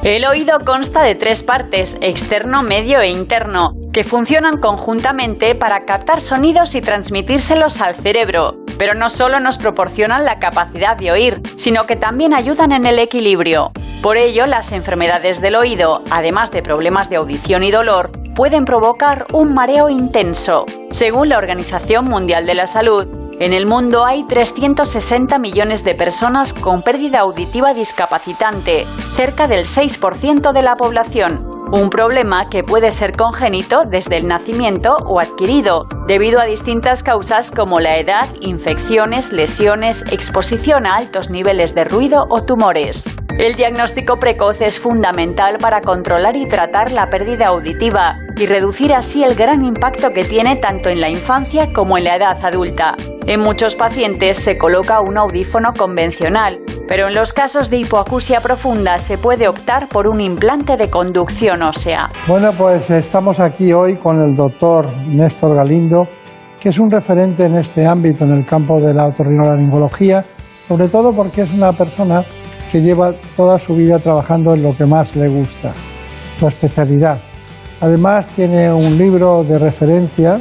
[0.01, 6.21] El oído consta de tres partes, externo, medio e interno, que funcionan conjuntamente para captar
[6.21, 8.57] sonidos y transmitírselos al cerebro.
[8.79, 12.97] Pero no solo nos proporcionan la capacidad de oír, sino que también ayudan en el
[12.97, 13.71] equilibrio.
[14.01, 19.25] Por ello, las enfermedades del oído, además de problemas de audición y dolor, pueden provocar
[19.33, 20.65] un mareo intenso.
[20.91, 23.05] Según la Organización Mundial de la Salud,
[23.37, 28.85] en el mundo hay 360 millones de personas con pérdida auditiva discapacitante,
[29.17, 34.95] cerca del 6% de la población, un problema que puede ser congénito desde el nacimiento
[35.05, 41.75] o adquirido, debido a distintas causas como la edad, infecciones, lesiones, exposición a altos niveles
[41.75, 43.03] de ruido o tumores.
[43.37, 49.23] El diagnóstico precoz es fundamental para controlar y tratar la pérdida auditiva y reducir así
[49.23, 52.95] el gran impacto que tiene tanto en la infancia como en la edad adulta.
[53.27, 58.97] En muchos pacientes se coloca un audífono convencional, pero en los casos de hipoacusia profunda
[58.97, 62.09] se puede optar por un implante de conducción ósea.
[62.27, 66.07] Bueno, pues estamos aquí hoy con el doctor Néstor Galindo,
[66.59, 70.23] que es un referente en este ámbito, en el campo de la otorrinolaringología,
[70.67, 72.23] sobre todo porque es una persona
[72.71, 75.71] que lleva toda su vida trabajando en lo que más le gusta,
[76.39, 77.28] su especialidad.
[77.81, 80.37] Además tiene un libro de referencia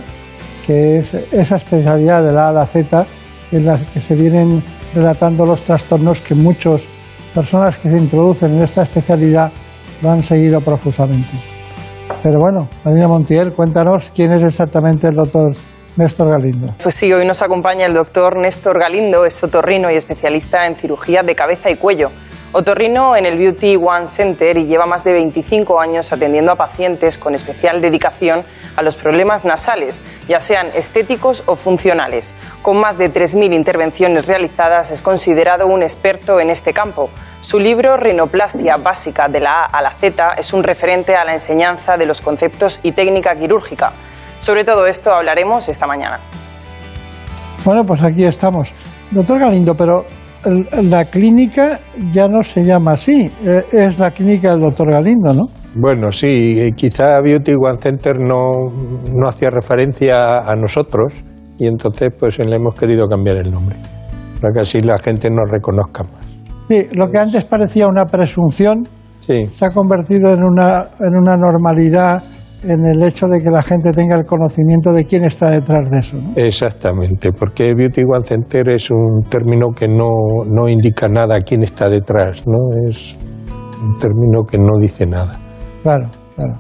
[0.67, 3.07] que es esa especialidad de la A a la Z
[3.53, 4.63] en la que se vienen
[4.95, 6.87] relatando los trastornos que muchas
[7.35, 9.53] personas que se introducen en esta especialidad
[10.03, 11.31] lo han seguido profusamente.
[12.23, 15.53] Pero bueno, Marina Montiel, cuéntanos quién es exactamente el doctor
[15.97, 16.75] Néstor Galindo.
[16.83, 21.23] Pues sí, hoy nos acompaña el doctor Néstor Galindo, es otorrino y especialista en cirugía
[21.23, 22.11] de cabeza y cuello.
[22.51, 27.19] Otorrino en el Beauty One Center y lleva más de 25 años atendiendo a pacientes
[27.19, 28.43] con especial dedicación
[28.75, 32.35] a los problemas nasales, ya sean estéticos o funcionales.
[32.63, 37.11] Con más de 3.000 intervenciones realizadas es considerado un experto en este campo.
[37.41, 41.35] Su libro Rinoplastia básica de la A a la Z es un referente a la
[41.35, 43.93] enseñanza de los conceptos y técnica quirúrgica.
[44.39, 46.19] Sobre todo esto hablaremos esta mañana.
[47.63, 48.73] Bueno, pues aquí estamos.
[49.11, 50.07] Doctor Galindo, pero
[50.83, 51.79] la clínica
[52.13, 55.47] ya no se llama así, eh, es la clínica del doctor Galindo, ¿no?
[55.75, 58.71] Bueno, sí, quizá Beauty One Center no,
[59.15, 61.13] no hacía referencia a nosotros
[61.59, 63.77] y entonces pues le hemos querido cambiar el nombre,
[64.41, 66.27] para que así la gente nos reconozca más.
[66.69, 68.85] Sí, lo que antes parecía una presunción
[69.21, 69.45] Sí.
[69.51, 72.23] se ha convertido en una, en una normalidad
[72.63, 75.99] en el hecho de que la gente tenga el conocimiento de quién está detrás de
[75.99, 76.17] eso.
[76.17, 76.33] ¿no?
[76.37, 81.63] Exactamente, porque Beauty One Center es un término que no, no indica nada a quién
[81.63, 82.89] está detrás, ¿no?
[82.89, 83.17] Es
[83.83, 85.39] un término que no dice nada.
[85.83, 86.59] Claro, claro.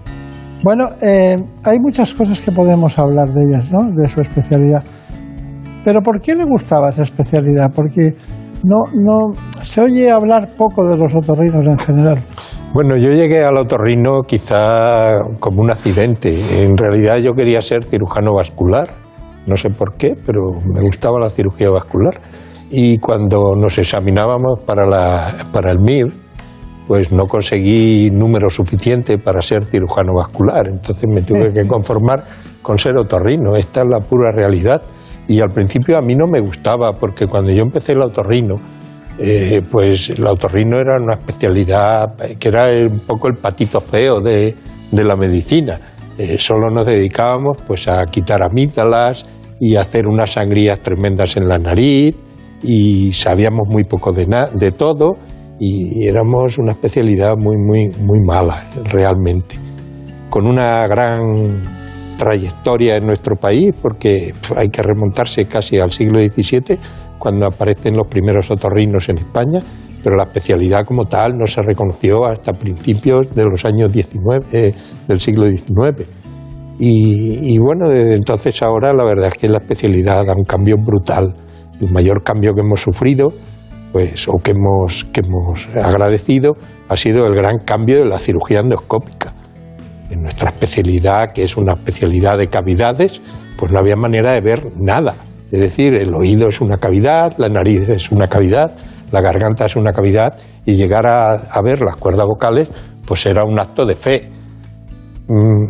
[0.62, 3.90] Bueno, eh, hay muchas cosas que podemos hablar de ellas, ¿no?
[3.90, 4.82] De su especialidad.
[5.84, 7.70] Pero ¿por qué le gustaba esa especialidad?
[7.74, 8.14] Porque
[8.64, 12.18] no, no se oye hablar poco de los otorrinos en general.
[12.74, 16.62] Bueno, yo llegué al otorrino quizá como un accidente.
[16.62, 18.90] En realidad yo quería ser cirujano vascular.
[19.46, 22.20] No sé por qué, pero me gustaba la cirugía vascular.
[22.70, 26.12] Y cuando nos examinábamos para, la, para el MIR,
[26.86, 30.68] pues no conseguí número suficiente para ser cirujano vascular.
[30.68, 32.24] Entonces me tuve que conformar
[32.60, 33.56] con ser otorrino.
[33.56, 34.82] Esta es la pura realidad.
[35.26, 38.56] Y al principio a mí no me gustaba, porque cuando yo empecé el otorrino,
[39.18, 44.54] eh, pues el otorrino era una especialidad que era un poco el patito feo de,
[44.92, 45.80] de la medicina.
[46.16, 49.24] Eh, solo nos dedicábamos pues a quitar amígdalas
[49.60, 52.14] y hacer unas sangrías tremendas en la nariz
[52.62, 55.16] y sabíamos muy poco de, de todo
[55.60, 59.56] y éramos una especialidad muy, muy, muy mala realmente.
[60.30, 61.78] Con una gran
[62.18, 66.78] trayectoria en nuestro país, porque hay que remontarse casi al siglo XVII,
[67.18, 69.60] cuando aparecen los primeros otorrinos en España,
[70.02, 74.74] pero la especialidad como tal no se reconoció hasta principios de los años 19, eh,
[75.06, 76.08] del siglo XIX.
[76.80, 81.34] Y, bueno, desde entonces ahora la verdad es que la especialidad da un cambio brutal.
[81.80, 83.32] El mayor cambio que hemos sufrido,
[83.92, 86.52] pues, o que hemos, que hemos agradecido,
[86.88, 89.34] ha sido el gran cambio de la cirugía endoscópica
[90.10, 93.20] en nuestra especialidad, que es una especialidad de cavidades,
[93.58, 95.14] pues no había manera de ver nada.
[95.50, 98.72] Es decir, el oído es una cavidad, la nariz es una cavidad,
[99.10, 100.36] la garganta es una cavidad,
[100.66, 102.70] y llegar a, ver las cuerdas vocales,
[103.06, 104.30] pues era un acto de fe.
[105.26, 105.66] Mm,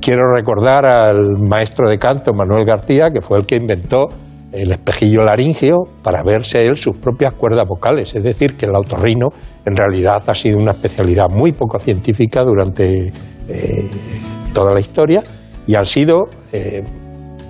[0.00, 4.08] quiero recordar al maestro de canto, Manuel García, que fue el que inventó
[4.52, 8.14] el espejillo laringeo para verse él sus propias cuerdas vocales.
[8.14, 9.28] Es decir, que el autorrino
[9.64, 13.12] en realidad ha sido una especialidad muy poco científica durante
[13.48, 13.90] eh,
[14.52, 15.22] toda la historia
[15.66, 16.84] y ha sido eh,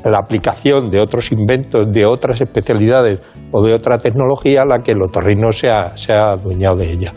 [0.04, 3.20] la aplicación de otros inventos, de otras especialidades
[3.52, 7.12] o de otra tecnología la que el otorrino se ha, se ha adueñado de ella.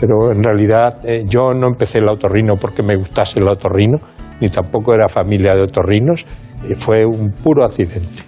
[0.00, 3.98] Pero en realidad eh, yo no empecé el otorrino porque me gustase el otorrino,
[4.40, 6.24] ni tampoco era familia de otorrinos,
[6.64, 8.22] eh, fue un puro accidente.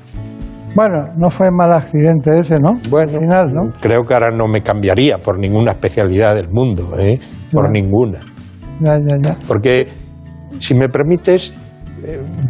[0.74, 2.74] Bueno, no fue mal accidente ese, ¿no?
[2.90, 3.72] Bueno, Al final, ¿no?
[3.80, 7.18] creo que ahora no me cambiaría por ninguna especialidad del mundo, ¿eh?
[7.52, 7.70] por Ya.
[7.72, 8.20] ninguna.
[8.80, 9.36] Ya, ya, ya.
[9.48, 9.88] Porque,
[10.60, 11.52] si me permites,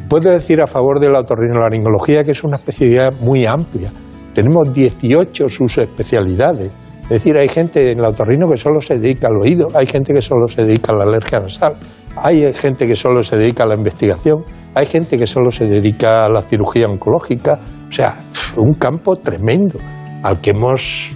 [0.09, 3.91] puedo decir a favor de la otorrinolaringología que es una especialidad muy amplia.
[4.35, 6.71] Tenemos 18 subespecialidades.
[7.05, 10.13] Es decir, hay gente en la otorrino que solo se dedica al oído, hay gente
[10.15, 11.75] que solo se dedica a la alergia nasal,
[12.17, 14.45] hay gente que solo se dedica a la investigación,
[14.75, 17.59] hay gente que solo se dedica a la cirugía oncológica.
[17.89, 18.15] O sea,
[18.57, 19.81] un campo tremendo
[20.23, 21.11] al que hemos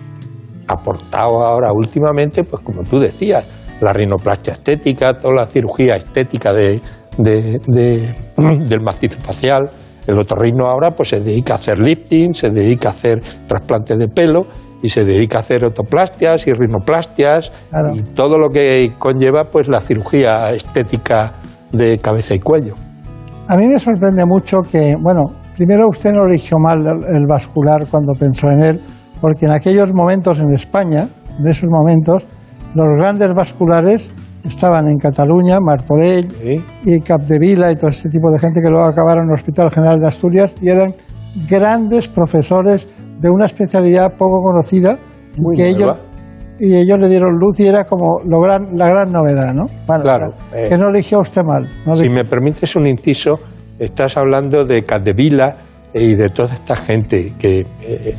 [0.67, 3.47] aportado ahora últimamente, pues como tú decías,
[3.81, 6.81] la rinoplastia estética, toda la cirugía estética de,
[7.19, 8.15] de- de-
[8.69, 9.71] del macizo facial.
[10.07, 14.09] El otorrino ahora pues se dedica a hacer lifting, se dedica a hacer trasplantes de
[14.09, 14.47] pelo
[14.83, 17.51] y se dedica a hacer otoplastias y rinoplastias
[17.95, 21.33] y todo lo que conlleva pues la cirugía estética
[21.73, 22.75] de cabeza y cuello.
[23.49, 25.23] A mí me sorprende mucho que, bueno,
[25.57, 28.81] primero usted no eligió mal el, el vascular cuando pensó en él,
[29.23, 31.09] porque en aquellos momentos en España,
[31.39, 32.27] en esos momentos,
[32.75, 34.13] los grandes vasculares
[34.45, 36.29] estaban en Cataluña, Martorell
[36.85, 39.99] y Capdevila y todo este tipo de gente que luego acabaron en el Hospital General
[39.99, 40.95] de Asturias y eran
[41.49, 42.89] grandes profesores
[43.21, 44.99] de una especialidad poco conocida
[45.37, 45.97] y que ellos
[46.59, 49.67] y ellos le dieron luz y era como lo gran, la gran novedad, ¿no?
[49.87, 51.67] Bueno, Claro, que eh, no eligió usted mal.
[51.85, 53.41] no Si me permites un inciso,
[53.79, 55.57] estás hablando de Capdevila
[55.93, 58.15] y de toda esta gente que eh,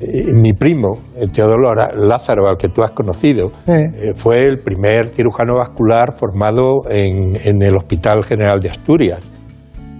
[0.00, 5.08] eh, mi primo, eh, Teodoro Lázaro, al que tú has conocido, eh, fue el primer
[5.10, 9.20] cirujano vascular formado en, en el Hospital General de Asturias.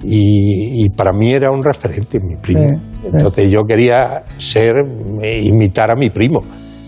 [0.02, 2.80] Y, y para mí era un referente, mi primo.
[3.04, 4.74] Entonces yo quería ser,
[5.22, 6.40] eh, imitar a mi primo.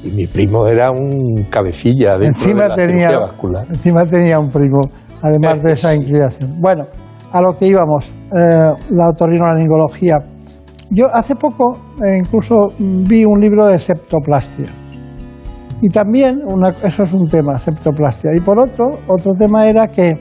[0.02, 3.66] Y mi primo era un cabecilla encima de la tenía, cirugía vascular.
[3.68, 4.80] encima tenía un primo,
[5.20, 6.60] además de esa inclinación.
[6.60, 6.86] Bueno,
[7.30, 10.18] a lo que íbamos, eh, la otorrinolaringología.
[10.94, 14.66] Yo hace poco eh, incluso vi un libro de septoplastia.
[15.80, 18.30] Y también, una- eso es un tema, septoplastia.
[18.36, 20.12] Y por otro, otro tema era que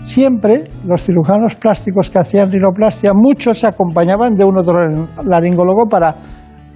[0.00, 6.14] siempre los cirujanos plásticos que hacían rinoplastia, muchos se acompañaban de un otorrinolaringólogo para,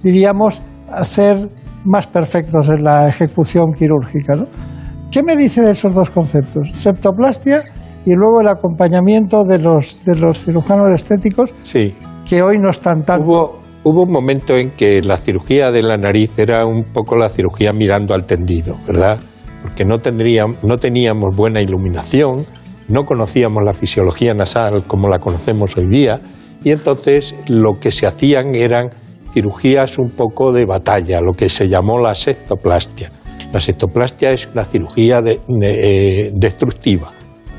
[0.01, 0.61] diríamos,
[1.03, 1.37] ser
[1.85, 4.35] más perfectos en la ejecución quirúrgica.
[4.35, 4.45] ¿no?
[5.11, 6.69] ¿Qué me dice de esos dos conceptos?
[6.71, 7.63] Septoplastia
[8.05, 11.93] y luego el acompañamiento de los, de los cirujanos estéticos Sí.
[12.27, 13.21] Que hoy no están tan...
[13.21, 17.29] Hubo, hubo un momento en que la cirugía de la nariz era un poco la
[17.29, 19.19] cirugía mirando al tendido, ¿verdad?
[19.61, 22.45] Porque no, tendríamos, no teníamos buena iluminación,
[22.87, 26.19] no conocíamos la fisiología nasal como la conocemos hoy día,
[26.63, 28.89] y entonces lo que se hacían eran
[29.33, 33.09] cirugías un poco de batalla, lo que se llamó la septoplastia.
[33.51, 37.11] La septoplastia es una cirugía de- de- eh, destructiva.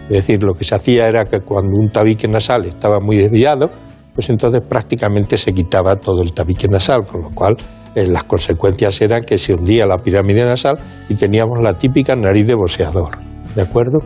[0.04, 3.70] Es decir, lo que se hacía era que cuando un tabique nasal estaba muy desviado,
[4.14, 7.56] pues entonces prácticamente se quitaba todo el tabique nasal, con lo cual
[7.94, 10.76] eh, las consecuencias eran que se hundía la pirámide nasal
[11.08, 13.18] y teníamos la típica nariz de boxeador,
[13.54, 13.98] ¿de acuerdo?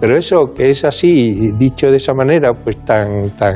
[0.00, 3.54] Pero eso que es así, dicho de esa manera, pues tan, tan,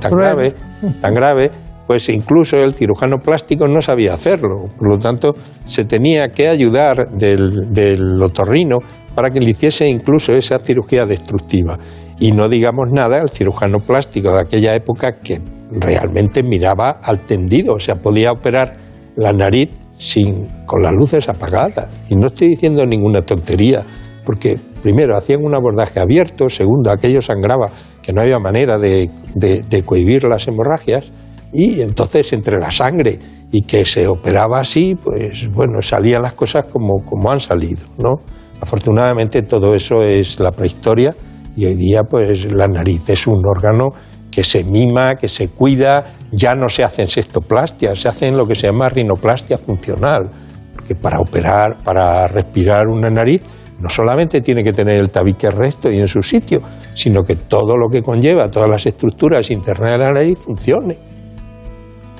[0.00, 0.54] tan grave,
[1.00, 1.50] tan grave,
[1.86, 4.66] pues incluso el cirujano plástico no sabía hacerlo.
[4.78, 5.34] Por lo tanto,
[5.66, 8.78] se tenía que ayudar del, del otorrino
[9.14, 11.76] para que le hiciese incluso esa cirugía destructiva.
[12.20, 15.40] Y no digamos nada el cirujano plástico de aquella época que
[15.72, 18.74] realmente miraba al tendido, o sea, podía operar
[19.16, 21.88] la nariz sin, con las luces apagadas.
[22.08, 23.82] Y no estoy diciendo ninguna tontería,
[24.24, 27.68] porque primero hacían un abordaje abierto, segundo aquello sangraba,
[28.02, 31.04] que no había manera de, de- de cohibir las hemorragias,
[31.52, 33.18] y entonces entre la sangre
[33.52, 38.16] y que se operaba así, pues bueno, salían las cosas como, como han salido, ¿no?
[38.60, 41.14] Afortunadamente todo eso es la prehistoria
[41.56, 43.90] y hoy día pues la nariz es un órgano
[44.30, 48.54] que se mima, que se cuida, ya no se hacen sextoplastias, se hacen lo que
[48.54, 50.28] se llama rinoplastia funcional,
[50.74, 53.42] porque para operar, para respirar una nariz,
[53.78, 56.60] no solamente tiene que tener el tabique recto y en su sitio,
[56.94, 60.98] sino que todo lo que conlleva, todas las estructuras internas de la nariz funcione.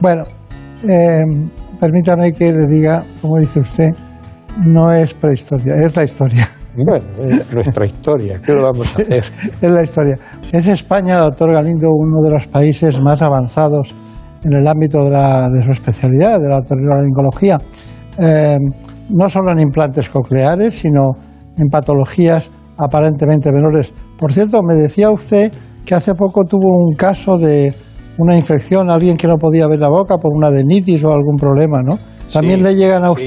[0.00, 0.24] Bueno,
[0.88, 1.22] eh,
[1.80, 3.90] permítame que le diga, como dice usted,
[4.64, 6.46] no es prehistoria, es la historia.
[6.76, 9.24] Bueno, es nuestra historia, ¿qué lo vamos a hacer?
[9.62, 10.16] es la historia.
[10.52, 13.94] Es España, doctor Galindo, uno de los países más avanzados
[14.42, 17.58] en el ámbito de, la- de su especialidad, de la otorrinolaringología,
[18.18, 18.58] eh,
[19.10, 21.12] no solo en implantes cocleares, sino
[21.56, 23.94] en patologías aparentemente menores.
[24.18, 25.52] Por cierto, me decía usted
[25.86, 27.72] que hace poco tuvo un caso de
[28.18, 31.82] una infección, alguien que no podía ver la boca por una adenitis o algún problema,
[31.82, 31.98] ¿no?
[32.32, 33.26] ¿También Sí, le llegan a sí.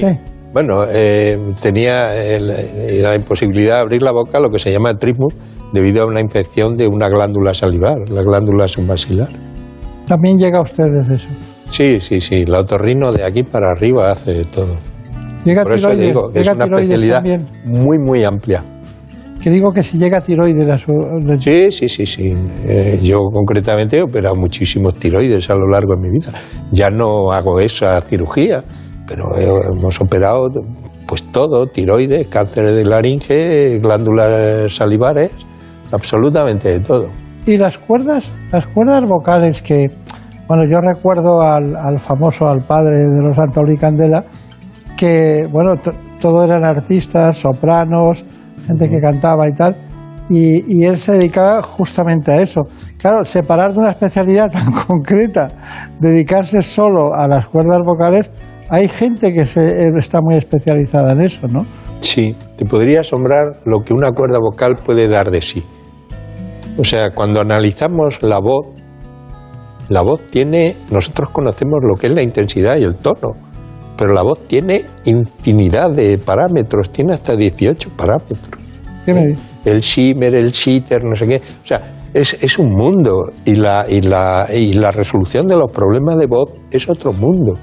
[0.54, 5.34] Bueno, eh, tenía el- la imposibilidad de abrir la boca, lo que se llama trismus,
[5.74, 9.30] debido a una infección de una glándula salivar, la glándula submaxilar.
[10.08, 11.30] También llega a ustedes eso.
[11.70, 14.76] Sí, sí, sí, la otorrino de aquí para arriba hace de todo.
[15.44, 17.46] Llega Por eso tiroides, digo que es llega una tiroides especialidad también.
[17.86, 18.64] muy, muy amplia.
[19.42, 20.92] que digo que si llega tiroides a su...
[21.40, 22.30] Sí, sí, sí, sí.
[22.66, 26.32] Eh, yo concretamente he operado muchísimos tiroides a lo largo de mi vida.
[26.72, 28.64] Ya no hago esa cirugía,
[29.08, 30.50] pero hemos operado
[31.08, 35.32] pues todo, tiroides, cáncer de laringe, glándulas salivares,
[35.92, 37.08] absolutamente de todo.
[37.46, 39.90] Y las cuerdas, las cuerdas vocales que,
[40.48, 44.26] bueno, yo recuerdo al, famoso, al padre de los Antolí Candela,
[44.98, 45.76] que, bueno,
[46.20, 48.26] todo eran artistas, sopranos,
[48.66, 49.78] gente que cantaba y tal,
[50.30, 52.64] y, él se dedicaba justamente a eso.
[52.98, 55.48] Claro, separar de una especialidad tan concreta,
[56.02, 58.30] dedicarse solo a las cuerdas vocales,
[58.70, 61.66] hay gente que se, eh, está muy especializada en eso, ¿no?
[62.00, 65.64] Sí, te podría asombrar lo que una cuerda vocal puede dar de sí.
[66.78, 68.68] O sea, cuando analizamos la voz,
[69.90, 73.34] la voz tiene, nosotros conocemos lo que es la intensidad y el tono,
[73.98, 78.64] pero la voz tiene infinidad de parámetros, tiene hasta 18 parámetros.
[79.06, 79.50] ¿Qué me dice?
[79.66, 81.42] El shimmer, el shitter, no sé qué.
[81.64, 81.82] O sea,
[82.14, 86.28] es, es un mundo y la, y, la, y la resolución de los problemas de
[86.28, 87.58] voz es otro mundo.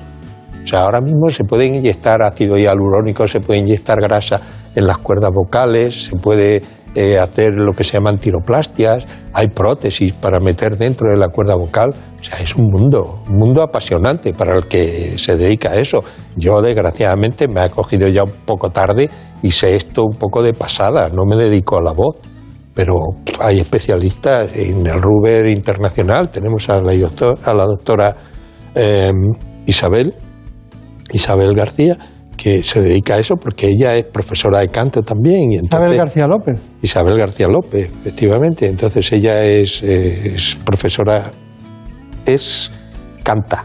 [0.64, 4.40] O sea, ahora mismo se puede inyectar ácido hialurónico, se puede inyectar grasa
[4.74, 6.62] en las cuerdas vocales, se puede
[6.94, 11.54] eh, hacer lo que se llaman tiroplastias, hay prótesis para meter dentro de la cuerda
[11.54, 11.90] vocal.
[12.18, 16.02] O sea, es un mundo, un mundo apasionante para el que se dedica a eso.
[16.36, 19.10] Yo, desgraciadamente, me he cogido ya un poco tarde
[19.42, 22.16] y sé esto un poco de pasada, no me dedico a la voz.
[22.72, 23.00] Pero
[23.40, 28.16] hay especialistas en el Ruber Internacional, tenemos a la, a la doctora
[28.74, 29.12] eh,
[29.66, 30.14] Isabel,
[31.14, 31.96] Isabel García,
[32.36, 35.52] que se dedica a eso porque ella es profesora de canto también.
[35.52, 36.72] Y Isabel García López.
[36.82, 38.66] Isabel García López, efectivamente.
[38.66, 39.82] Entonces ella es,
[40.64, 41.30] profesora,
[42.26, 42.70] es
[43.22, 43.64] canta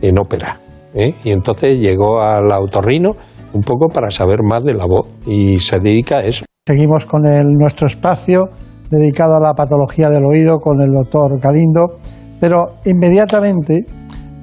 [0.00, 0.58] en ópera.
[0.94, 1.14] ¿eh?
[1.24, 3.10] Y entonces llegó al autorrino
[3.52, 6.44] un poco para saber más de la voz y se dedica a eso.
[6.66, 8.50] Seguimos con el, nuestro espacio
[8.90, 11.96] dedicado a la patología del oído con el doctor Galindo,
[12.40, 13.84] pero inmediatamente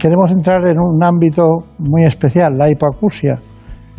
[0.06, 1.42] queremos entrar en un ámbito
[1.80, 3.40] muy especial, la hipoacusia,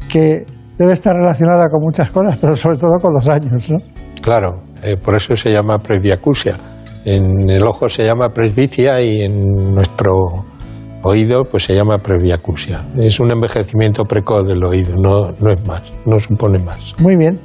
[0.09, 0.47] que
[0.79, 3.73] debe estar relacionada con muchas cosas, pero sobre todo con los años.
[3.73, 3.79] ¿no?
[4.23, 6.59] Claro, eh, por eso se llama presbiacusia.
[7.05, 10.13] En el ojo se llama presbicia y en nuestro
[11.03, 12.85] oído pues se llama presbiacusia.
[12.97, 16.95] Es un envejecimiento precoz del oído, no, no es más, no supone más.
[17.01, 17.41] Muy bien.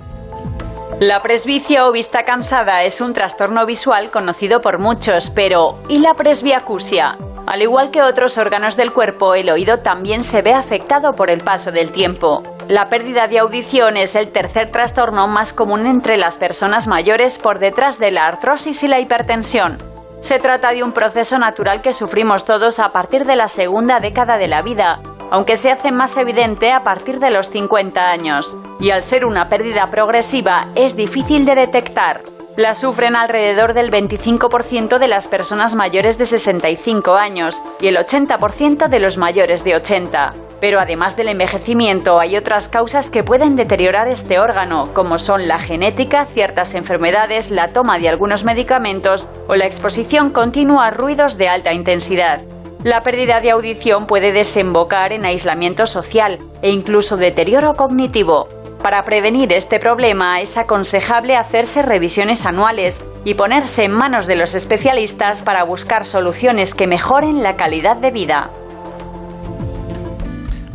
[1.00, 6.14] La presbicia o vista cansada es un trastorno visual conocido por muchos, pero ¿y la
[6.14, 7.18] presbiacusia?
[7.52, 11.42] Al igual que otros órganos del cuerpo, el oído también se ve afectado por el
[11.42, 12.44] paso del tiempo.
[12.70, 17.60] La pérdida de audición es el tercer trastorno más común entre las personas mayores por
[17.60, 19.80] detrás de la artrosis y la hipertensión.
[20.22, 24.38] Se trata de un proceso natural que sufrimos todos a partir de la segunda década
[24.38, 28.56] de la vida, aunque se hace más evidente a partir de los 50 años.
[28.80, 32.22] Y al ser una pérdida progresiva es difícil de detectar.
[32.58, 38.90] La sufren alrededor del 25% de las personas mayores de 65 años y el 80%
[38.90, 40.34] de los mayores de 80.
[40.60, 45.60] Pero además del envejecimiento hay otras causas que pueden deteriorar este órgano, como son la
[45.60, 51.48] genética, ciertas enfermedades, la toma de algunos medicamentos o la exposición continua a ruidos de
[51.48, 52.42] alta intensidad.
[52.84, 58.50] La pérdida de audición puede desembocar en aislamiento social e incluso deterioro cognitivo.
[58.84, 64.56] Para prevenir este problema es aconsejable hacerse revisiones anuales y ponerse en manos de los
[64.56, 68.50] especialistas para buscar soluciones que mejoren la calidad de vida.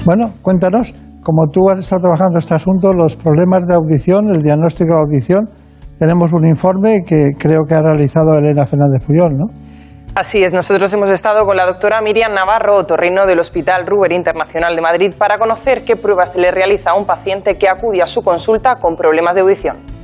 [0.04, 4.94] Bueno, cuéntanos, como tú has estado trabajando este asunto, los problemas de audición, el diagnóstico
[4.94, 5.50] de audición,
[5.98, 9.46] tenemos un informe que creo que ha realizado Elena Fernández Puyol, ¿no?
[10.16, 14.74] Así es, nosotros hemos estado con la doctora Miriam Navarro, otorrino del Hospital Ruber Internacional
[14.74, 18.06] de Madrid, para conocer qué pruebas se le realiza a un paciente que acude a
[18.06, 19.95] su consulta con problemas de audición.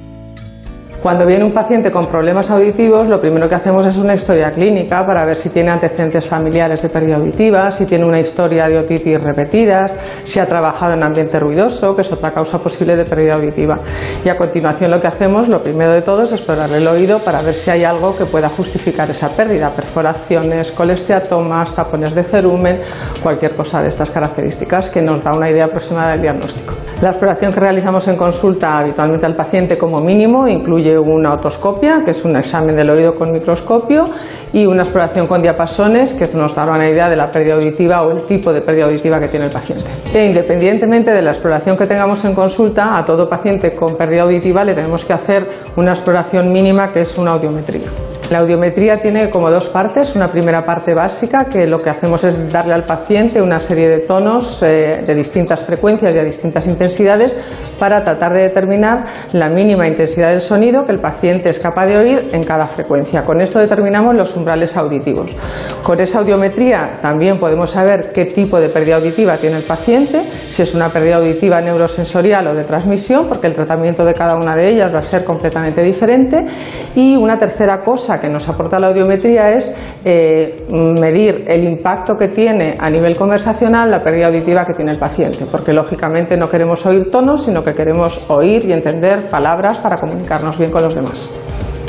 [1.02, 5.04] Cuando viene un paciente con problemas auditivos, lo primero que hacemos es una historia clínica
[5.04, 9.20] para ver si tiene antecedentes familiares de pérdida auditiva, si tiene una historia de otitis
[9.20, 13.80] repetidas, si ha trabajado en ambiente ruidoso, que es otra causa posible de pérdida auditiva.
[14.24, 17.42] Y a continuación lo que hacemos, lo primero de todo, es explorar el oído para
[17.42, 22.80] ver si hay algo que pueda justificar esa pérdida, perforaciones, colesteatomas, tapones de cerumen,
[23.20, 26.74] cualquier cosa de estas características que nos da una idea aproximada del diagnóstico.
[27.00, 32.12] La exploración que realizamos en consulta habitualmente al paciente como mínimo incluye una otoscopia, que
[32.12, 34.08] es un examen del oído con microscopio,
[34.52, 38.10] y una exploración con diapasones, que nos dará una idea de la pérdida auditiva o
[38.10, 39.84] el tipo de pérdida auditiva que tiene el paciente.
[40.14, 44.64] E independientemente de la exploración que tengamos en consulta, a todo paciente con pérdida auditiva
[44.64, 45.46] le tenemos que hacer
[45.76, 47.88] una exploración mínima, que es una audiometría.
[48.32, 50.16] La audiometría tiene como dos partes.
[50.16, 53.98] Una primera parte básica, que lo que hacemos es darle al paciente una serie de
[53.98, 57.36] tonos eh, de distintas frecuencias y a distintas intensidades
[57.78, 61.98] para tratar de determinar la mínima intensidad del sonido que el paciente es capaz de
[61.98, 63.22] oír en cada frecuencia.
[63.22, 65.36] Con esto determinamos los umbrales auditivos.
[65.82, 70.62] Con esa audiometría también podemos saber qué tipo de pérdida auditiva tiene el paciente, si
[70.62, 74.70] es una pérdida auditiva neurosensorial o de transmisión, porque el tratamiento de cada una de
[74.70, 76.46] ellas va a ser completamente diferente.
[76.94, 79.74] Y una tercera cosa que nos aporta la audiometría es
[80.04, 84.98] eh, medir el impacto que tiene a nivel conversacional la pérdida auditiva que tiene el
[84.98, 89.96] paciente, porque lógicamente no queremos oír tonos, sino que queremos oír y entender palabras para
[89.96, 91.28] comunicarnos bien con los demás.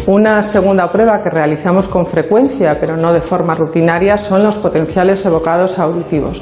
[0.05, 5.25] Una segunda prueba que realizamos con frecuencia, pero no de forma rutinaria, son los potenciales
[5.25, 6.41] evocados auditivos.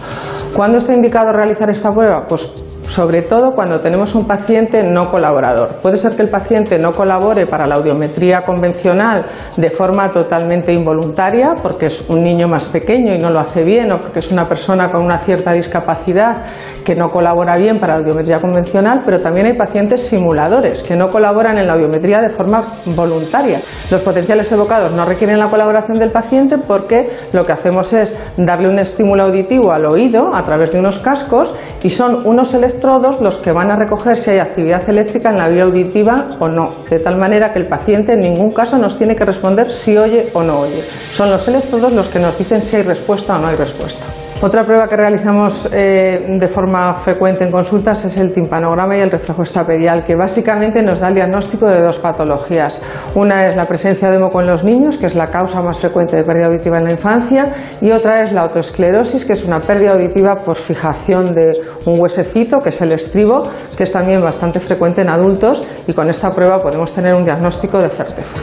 [0.56, 2.26] ¿Cuándo está indicado realizar esta prueba?
[2.28, 2.50] Pues
[2.92, 5.76] sobre todo cuando tenemos un paciente no colaborador.
[5.82, 9.24] Puede ser que el paciente no colabore para la audiometría convencional
[9.56, 13.92] de forma totalmente involuntaria, porque es un niño más pequeño y no lo hace bien,
[13.94, 16.44] o porque es una persona con una cierta discapacidad
[16.84, 21.10] que no colabora bien para la audiometría convencional, pero también hay pacientes simuladores que no
[21.10, 23.62] colaboran en la audiometría de forma voluntaria.
[23.90, 28.68] Los potenciales evocados no requieren la colaboración del paciente porque lo que hacemos es darle
[28.68, 33.38] un estímulo auditivo al oído a través de unos cascos y son unos electrodos los
[33.38, 37.00] que van a recoger si hay actividad eléctrica en la vía auditiva o no, de
[37.00, 40.44] tal manera que el paciente en ningún caso nos tiene que responder si oye o
[40.44, 40.84] no oye.
[41.12, 44.06] Son los electrodos los que nos dicen si hay respuesta o no hay respuesta.
[44.44, 49.12] Otra prueba que realizamos eh, de forma frecuente en consultas es el timpanograma y el
[49.12, 52.82] reflejo estapedial, que básicamente nos da el diagnóstico de dos patologías.
[53.14, 56.16] Una es la presencia de moco en los niños, que es la causa más frecuente
[56.16, 57.52] de pérdida auditiva en la infancia,
[57.82, 61.54] y otra es la autoesclerosis, que es una pérdida auditiva por fijación de
[61.86, 63.44] un huesecito, que es el estribo,
[63.78, 67.78] que es también bastante frecuente en adultos, y con esta prueba podemos tener un diagnóstico
[67.78, 68.42] de certeza.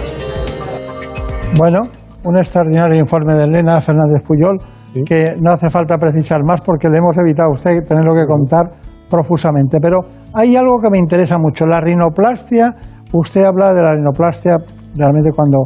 [1.56, 1.80] Bueno,
[2.22, 4.58] un extraordinario informe de Elena Fernández Puyol
[5.04, 8.70] que no hace falta precisar más porque le hemos evitado a usted tenerlo que contar
[9.08, 9.78] profusamente.
[9.80, 9.98] Pero
[10.34, 12.74] hay algo que me interesa mucho, la rinoplastia.
[13.12, 14.56] Usted habla de la rinoplastia
[14.96, 15.64] realmente cuando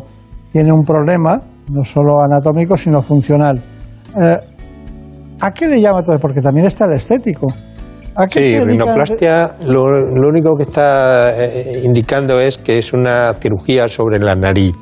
[0.51, 1.40] tiene un problema,
[1.70, 3.61] no solo anatómico, sino funcional.
[4.20, 4.36] Eh,
[5.40, 6.19] ¿A qué le llama todo?
[6.19, 7.49] Porque también está el estético.
[8.15, 12.93] ¿A qué sí, se rinoplastia lo, lo único que está eh, indicando es que es
[12.93, 14.74] una cirugía sobre la nariz,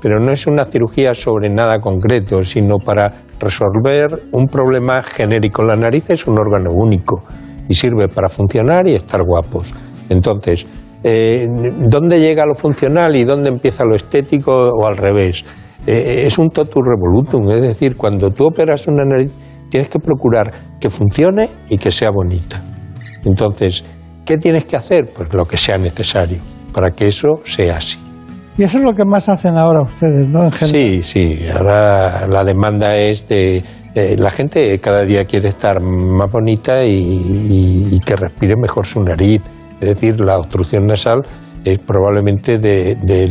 [0.00, 5.62] pero no es una cirugía sobre nada concreto, sino para resolver un problema genérico.
[5.62, 7.22] La nariz es un órgano único
[7.68, 9.72] y sirve para funcionar y estar guapos.
[10.08, 10.66] Entonces,
[11.04, 11.46] eh,
[11.88, 15.44] ¿dónde llega lo funcional y dónde empieza lo estético o al revés?
[15.86, 19.32] Eh, es un totus revolutum, es decir, cuando tú operas una nariz
[19.70, 20.50] tienes que procurar
[20.80, 22.60] que funcione y que sea bonita.
[23.24, 23.84] Entonces,
[24.24, 25.10] ¿qué tienes que hacer?
[25.14, 26.38] Pues lo que sea necesario
[26.72, 28.07] para que eso sea así.
[28.58, 30.42] Y eso es lo que más hacen ahora ustedes, ¿no?
[30.44, 30.80] En general.
[30.82, 33.62] Sí, sí, ahora la demanda es de...
[33.94, 38.84] eh, la gente cada día quiere estar más bonita y, y- y que respire mejor
[38.86, 39.40] su nariz.
[39.80, 41.22] Es decir, la obstrucción nasal
[41.64, 43.28] es probablemente de, de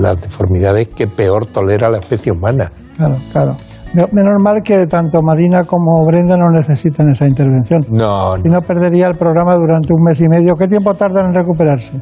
[0.00, 2.70] las deformidades que peor tolera la especie humana.
[2.98, 3.56] Claro, claro.
[3.94, 7.82] Me- Menos mal que tanto Marina como Brenda no necesitan esa intervención.
[7.90, 10.54] No, Si no, perdería el programa durante un mes y medio.
[10.54, 11.92] ¿Qué tiempo tardan en recuperarse?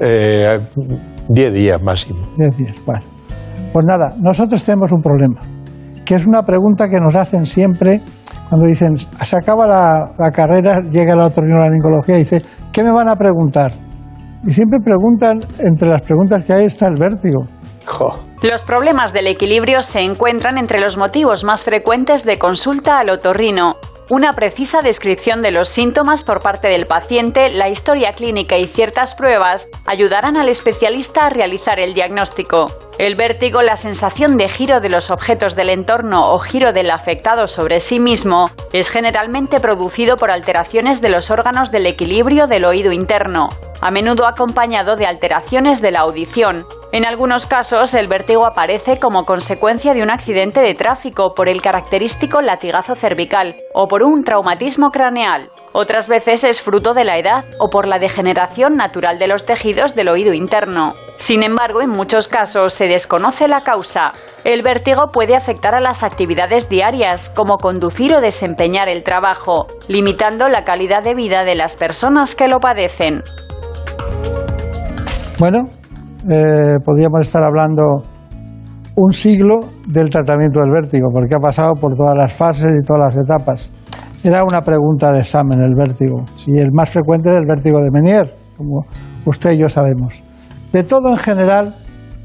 [0.00, 0.58] Eh,
[1.28, 2.20] 10 días máximo.
[2.36, 2.76] Diez días.
[2.84, 3.02] Bueno,
[3.72, 5.40] pues nada, nosotros tenemos un problema,
[6.04, 8.00] que es una pregunta que nos hacen siempre
[8.48, 12.42] cuando dicen, se acaba la, la carrera, llega la otorrinolaringología y dice,
[12.72, 13.72] ¿qué me van a preguntar?
[14.44, 17.46] Y siempre preguntan, entre las preguntas que hay está el vértigo.
[18.42, 23.76] Los problemas del equilibrio se encuentran entre los motivos más frecuentes de consulta al otorrino.
[24.08, 29.16] Una precisa descripción de los síntomas por parte del paciente, la historia clínica y ciertas
[29.16, 32.68] pruebas ayudarán al especialista a realizar el diagnóstico.
[32.98, 37.48] El vértigo, la sensación de giro de los objetos del entorno o giro del afectado
[37.48, 42.92] sobre sí mismo, es generalmente producido por alteraciones de los órganos del equilibrio del oído
[42.92, 43.50] interno,
[43.82, 46.66] a menudo acompañado de alteraciones de la audición.
[46.92, 51.60] En algunos casos, el vértigo aparece como consecuencia de un accidente de tráfico por el
[51.60, 55.50] característico latigazo cervical o por un traumatismo craneal.
[55.78, 59.94] Otras veces es fruto de la edad o por la degeneración natural de los tejidos
[59.94, 60.94] del oído interno.
[61.16, 64.12] Sin embargo, en muchos casos se desconoce la causa.
[64.44, 70.48] El vértigo puede afectar a las actividades diarias, como conducir o desempeñar el trabajo, limitando
[70.48, 73.22] la calidad de vida de las personas que lo padecen.
[75.38, 75.66] Bueno,
[76.30, 77.82] eh, podríamos estar hablando
[78.96, 79.56] un siglo
[79.86, 83.70] del tratamiento del vértigo, porque ha pasado por todas las fases y todas las etapas.
[84.26, 87.90] Era una pregunta de examen el vértigo, y el más frecuente es el vértigo de
[87.92, 88.84] Menier, como
[89.24, 90.22] usted y yo sabemos.
[90.72, 91.76] De todo en general,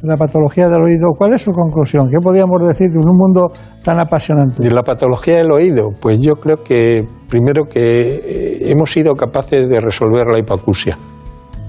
[0.02, 1.10] la patología del oído.
[1.16, 2.10] ¿Cuál es su conclusión?
[2.10, 3.52] ¿Qué podríamos decir de un mundo
[3.84, 4.64] tan apasionante?
[4.64, 9.70] De la patología del oído, pues yo creo que primero que eh, hemos sido capaces
[9.70, 10.98] de resolver la hipoacusia.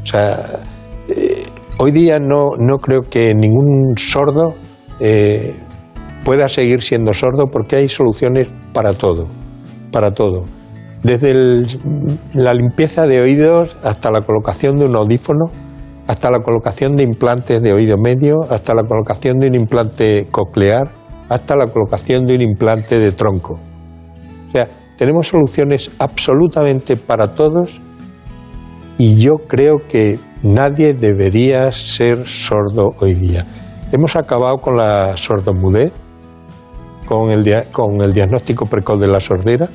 [0.02, 0.36] O sea,
[1.09, 1.44] eh,
[1.78, 4.54] hoy día no, no creo que ningún sordo
[4.98, 5.54] eh,
[6.24, 9.26] pueda seguir siendo sordo porque hay soluciones para todo,
[9.93, 10.44] para todo.
[11.02, 11.35] Desde
[12.35, 15.47] la limpieza de oídos hasta la colocación de un audífono,
[16.06, 20.89] hasta la colocación de implantes de oído medio, hasta la colocación de un implante coclear,
[21.28, 23.55] hasta la colocación de un implante de tronco.
[24.48, 27.81] O sea, tenemos soluciones absolutamente para todos
[28.98, 33.47] y yo creo que nadie debería ser sordo hoy día.
[33.90, 35.93] Hemos acabado con la sordomudez,
[37.06, 39.69] con el, con el diagnóstico precoz de la sordera.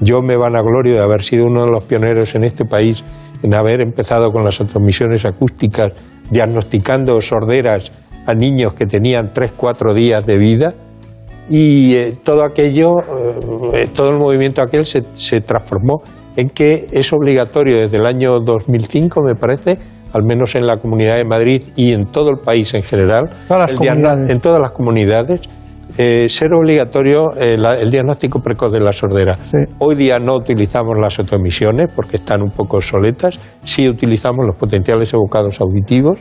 [0.00, 3.04] Yo me vanaglorio de haber sido uno de los pioneros en este país
[3.42, 5.92] en haber empezado con las transmisiones acústicas,
[6.30, 7.90] diagnosticando sorderas
[8.26, 10.74] a niños que tenían 3-4 días de vida.
[11.48, 12.98] Y eh, todo aquello,
[13.74, 16.02] eh, todo el movimiento aquel se, se transformó
[16.36, 19.78] en que es obligatorio desde el año 2005, me parece,
[20.12, 23.30] al menos en la Comunidad de Madrid y en todo el país en general,
[24.28, 25.40] en todas las comunidades,
[25.98, 29.38] eh, ser obligatorio eh, el diagnóstico precoz de la sordera.
[29.78, 35.12] Hoy día no utilizamos las autoemisiones porque están un poco obsoletas, sí utilizamos los potenciales
[35.12, 36.18] evocados auditivos,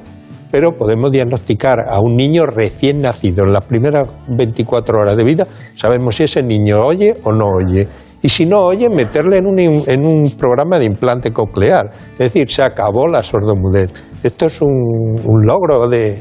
[0.51, 5.47] pero podemos diagnosticar a un niño recién nacido en las primeras 24 horas de vida,
[5.75, 7.87] sabemos si ese niño oye o no oye
[8.21, 11.89] y si no oye, meterle en un, en un programa de implante coclear.
[12.13, 13.91] Es decir, se acabó la sordomudez.
[14.23, 15.15] Esto es un,
[15.45, 16.19] logro de,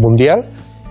[0.00, 0.44] mundial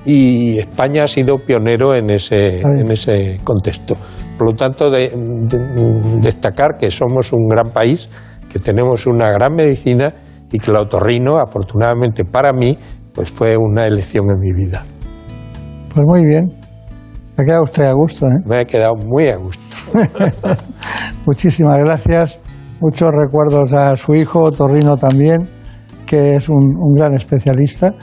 [0.05, 3.95] y España ha sido pionero en ese, en ese contexto.
[4.37, 5.11] Por lo tanto, de,
[6.21, 8.09] destacar que somos un gran país,
[8.51, 10.13] que tenemos una gran medicina
[10.51, 12.77] y que el otorrino, afortunadamente para mí,
[13.13, 14.83] pues fue una elección en mi vida.
[15.93, 16.51] Pues muy bien.
[17.23, 18.41] Se ha quedado usted a gusto, ¿eh?
[18.45, 19.63] Me ha quedado muy a gusto.
[21.25, 22.41] Muchísimas gracias.
[22.81, 25.47] Muchos recuerdos a su hijo, Torrino también,
[26.05, 27.93] que es un, gran especialista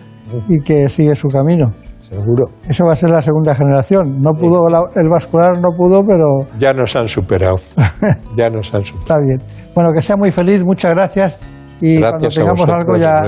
[0.48, 1.74] y que sigue su camino.
[2.12, 2.44] Seguro.
[2.68, 4.20] Eso va a ser la segunda generación.
[4.20, 6.46] No pudo, el vascular no pudo, pero...
[6.58, 7.56] Ya nos han superado.
[8.36, 9.00] ya nos han superado.
[9.00, 9.40] Está bien.
[9.74, 11.40] Bueno, que sea muy feliz, muchas gracias.
[11.80, 13.24] Y cuando tengamos algo ya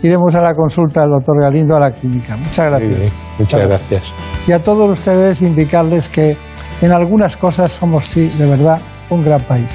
[0.00, 2.36] iremos a la consulta del doctor Galindo a la clínica.
[2.36, 3.12] Muchas gracias.
[3.38, 4.02] muchas gracias.
[4.46, 6.36] Y a todos ustedes indicarles que
[6.82, 8.78] en algunas cosas somos, sí, de verdad,
[9.10, 9.74] un gran país.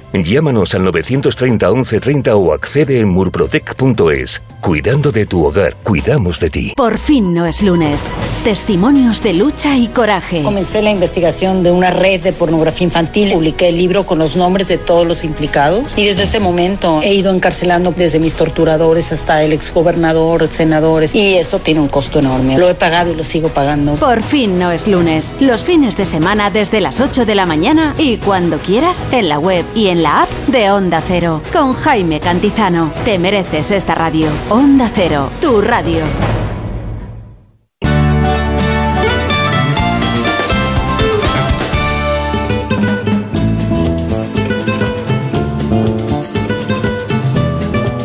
[0.13, 4.41] Llámanos al 930 1130 o accede en murprotec.es.
[4.59, 6.73] Cuidando de tu hogar, cuidamos de ti.
[6.75, 8.09] Por fin no es lunes.
[8.43, 10.43] Testimonios de lucha y coraje.
[10.43, 13.31] Comencé la investigación de una red de pornografía infantil.
[13.31, 15.97] Publiqué el libro con los nombres de todos los implicados.
[15.97, 21.15] Y desde ese momento he ido encarcelando desde mis torturadores hasta el exgobernador, senadores.
[21.15, 22.57] Y eso tiene un costo enorme.
[22.57, 23.95] Lo he pagado y lo sigo pagando.
[23.95, 25.35] Por fin no es lunes.
[25.39, 29.39] Los fines de semana desde las 8 de la mañana y cuando quieras en la
[29.39, 31.41] web y en la app de Onda Cero.
[31.53, 32.91] Con Jaime Cantizano.
[33.05, 34.29] Te mereces esta radio.
[34.49, 35.99] Onda Cero, tu radio.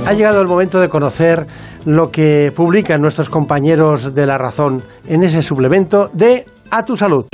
[0.06, 1.46] Ha llegado el momento de conocer
[1.84, 7.26] lo que publican nuestros compañeros de La Razón en ese suplemento de A tu Salud.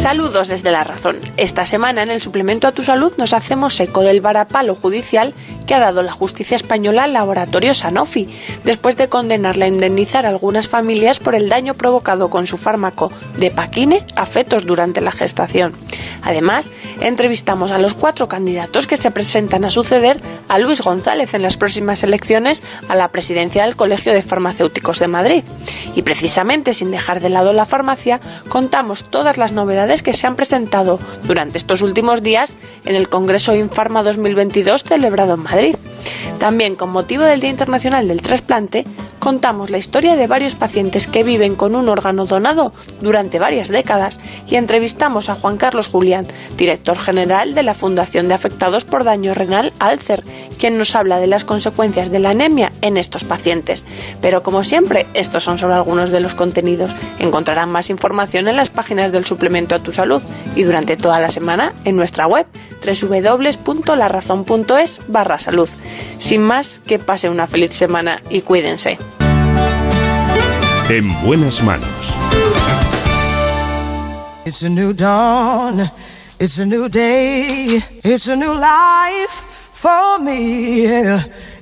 [0.00, 1.18] Saludos desde la razón.
[1.36, 5.34] Esta semana en el suplemento a tu salud nos hacemos eco del varapalo judicial
[5.66, 8.26] que ha dado la justicia española al laboratorio Sanofi,
[8.64, 13.12] después de condenarla a indemnizar a algunas familias por el daño provocado con su fármaco
[13.36, 15.74] de paquine a fetos durante la gestación.
[16.22, 16.70] Además,
[17.00, 21.58] entrevistamos a los cuatro candidatos que se presentan a suceder a Luis González en las
[21.58, 25.44] próximas elecciones a la presidencia del Colegio de Farmacéuticos de Madrid.
[25.94, 30.36] Y precisamente sin dejar de lado la farmacia, contamos todas las novedades que se han
[30.36, 32.54] presentado durante estos últimos días
[32.84, 35.76] en el Congreso Infarma 2022 celebrado en Madrid.
[36.38, 38.84] También con motivo del Día Internacional del Trasplante,
[39.18, 44.18] contamos la historia de varios pacientes que viven con un órgano donado durante varias décadas
[44.48, 46.26] y entrevistamos a Juan Carlos Julián,
[46.56, 50.24] director general de la Fundación de Afectados por Daño Renal Alcer,
[50.58, 53.84] quien nos habla de las consecuencias de la anemia en estos pacientes.
[54.22, 56.90] Pero como siempre, estos son solo algunos de los contenidos.
[57.18, 60.22] Encontrarán más información en las páginas del suplemento a tu salud
[60.56, 62.46] y durante toda la semana en nuestra web
[62.84, 65.68] www.larazón.es barra salud.
[66.18, 68.98] Sin más, que pase una feliz semana y cuídense.
[70.88, 72.14] En buenas manos.
[74.44, 75.88] It's a new dawn,
[76.40, 80.84] it's a new day, it's a new life for me.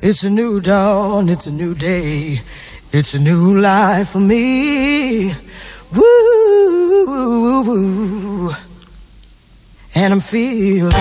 [0.01, 2.41] It's a new dawn, it's a new day,
[2.93, 5.35] it's a new life for me.
[5.95, 6.05] Woo,
[9.95, 10.93] and I'm feeling good.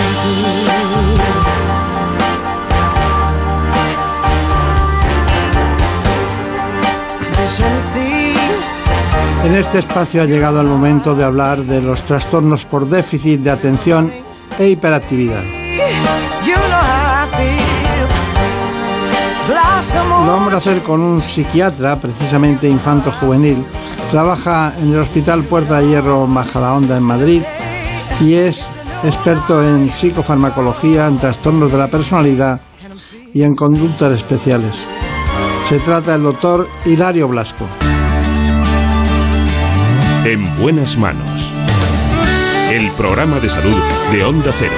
[9.44, 13.50] En este espacio ha llegado el momento de hablar de los trastornos por déficit de
[13.50, 14.12] atención
[14.58, 15.44] e hiperactividad.
[20.06, 23.64] Lo vamos a hacer con un psiquiatra, precisamente infanto-juvenil.
[24.10, 27.42] Trabaja en el Hospital Puerta de Hierro Majadahonda en Madrid
[28.20, 28.68] y es
[29.04, 32.60] experto en psicofarmacología, en trastornos de la personalidad
[33.34, 34.76] y en conductas especiales.
[35.68, 37.66] Se trata del doctor Hilario Blasco.
[40.24, 41.50] En buenas manos.
[42.70, 43.76] El programa de salud
[44.12, 44.72] de Onda Cero.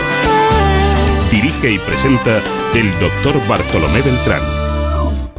[1.30, 2.40] Dirige y presenta
[2.74, 4.59] el doctor Bartolomé Beltrán.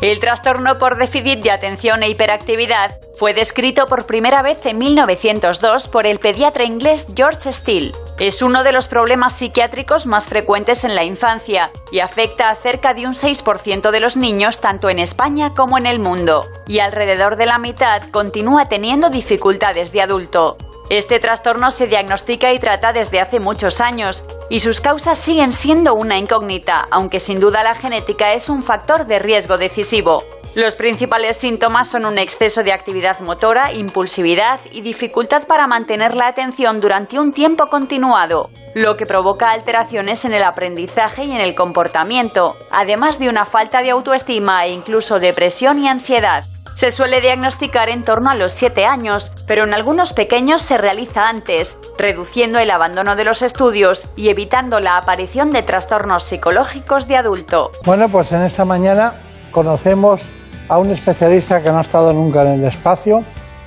[0.02, 5.88] El trastorno por déficit de atención e hiperactividad fue descrito por primera vez en 1902
[5.90, 7.92] por el pediatra inglés George Steele.
[8.18, 12.96] Es uno de los problemas psiquiátricos más frecuentes en la infancia y afecta a cerca
[12.96, 16.46] de un 6% de los niños tanto en España como en el mundo.
[16.66, 20.58] Y alrededor de la mitad continúa teniendo dificultades de adulto.
[20.92, 25.94] Este trastorno se diagnostica y trata desde hace muchos años y sus causas siguen siendo
[25.94, 30.20] una incógnita, aunque sin duda la genética es un factor de riesgo decisivo.
[30.54, 36.28] Los principales síntomas son un exceso de actividad motora, impulsividad y dificultad para mantener la
[36.28, 41.56] atención durante un tiempo continuado, lo que provoca alteraciones en el aprendizaje y en el
[41.56, 46.44] comportamiento, además de una falta de autoestima e incluso depresión y ansiedad.
[46.82, 51.30] Se suele diagnosticar en torno a los 7 años, pero en algunos pequeños se realiza
[51.30, 57.18] antes, reduciendo el abandono de los estudios y evitando la aparición de trastornos psicológicos de
[57.18, 57.70] adulto.
[57.86, 59.14] Bueno, pues en esta mañana
[59.52, 60.28] conocemos
[60.70, 63.20] a un especialista que no ha estado nunca en el espacio,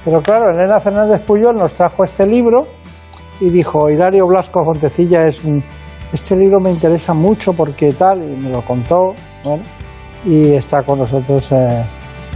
[0.05, 2.67] pero claro, Elena Fernández Puyol nos trajo este libro
[3.39, 5.63] y dijo, Hilario Blasco Fontecilla es un...
[6.13, 9.15] Este libro me interesa mucho porque tal, y me lo contó,
[9.45, 9.63] bueno,
[10.25, 11.85] y está con nosotros eh,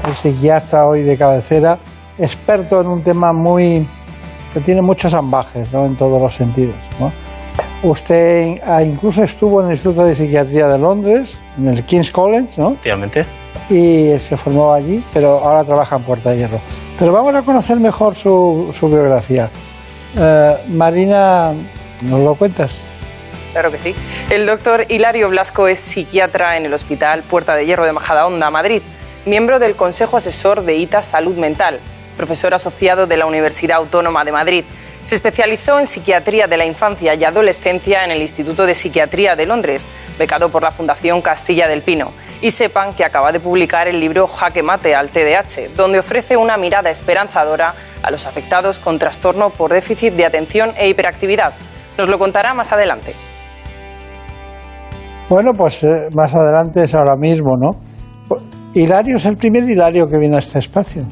[0.06, 1.78] el psiquiatra hoy de cabecera,
[2.18, 3.86] experto en un tema muy
[4.52, 5.84] que tiene muchos ambajes ¿no?
[5.84, 6.76] en todos los sentidos.
[6.98, 7.12] ¿no?
[7.82, 12.60] Usted ah, incluso estuvo en el Instituto de Psiquiatría de Londres, en el King's College,
[12.60, 12.70] ¿no?
[12.72, 13.24] Efectivamente.
[13.68, 16.60] y se formó allí, pero ahora trabaja en Puerta de Hierro.
[16.98, 19.48] Pero vamos a conocer mejor su, su biografía.
[20.16, 21.52] Eh, Marina,
[22.04, 22.82] ¿nos lo cuentas?
[23.52, 23.94] Claro que sí.
[24.30, 28.82] El doctor Hilario Blasco es psiquiatra en el Hospital Puerta de Hierro de Majadahonda, Madrid,
[29.28, 31.80] miembro del Consejo Asesor de ITA Salud Mental,
[32.16, 34.64] profesor asociado de la Universidad Autónoma de Madrid.
[35.02, 39.46] Se especializó en psiquiatría de la infancia y adolescencia en el Instituto de Psiquiatría de
[39.46, 42.12] Londres, becado por la Fundación Castilla del Pino.
[42.40, 46.56] Y sepan que acaba de publicar el libro Jaque Mate al TDAH, donde ofrece una
[46.56, 51.52] mirada esperanzadora a los afectados con trastorno por déficit de atención e hiperactividad.
[51.96, 53.14] Nos lo contará más adelante.
[55.28, 57.97] Bueno, pues eh, más adelante es ahora mismo, ¿no?
[58.74, 61.05] Hilario es el primer Hilario que viene a este espacio.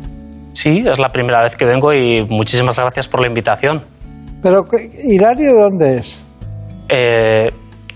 [0.52, 3.82] Sí, es la primera vez que vengo y muchísimas gracias por la invitación.
[4.42, 6.24] Pero, ¿qué- ¿Hilario de dónde es?
[6.88, 7.48] Eh,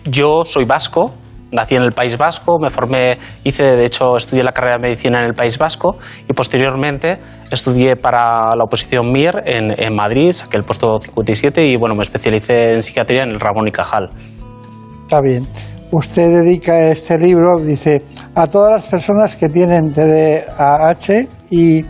[0.04, 1.12] yo soy vasco,
[1.52, 5.20] nací en el País Vasco, me formé, hice, de hecho, estudié la carrera de medicina
[5.20, 5.96] en el País Vasco
[6.28, 7.18] y posteriormente
[7.50, 12.02] estudié para la oposición MIR en, en Madrid, saqué el puesto 57 y bueno, me
[12.02, 14.10] especialicé en psiquiatría en el Ramón y Cajal.
[15.02, 15.44] Está bien.
[15.92, 18.04] Usted dedica este libro, dice,
[18.34, 21.84] a todas las personas que tienen TDAH y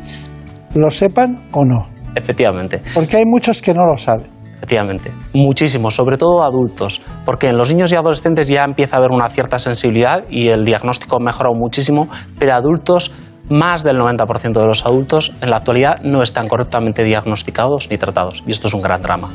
[0.74, 1.86] lo sepan o no.
[2.14, 2.80] Efectivamente.
[2.94, 4.40] Porque hay muchos que no lo saben.
[4.56, 9.10] Efectivamente, muchísimo, sobre todo adultos, porque en los niños y adolescentes ya empieza a haber
[9.10, 12.08] una cierta sensibilidad y el diagnóstico ha mejorado muchísimo,
[12.38, 13.10] pero adultos,
[13.48, 18.44] más del 90% de los adultos en la actualidad no están correctamente diagnosticados ni tratados,
[18.46, 19.30] y esto es un gran drama.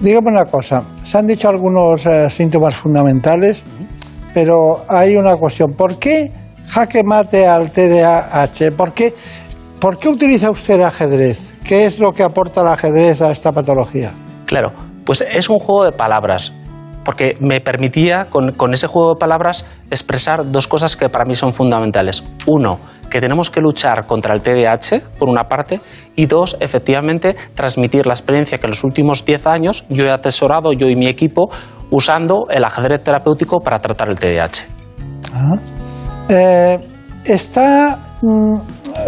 [0.00, 3.64] Dígame una cosa, se han dicho algunos eh, síntomas fundamentales,
[4.34, 5.72] pero hay una cuestión.
[5.72, 6.30] ¿Por qué
[6.66, 8.72] jaque mate al TDAH?
[8.76, 9.14] ¿Por qué,
[9.80, 11.54] ¿Por qué utiliza usted el ajedrez?
[11.64, 14.12] ¿Qué es lo que aporta el ajedrez a esta patología?
[14.44, 14.72] Claro,
[15.06, 16.52] pues es un juego de palabras
[17.04, 21.52] porque me permitía con, ese juego de palabras expresar dos cosas que para mí son
[21.52, 22.24] fundamentales.
[22.46, 22.78] Uno,
[23.10, 25.80] que tenemos que luchar contra el TDAH, por una parte,
[26.16, 30.72] y dos, efectivamente, transmitir la experiencia que en los últimos 10 años yo he atesorado,
[30.72, 31.50] yo y mi equipo,
[31.90, 34.66] usando el ajedrez terapéutico para tratar el TDAH.
[35.34, 35.58] Ah.
[36.28, 36.78] Eh,
[37.26, 38.56] ¿Está mm,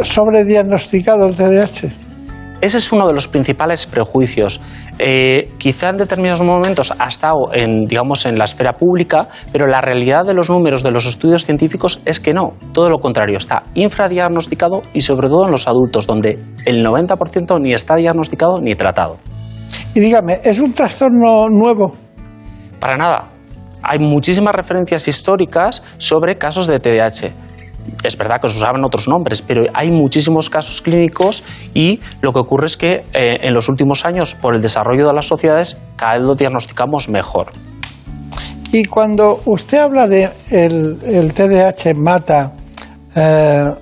[0.03, 2.06] sobrediagnosticado el TDAH?
[2.61, 4.61] Ese es uno de los principales prejuicios.
[4.99, 9.83] Eh, quizá en determinados momentos ha estado en, digamos, en la esfera pública, pero la
[9.83, 13.63] realidad de los números de los estudios científicos es que no, todo lo contrario, está
[13.75, 19.19] infradiagnosticado y sobre todo en los adultos, donde el 90% ni está diagnosticado ni tratado.
[19.95, 21.93] Y dígame, ¿es un trastorno nuevo?
[22.81, 23.29] Para nada.
[23.83, 27.33] Hay muchísimas referencias históricas sobre casos de TDAH
[28.03, 31.43] es verdad que se usaban otros nombres, pero hay muchísimos casos clínicos
[31.75, 35.15] y lo que ocurre es que eh, en los últimos años, por el desarrollo de
[35.15, 37.53] las sociedades, cada vez lo diagnosticamos mejor.
[38.73, 42.53] Y cuando usted habla de el, el TDAH mata,
[43.15, 43.73] eh,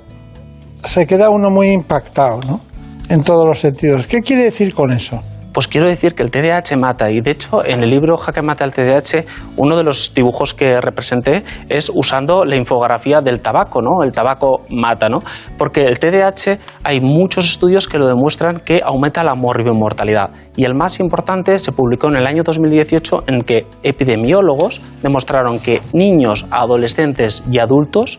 [0.76, 2.60] se queda uno muy impactado, ¿no?
[3.08, 4.06] En todos los sentidos.
[4.06, 5.20] ¿Qué quiere decir con eso?
[5.54, 8.64] Pues quiero decir que el TDAH mata y de hecho en el libro Jaque mata
[8.64, 9.24] el TDAH
[9.56, 14.02] uno de los dibujos que representé es usando la infografía del tabaco, ¿no?
[14.02, 15.20] El tabaco mata, ¿no?
[15.56, 20.74] Porque el TDAH hay muchos estudios que lo demuestran que aumenta la mortalidad y el
[20.74, 27.44] más importante se publicó en el año 2018 en que epidemiólogos demostraron que niños, adolescentes
[27.48, 28.18] y adultos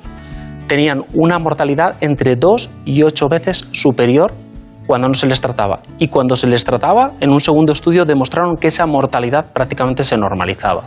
[0.67, 4.44] tenían una mortalidad entre 2 y 8 veces superior
[4.85, 5.81] cuando no se les trataba.
[5.97, 10.17] Y cuando se les trataba, en un segundo estudio demostraron que esa mortalidad prácticamente se
[10.17, 10.83] normalizaba.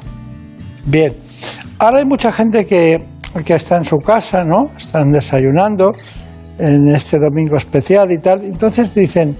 [0.84, 1.14] Bien,
[1.78, 3.04] ahora hay mucha gente que,
[3.44, 4.70] que está en su casa, ¿no?
[4.76, 5.92] Están desayunando
[6.58, 8.44] en este domingo especial y tal.
[8.44, 9.36] Entonces dicen,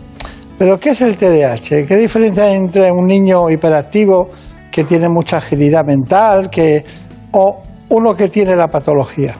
[0.58, 1.86] ¿pero qué es el TDAH?
[1.86, 4.28] ¿Qué diferencia hay entre un niño hiperactivo
[4.70, 6.84] que tiene mucha agilidad mental que,
[7.32, 9.34] o uno que tiene la patología?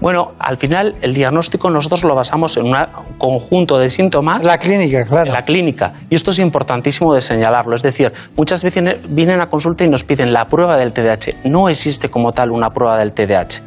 [0.00, 2.74] Bueno, al final el diagnóstico nosotros lo basamos en un
[3.18, 4.44] conjunto de síntomas.
[4.44, 5.26] La clínica, claro.
[5.26, 5.92] En la clínica.
[6.08, 7.74] Y esto es importantísimo de señalarlo.
[7.74, 11.48] Es decir, muchas veces vienen a consulta y nos piden la prueba del TDAH.
[11.48, 13.60] No existe como tal una prueba del TDAH.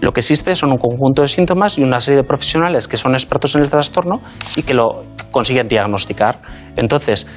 [0.00, 3.12] Lo que existe son un conjunto de síntomas y una serie de profesionales que son
[3.12, 4.20] expertos en el trastorno
[4.56, 6.38] y que lo consiguen diagnosticar.
[6.74, 7.28] Entonces,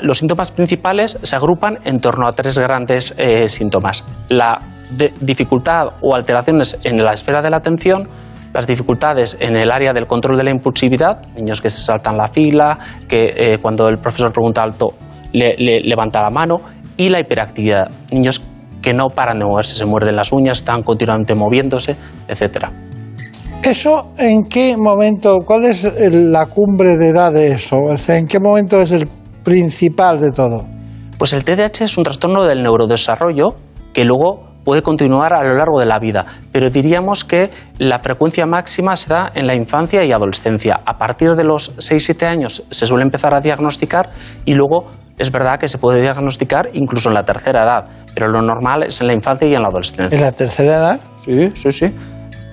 [0.00, 4.02] los síntomas principales se agrupan en torno a tres grandes eh, síntomas.
[4.30, 4.60] La
[4.96, 8.08] de dificultad o alteraciones en la esfera de la atención,
[8.52, 12.28] las dificultades en el área del control de la impulsividad, niños que se saltan la
[12.28, 12.78] fila,
[13.08, 14.90] que eh, cuando el profesor pregunta alto
[15.32, 16.56] le, levanta la mano,
[16.96, 18.42] y la hiperactividad, niños
[18.82, 21.96] que no paran de moverse, se muerden las uñas, están continuamente moviéndose,
[22.28, 22.70] etcétera.
[23.64, 27.76] ¿Eso en qué momento, cuál es la cumbre de edad de eso?
[28.08, 29.08] ¿En qué momento es el
[29.44, 30.64] principal de todo?
[31.16, 33.54] Pues el TDAH es un trastorno del neurodesarrollo
[33.94, 38.46] que luego puede continuar a lo largo de la vida, pero diríamos que la frecuencia
[38.46, 40.80] máxima se da en la infancia y adolescencia.
[40.84, 44.10] A partir de los 6-7 años se suele empezar a diagnosticar
[44.44, 47.84] y luego es verdad que se puede diagnosticar incluso en la tercera edad,
[48.14, 50.16] pero lo normal es en la infancia y en la adolescencia.
[50.16, 51.00] ¿En la tercera edad?
[51.18, 51.94] Sí, sí, sí.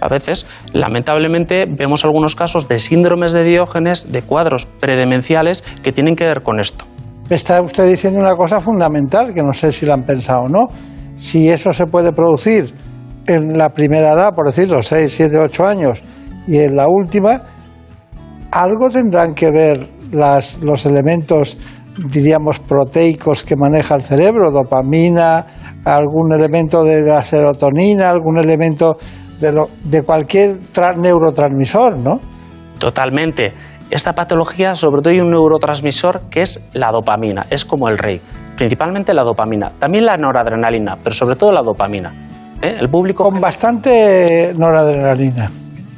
[0.01, 6.15] A veces, lamentablemente, vemos algunos casos de síndromes de Diógenes, de cuadros predemenciales que tienen
[6.15, 6.85] que ver con esto.
[7.29, 10.69] Está usted diciendo una cosa fundamental, que no sé si la han pensado o no
[11.19, 12.73] si eso se puede producir
[13.27, 16.01] en la primera edad, por decirlo, 6, 7, 8 años,
[16.47, 17.43] y en la última,
[18.51, 21.57] algo tendrán que ver las, los elementos,
[22.07, 25.45] diríamos, proteicos que maneja el cerebro, dopamina,
[25.83, 28.97] algún elemento de la serotonina, algún elemento
[29.39, 30.57] de, lo, de cualquier
[30.97, 32.19] neurotransmisor, ¿no?
[32.79, 33.51] Totalmente.
[33.89, 38.21] Esta patología, sobre todo, hay un neurotransmisor que es la dopamina, es como el rey
[38.59, 42.11] principalmente la dopamina, también la noradrenalina, pero sobre todo la dopamina.
[42.61, 42.75] ¿eh?
[42.77, 45.49] El público con bastante noradrenalina.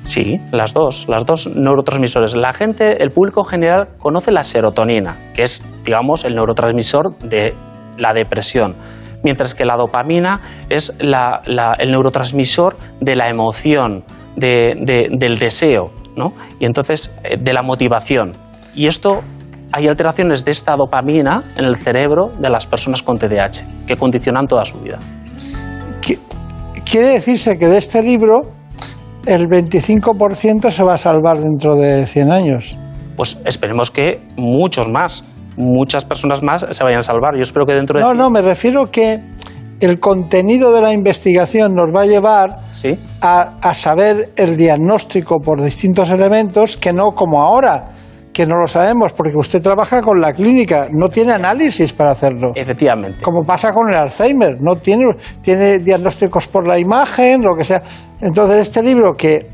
[0.04, 2.36] Sí, las dos, las dos neurotransmisores.
[2.36, 7.56] La gente, el público general conoce la serotonina, que es, digamos, el neurotransmisor de
[7.98, 8.76] la depresión,
[9.24, 14.04] mientras que la dopamina es el neurotransmisor de la emoción,
[14.36, 16.34] del deseo, ¿no?
[16.60, 18.32] Y entonces eh, de la motivación.
[18.76, 19.20] Y esto
[19.72, 24.48] hay alteraciones de esta dopamina en el cerebro de las personas con TDAH que condicionan
[24.48, 25.00] toda su vida.
[26.90, 28.52] Quiere decirse que de este libro
[29.26, 32.78] el 25% se va a salvar dentro de 100 años.
[33.16, 35.24] Pues esperemos que muchos más,
[35.56, 37.36] muchas personas más se vayan a salvar.
[37.36, 38.04] Yo espero que dentro de...
[38.04, 39.22] No, no, me refiero que
[39.82, 42.60] el contenido de la investigación nos va a llevar
[43.22, 47.90] a, a saber el diagnóstico por distintos elementos que no como ahora,
[48.32, 52.52] que no lo sabemos, porque usted trabaja con la clínica, no tiene análisis para hacerlo.
[52.56, 53.22] Efectivamente.
[53.22, 55.06] Como pasa con el Alzheimer, no tiene,
[55.42, 57.82] tiene diagnósticos por la imagen, lo que sea.
[58.22, 59.50] Entonces, este libro que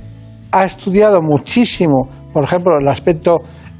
[0.52, 3.38] ha estudiado muchísimo, por ejemplo, el aspecto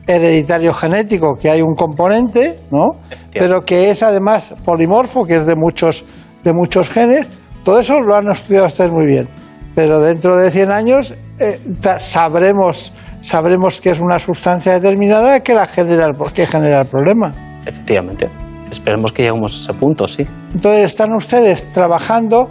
[0.08, 3.00] hereditario genético, que hay un componente, ¿no?
[3.32, 6.06] Pero que es además polimorfo, que es de muchos,
[6.48, 7.28] de muchos genes,
[7.64, 9.28] todo eso lo han estudiado ustedes muy bien.
[9.76, 11.60] Pero dentro de 100 años eh,
[12.00, 17.34] sabremos, sabremos que es una sustancia determinada que, la genera, el- que genera el problema.
[17.66, 18.28] Efectivamente.
[18.72, 20.26] Esperemos que lleguemos a ese punto, sí.
[20.54, 22.50] Entonces están ustedes trabajando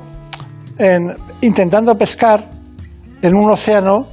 [0.78, 2.44] en intentando pescar
[3.23, 4.06] en un océano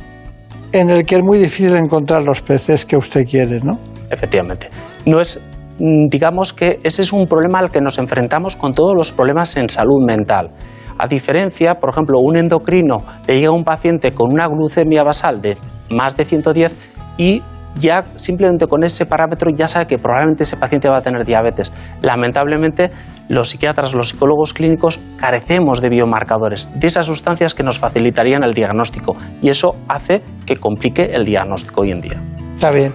[0.72, 3.78] en el que es muy difícil encontrar los peces que usted quiere, ¿no?
[4.10, 4.70] Efectivamente.
[5.06, 5.40] No es,
[5.78, 9.70] digamos que ese es un problema al que nos enfrentamos con todos los problemas en
[9.70, 10.52] salud mental.
[10.98, 12.98] A diferencia, por ejemplo, un endocrino
[13.28, 15.58] le llega a un paciente con una glucemia basal de
[15.90, 17.42] más de 110 y
[17.76, 21.72] ya simplemente con ese parámetro ya sabe que probablemente ese paciente va a tener diabetes.
[22.02, 22.92] Lamentablemente,
[23.30, 28.54] los psiquiatras, los psicólogos clínicos carecemos de biomarcadores, de esas sustancias que nos facilitarían el
[28.54, 32.22] diagnóstico y eso hace que complique el diagnóstico hoy en día.
[32.56, 32.94] Está bien.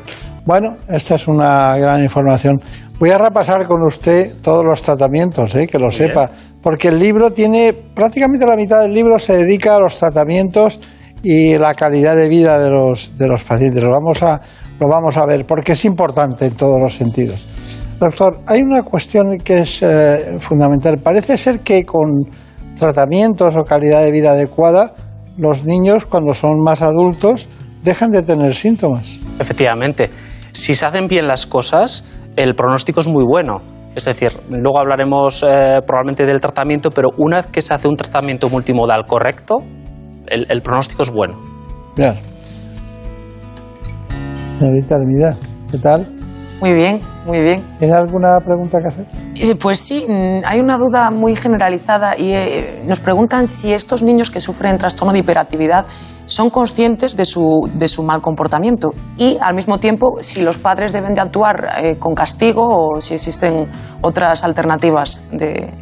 [0.49, 2.59] Bueno, esta es una gran información.
[2.99, 5.67] Voy a repasar con usted todos los tratamientos, ¿eh?
[5.67, 6.31] que lo sepa,
[6.63, 10.81] porque el libro tiene prácticamente la mitad del libro se dedica a los tratamientos
[11.23, 13.83] y la calidad de vida de los, de los pacientes.
[13.83, 14.41] Lo vamos, a,
[14.81, 17.47] lo vamos a ver porque es importante en todos los sentidos.
[18.01, 20.97] Doctor, hay una cuestión que es eh, fundamental.
[20.97, 22.09] Parece ser que con
[22.75, 24.95] tratamientos o calidad de vida adecuada,
[25.37, 27.51] los niños cuando son más adultos
[27.83, 29.21] dejan de tener síntomas.
[29.39, 30.09] Efectivamente,
[30.53, 32.05] si se hacen bien las cosas,
[32.37, 33.61] el pronóstico es muy bueno.
[33.95, 37.97] Es decir, luego hablaremos eh, probablemente del tratamiento, pero una vez que se hace un
[37.97, 39.57] tratamiento multimodal correcto,
[40.27, 41.41] el, pronóstico es bueno.
[41.97, 42.19] Claro.
[44.59, 45.37] Señorita Armida,
[45.71, 46.18] ¿qué tal?
[46.61, 47.63] Muy bien, muy bien.
[47.79, 49.07] ¿Tiene alguna pregunta que hacer?
[49.37, 54.03] Eh, Pues sí, mm, hay una duda muy generalizada y eh, nos preguntan si estos
[54.03, 55.87] niños que sufren trastorno de hiperactividad
[56.27, 60.93] son conscientes de su, de su mal comportamiento y al mismo tiempo si los padres
[60.93, 63.67] deben de actuar eh, con castigo o si existen
[64.03, 65.73] otras alternativas de...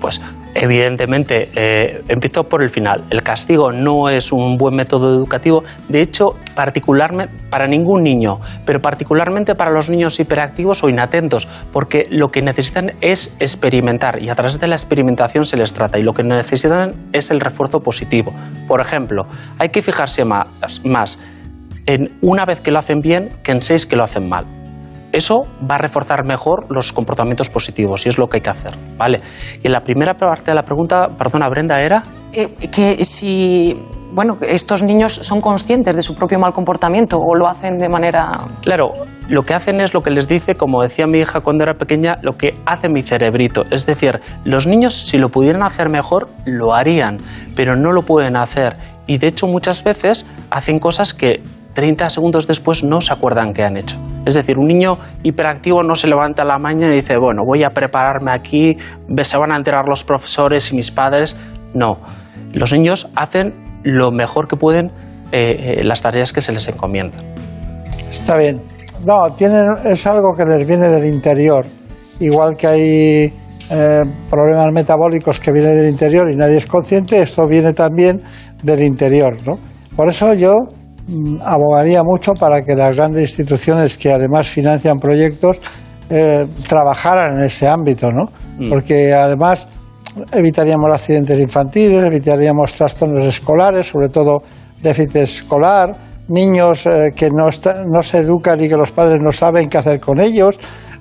[0.00, 0.20] Pues
[0.54, 3.04] evidentemente, eh, empiezo por el final.
[3.10, 5.64] El castigo no es un buen método educativo.
[5.88, 12.06] De hecho, particularmente para ningún niño, pero particularmente para los niños hiperactivos o inatentos, porque
[12.10, 16.02] lo que necesitan es experimentar y a través de la experimentación se les trata y
[16.02, 18.32] lo que necesitan es el refuerzo positivo.
[18.68, 19.26] Por ejemplo,
[19.58, 20.46] hay que fijarse más,
[20.84, 21.18] más
[21.86, 24.61] en una vez que lo hacen bien que en seis que lo hacen mal.
[25.12, 28.72] Eso va a reforzar mejor los comportamientos positivos y es lo que hay que hacer,
[28.96, 29.20] ¿vale?
[29.62, 32.02] Y en la primera parte de la pregunta, perdona Brenda, era
[32.32, 33.76] Eh, que si,
[34.14, 38.38] bueno, estos niños son conscientes de su propio mal comportamiento o lo hacen de manera...
[38.62, 38.92] Claro,
[39.28, 42.18] lo que hacen es lo que les dice, como decía mi hija cuando era pequeña,
[42.22, 43.64] lo que hace mi cerebrito.
[43.70, 47.18] Es decir, los niños si lo pudieran hacer mejor, lo harían,
[47.54, 48.78] pero no lo pueden hacer.
[49.06, 51.42] Y de hecho muchas veces hacen cosas que
[51.74, 53.98] 30 segundos después no se acuerdan que han hecho.
[54.24, 54.92] Es decir, un niño
[55.22, 58.76] hiperactivo no se levanta a la mañana y dice, bueno, voy a prepararme aquí,
[59.22, 61.36] se van a enterar los profesores y mis padres.
[61.74, 61.98] No,
[62.52, 64.92] los niños hacen lo mejor que pueden
[65.32, 67.20] eh, eh, las tareas que se les encomiendan.
[68.10, 68.60] Está bien.
[69.04, 69.26] No,
[69.84, 71.66] es algo que les viene del interior.
[72.20, 73.32] Igual que hay
[73.70, 78.22] eh, problemas metabólicos que vienen del interior y nadie es consciente, esto viene también
[78.62, 79.36] del interior.
[79.46, 79.54] ¿no?
[79.96, 80.52] Por eso yo
[81.44, 85.58] abogaría mucho para que las grandes instituciones que además financian proyectos
[86.10, 88.24] eh, trabajaran en ese ámbito, ¿no?
[88.58, 88.68] Mm.
[88.68, 89.68] Porque además
[90.32, 94.38] evitaríamos accidentes infantiles, evitaríamos trastornos escolares, sobre todo
[94.82, 95.96] déficit escolar,
[96.28, 99.78] niños eh, que no, está- no se educan y que los padres no saben qué
[99.78, 100.58] hacer con ellos.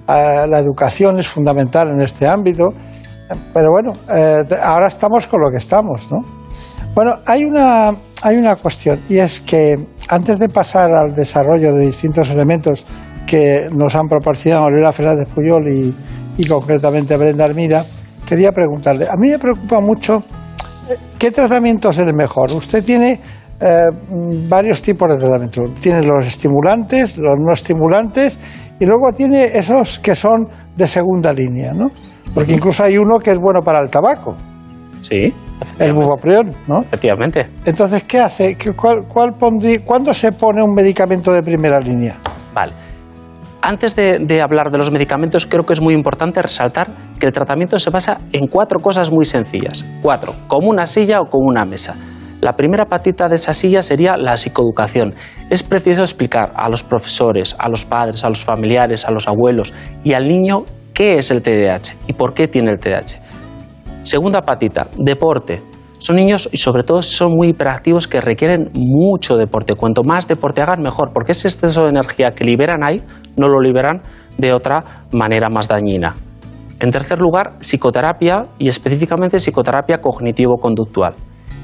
[0.07, 2.65] Eh, la educación es fundamental en este ámbito.
[3.53, 3.93] Pero bueno,
[4.61, 6.17] ahora estamos con lo que estamos, ¿no?
[6.93, 7.91] Bueno, hay una,
[8.21, 12.85] hay una cuestión y es que antes de pasar al desarrollo de distintos elementos
[13.25, 15.95] que nos han proporcionado Lola Fernández Puyol y,
[16.37, 17.85] y concretamente Brenda Armida,
[18.25, 20.17] quería preguntarle, a mí me preocupa mucho
[20.89, 22.51] eh, qué tratamiento es el mejor.
[22.51, 23.21] Usted tiene
[23.61, 23.85] eh,
[24.49, 25.63] varios tipos de tratamiento.
[25.79, 28.37] Tiene los estimulantes, los no estimulantes
[28.79, 30.45] y luego tiene esos que son
[30.75, 31.87] de segunda línea, ¿no?
[32.33, 34.35] Porque incluso hay uno que es bueno para el tabaco,
[35.01, 35.33] Sí,
[35.79, 36.81] el bupropión, ¿no?
[36.81, 37.47] efectivamente.
[37.65, 38.55] Entonces, ¿qué hace?
[38.55, 42.15] ¿Qué- cuál, cuál pondrí- ¿Cuándo se pone un medicamento de primera línea?
[42.53, 42.71] Vale.
[43.63, 46.87] antes de, de hablar de los medicamentos, creo que es muy importante resaltar
[47.19, 49.85] que el tratamiento se basa en cuatro cosas muy sencillas.
[50.01, 51.95] Cuatro, como una silla o como una mesa.
[52.41, 55.13] La primera patita de esa silla sería la psicoeducación.
[55.51, 59.71] Es preciso explicar a los profesores, a los padres, a los familiares, a los abuelos
[60.03, 63.19] y al niño qué es el TDAH y por qué tiene el TDAH.
[64.03, 65.61] Segunda patita, deporte.
[65.99, 69.75] Son niños y sobre todo son muy hiperactivos que requieren mucho deporte.
[69.75, 73.03] Cuanto más deporte hagan, mejor, porque ese exceso de energía que liberan ahí
[73.37, 74.01] no lo liberan
[74.39, 76.15] de otra manera más dañina.
[76.79, 81.13] En tercer lugar, psicoterapia y específicamente psicoterapia cognitivo-conductual.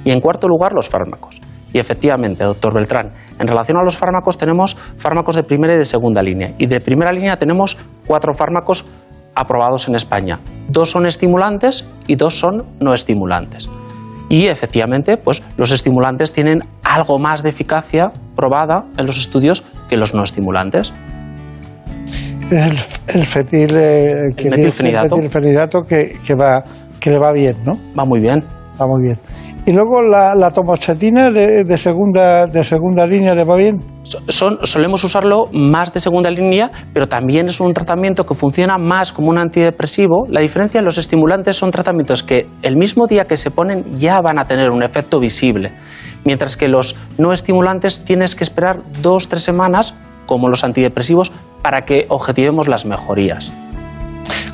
[0.06, 1.42] Y en cuarto lugar, los fármacos.
[1.74, 5.86] Y efectivamente, doctor Beltrán, en relación a los fármacos tenemos fármacos de primera y de
[5.86, 6.54] segunda línea.
[6.60, 8.86] Y de primera línea tenemos cuatro fármacos
[9.38, 10.40] aprobados en España.
[10.68, 13.70] Dos son estimulantes y dos son no estimulantes.
[14.30, 19.96] Y efectivamente, pues los estimulantes tienen algo más de eficacia probada en los estudios que
[19.96, 20.92] los no estimulantes.
[22.52, 22.72] El,
[23.20, 25.16] el fetil, eh, que El metilfenidato.
[25.16, 26.64] el metilfenidato que, que va,
[27.00, 27.74] que le va bien, ¿no?
[27.98, 28.44] Va muy bien.
[28.82, 29.20] Va muy bien.
[29.66, 33.78] Y luego la, la tomochatina le- de segunda, de segunda línea le va bien.
[34.30, 39.30] Solemos usarlo más de segunda línea, pero también es un tratamiento que funciona más como
[39.30, 40.26] un antidepresivo.
[40.30, 44.20] La diferencia en los estimulantes son tratamientos que el mismo día que se ponen ya
[44.22, 45.72] van a tener un efecto visible,
[46.26, 49.94] mientras que los no estimulantes tienes que esperar dos, tres semanas,
[50.26, 51.32] como los antidepresivos,
[51.62, 53.52] para que objetivemos las mejorías.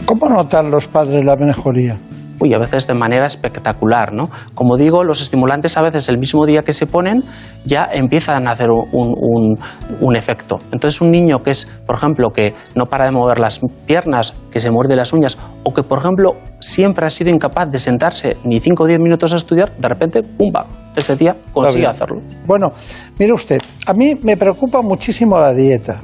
[0.06, 1.98] ¿Cómo notan los padres la mejoría?
[2.44, 4.30] Uy, a veces de manera espectacular, ¿no?
[4.53, 7.24] Como digo, los estimulantes a veces el mismo día que se ponen
[7.65, 8.86] ya empiezan a hacer un,
[9.18, 9.56] un-
[10.02, 10.57] un efecto.
[10.74, 14.60] Entonces un niño que es, por ejemplo, que no para de mover las piernas, que
[14.60, 18.60] se muerde las uñas, o que, por ejemplo, siempre ha sido incapaz de sentarse ni
[18.60, 20.65] 5 o 10 minutos a estudiar, de repente, ¡pumba!
[20.98, 22.22] Ese día consigue hacerlo.
[22.45, 22.74] Bueno,
[23.18, 26.02] mire usted, a mí me preocupa muchísimo la dieta.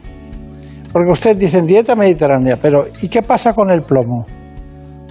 [0.94, 4.26] Porque usted dice dieta mediterránea, pero ¿y qué pasa con el plomo?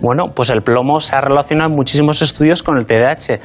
[0.03, 3.41] Bueno, pues el plomo se ha relacionado en muchísimos estudios con el TDAH.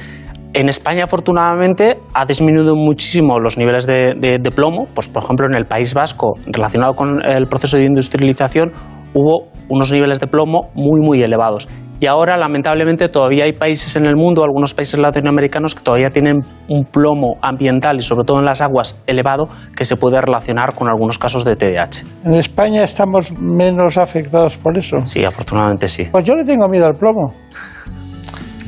[0.52, 4.86] En España, afortunadamente, ha disminuido muchísimo los niveles de, de- de plomo.
[4.94, 8.70] Pues, por ejemplo, en el País Vasco, relacionado con el proceso de industrialización,
[9.14, 11.66] hubo unos niveles de plomo muy, muy elevados.
[12.04, 16.42] Y ahora, lamentablemente, todavía hay países en el mundo, algunos países latinoamericanos, que todavía tienen
[16.68, 20.90] un plomo ambiental y, sobre todo en las aguas, elevado, que se puede relacionar con
[20.90, 22.04] algunos casos de TDAH.
[22.26, 24.98] En España estamos menos afectados por eso.
[25.06, 26.04] Sí, afortunadamente sí.
[26.12, 27.32] Pues yo le tengo miedo al plomo.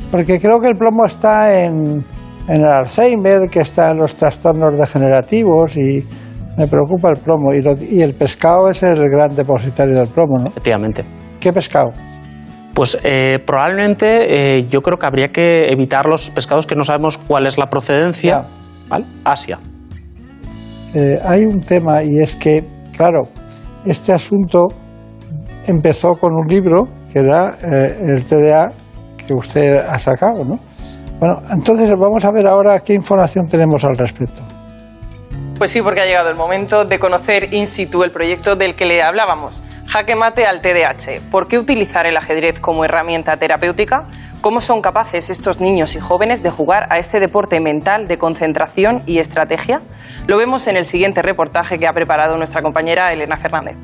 [0.09, 2.03] Porque creo que el plomo está en,
[2.47, 5.99] en el Alzheimer, que está en los trastornos degenerativos y
[6.57, 7.53] me preocupa el plomo.
[7.53, 10.47] Y, lo- y el pescado es el gran depositario del plomo, ¿no?
[10.49, 11.05] Efectivamente.
[11.39, 11.89] ¿Qué pescado?
[12.77, 17.17] Pues eh, probablemente eh, yo creo que habría que evitar los pescados que no sabemos
[17.17, 18.45] cuál es la procedencia.
[18.87, 19.07] ¿Vale?
[19.25, 19.57] Asia.
[20.93, 22.63] Eh, hay un tema y es que,
[22.95, 23.29] claro,
[23.83, 24.67] este asunto
[25.65, 28.71] empezó con un libro que era eh, el TDA
[29.25, 30.59] que usted ha sacado, ¿no?
[31.19, 34.43] Bueno, entonces vamos a ver ahora qué información tenemos al respecto.
[35.57, 38.85] Pues sí, porque ha llegado el momento de conocer in situ el proyecto del que
[38.85, 39.63] le hablábamos.
[39.87, 41.31] Jaque mate al TDAH.
[41.31, 44.03] ¿Por qué utilizar el ajedrez como herramienta terapéutica?
[44.41, 49.01] ¿Cómo son capaces estos niños y jóvenes de jugar a este deporte mental de concentración
[49.07, 49.81] y estrategia?
[50.27, 53.77] Lo vemos en el siguiente reportaje que ha preparado nuestra compañera Elena Fernández.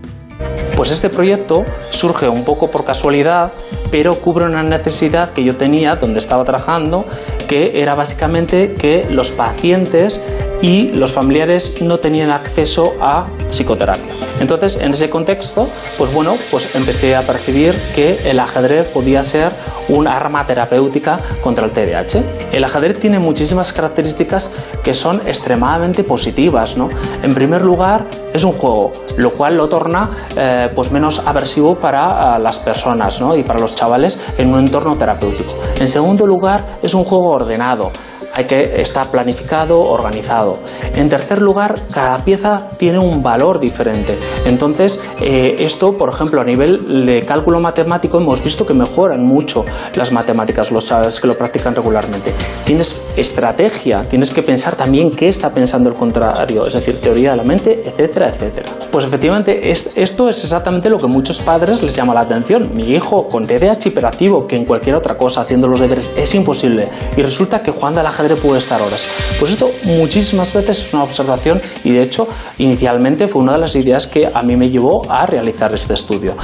[0.75, 3.53] Pues este proyecto surge un poco por casualidad,
[3.91, 7.05] pero cubre una necesidad que yo tenía donde estaba trabajando,
[7.47, 10.19] que era básicamente que los pacientes
[10.61, 14.22] y los familiares no tenían acceso a psicoterapia.
[14.39, 19.53] Entonces, en ese contexto, pues bueno, pues empecé a percibir que el ajedrez podía ser
[19.89, 22.23] un arma terapéutica contra el TDAH.
[22.51, 24.51] El ajedrez tiene muchísimas características
[24.83, 26.89] que son extremadamente positivas, ¿no?
[27.21, 32.35] En primer lugar, es un juego, lo cual lo torna eh, pues menos aversivo para
[32.35, 33.35] ah, las personas, ¿no?
[33.35, 35.53] Y para los chavales en un entorno terapéutico.
[35.79, 37.91] En segundo lugar, es un juego ordenado
[38.33, 40.53] hay que estar planificado, organizado.
[40.95, 44.17] En tercer lugar, cada pieza tiene un valor diferente.
[44.45, 49.65] Entonces, eh, esto, por ejemplo, a nivel de cálculo matemático, hemos visto que mejoran mucho
[49.95, 52.33] las matemáticas los chavales que lo practican regularmente.
[52.65, 57.37] Tienes estrategia, tienes que pensar también qué está pensando el contrario, es decir, teoría de
[57.37, 58.69] la mente, etcétera, etcétera.
[58.91, 62.71] Pues efectivamente, es- esto es exactamente lo que muchos padres les llama la atención.
[62.73, 66.87] Mi hijo con TDAH hiperactivo, que en cualquier otra cosa, haciendo los deberes, es imposible.
[67.17, 69.07] Y resulta que jugando al puede estar horas.
[69.39, 72.27] Pues esto muchísimas veces es una observación y de hecho
[72.57, 76.35] inicialmente fue una de las ideas que a mí me llevó a realizar este estudio.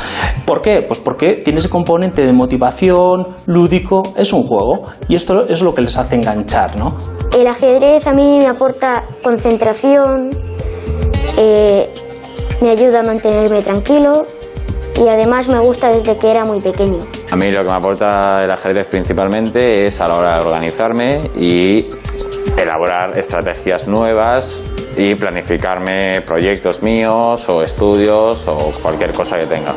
[0.46, 0.84] ¿Por qué?
[0.88, 5.74] Pues porque tiene ese componente de motivación, lúdico, es un juego y esto es lo
[5.74, 6.96] que les hace enganchar, ¿no?
[7.38, 10.30] El ajedrez a mí me aporta concentración,
[11.38, 11.90] eh,
[12.62, 14.26] me ayuda a mantenerme tranquilo
[15.04, 17.00] y además me gusta desde que era muy pequeño.
[17.32, 21.22] A mí lo que me aporta el ajedrez principalmente es a la hora de organizarme
[21.36, 21.86] y
[22.58, 24.64] elaborar estrategias nuevas
[24.98, 29.76] y planificarme proyectos míos o estudios o cualquier cosa que tenga.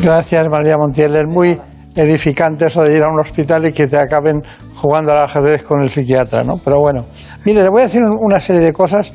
[0.00, 1.16] Gracias, María Montiel.
[1.16, 1.60] Es muy
[1.96, 4.42] edificante eso de ir a un hospital y que te acaben
[4.76, 6.54] jugando al ajedrez con el psiquiatra, ¿no?
[6.64, 7.06] Pero bueno,
[7.44, 9.12] mire, le voy a decir una serie de cosas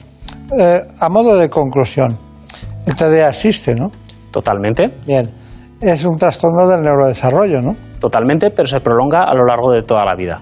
[0.60, 2.18] eh, a modo de conclusión.
[2.86, 3.92] El TDA existe, ¿no?
[4.32, 4.94] Totalmente.
[5.06, 5.30] Bien.
[5.82, 7.76] Es un trastorno del neurodesarrollo, ¿no?
[8.00, 10.42] Totalmente, pero se prolonga a lo largo de toda la vida.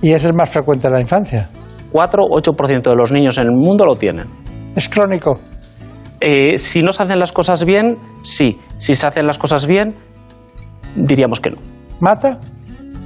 [0.00, 1.48] Y es el más frecuente en la infancia.
[1.92, 4.26] 4 o 8% de los niños en el mundo lo tienen.
[4.74, 5.40] ¿Es crónico?
[6.20, 8.58] Eh, si no se hacen las cosas bien, sí.
[8.78, 9.94] Si se hacen las cosas bien,
[10.96, 11.56] diríamos que no.
[12.00, 12.38] ¿Mata?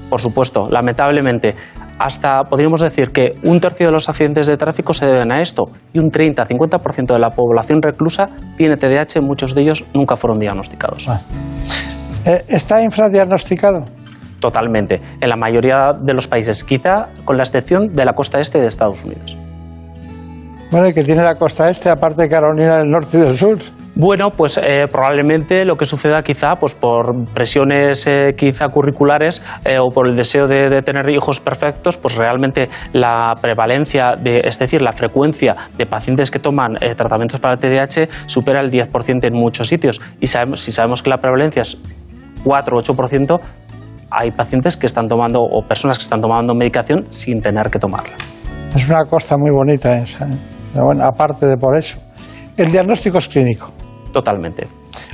[0.08, 1.54] Por supuesto, lamentablemente.
[2.02, 5.66] Hasta podríamos decir que un tercio de los accidentes de tráfico se deben a esto
[5.92, 8.26] y un 30-50% de la población reclusa
[8.56, 11.08] tiene TDAH, muchos de ellos nunca fueron diagnosticados.
[12.26, 13.84] Eh, ¿Está infradiagnosticado?
[14.40, 15.00] Totalmente.
[15.20, 18.66] En la mayoría de los países, quizá con la excepción de la costa este de
[18.66, 19.38] Estados Unidos.
[20.72, 23.58] Bueno, y que tiene la costa este, aparte de Carolina del Norte y del Sur.
[23.94, 29.76] Bueno, pues eh, probablemente lo que suceda quizá pues por presiones eh, quizá curriculares eh,
[29.78, 34.58] o por el deseo de, de, tener hijos perfectos, pues realmente la prevalencia, de, es
[34.58, 39.34] decir, la frecuencia de pacientes que toman tratamientos para el TDAH supera el 10% en
[39.34, 40.00] muchos sitios.
[40.20, 41.78] Y sabemos, si sabemos que la prevalencia es
[42.44, 43.40] 4 o 8%,
[44.10, 48.14] hay pacientes que están tomando o personas que están tomando medicación sin tener que tomarla.
[48.74, 50.26] Es una costa muy bonita esa.
[50.74, 51.98] Bueno, aparte de por eso.
[52.56, 53.70] El diagnóstico es clínico.
[54.12, 54.66] Totalmente.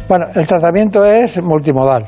[0.08, 2.06] Bueno, el tratamiento es multimodal.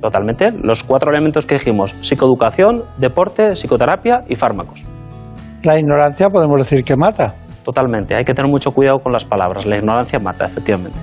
[0.00, 0.50] Totalmente.
[0.62, 4.84] Los cuatro elementos que dijimos, psicoeducación, deporte, psicoterapia y fármacos.
[5.62, 7.34] La ignorancia podemos decir que mata.
[7.64, 8.16] Totalmente.
[8.16, 9.66] Hay que tener mucho cuidado con las palabras.
[9.66, 10.98] La ignorancia mata, efectivamente.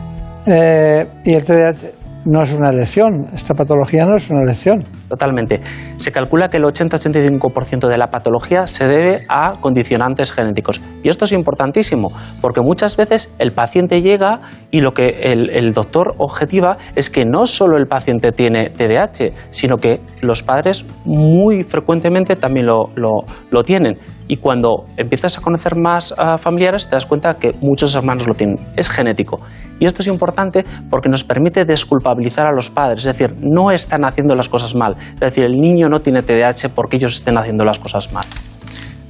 [0.48, 1.92] Eh, y el TDAH
[2.26, 3.28] no es una elección.
[3.34, 4.84] Esta patología no es una elección.
[5.08, 5.62] Totalmente.
[5.98, 10.82] Se calcula que el 80-85% de la patología se debe a condicionantes genéticos.
[11.04, 12.12] Y esto es importantísimo,
[12.42, 17.46] porque muchas veces el paciente llega y lo que el, doctor objetiva es que no
[17.46, 23.98] solo el paciente tiene TDAH, sino que los padres muy frecuentemente también lo, lo, tienen.
[24.28, 28.34] Y cuando empiezas a conocer más uh, familiares, te das cuenta que muchos hermanos lo
[28.34, 28.58] tienen.
[28.76, 29.40] Es genético.
[29.80, 33.06] Y esto es importante porque nos permite desculpabilizar a los padres.
[33.06, 34.97] Es decir, no están haciendo las cosas mal.
[35.14, 38.26] Es decir, el niño no tiene TDAH porque ellos estén haciendo las cosas mal.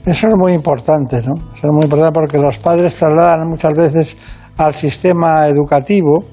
[0.05, 1.33] Eso es muy importante, ¿no?
[1.53, 4.17] Eso es muy importante porque los padres trasladan muchas veces
[4.57, 6.23] al sistema educativo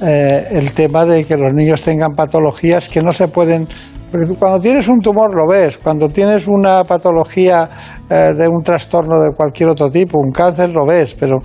[0.00, 3.66] eh, el tema de que los niños tengan patologías que no se pueden
[4.10, 7.68] porque cuando tienes un tumor lo ves, cuando tienes una patología
[8.08, 11.38] eh, de un trastorno de cualquier otro tipo, un cáncer, lo ves, pero,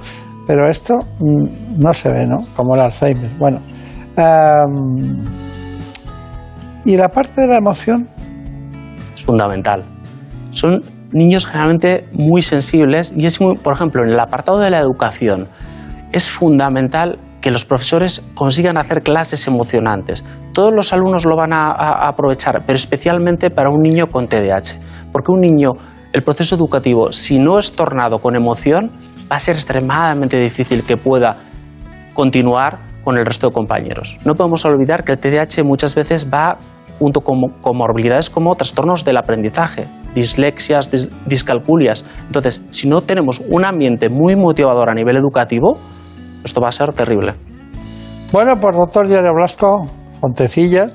[0.48, 2.38] pero esto mm, no se ve, ¿no?
[2.56, 3.32] Como el Alzheimer.
[3.38, 3.60] Bueno.
[4.18, 5.45] Um,
[6.86, 8.08] ¿Y la parte de la emoción?
[9.16, 9.84] Es fundamental.
[10.52, 14.80] Son niños generalmente muy sensibles y es muy, por ejemplo, en el apartado de la
[14.80, 15.48] educación,
[16.12, 20.24] es fundamental que los profesores consigan hacer clases emocionantes.
[20.54, 24.80] Todos los alumnos lo van a, a, aprovechar, pero especialmente para un niño con TDAH,
[25.12, 25.72] porque un niño,
[26.14, 28.92] el proceso educativo, si no es tornado con emoción,
[29.32, 31.36] va a ser extremadamente difícil que pueda
[32.14, 34.18] continuar con el resto de compañeros.
[34.26, 36.58] No podemos olvidar que el TDAH muchas veces va
[37.00, 42.06] junto con comorbilidades como trastornos del aprendizaje, dislexias, dis discalculias.
[42.28, 45.78] Entonces, si no tenemos un ambiente muy motivador a nivel educativo,
[46.44, 47.34] esto va a ser terrible.
[48.32, 49.88] Bueno, pues doctor Yario Blasco,
[50.22, 50.88] Fontecilla,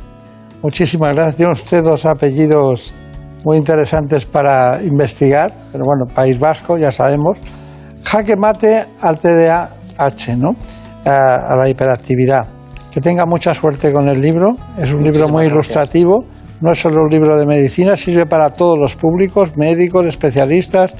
[0.62, 1.36] muchísimas gracias.
[1.36, 2.92] Tiene usted dos apellidos
[3.44, 7.38] muy interesantes para investigar, pero bueno, País Vasco, ya sabemos.
[8.04, 10.54] Jaque mate al TDAH, ¿no?
[11.04, 12.59] A la hiperactividad.
[12.90, 14.48] Que tenga mucha suerte con el libro.
[14.76, 15.52] Es un Muchísimas libro muy gracias.
[15.52, 16.24] ilustrativo.
[16.60, 20.94] No es solo un libro de medicina, sirve para todos los públicos, médicos, especialistas,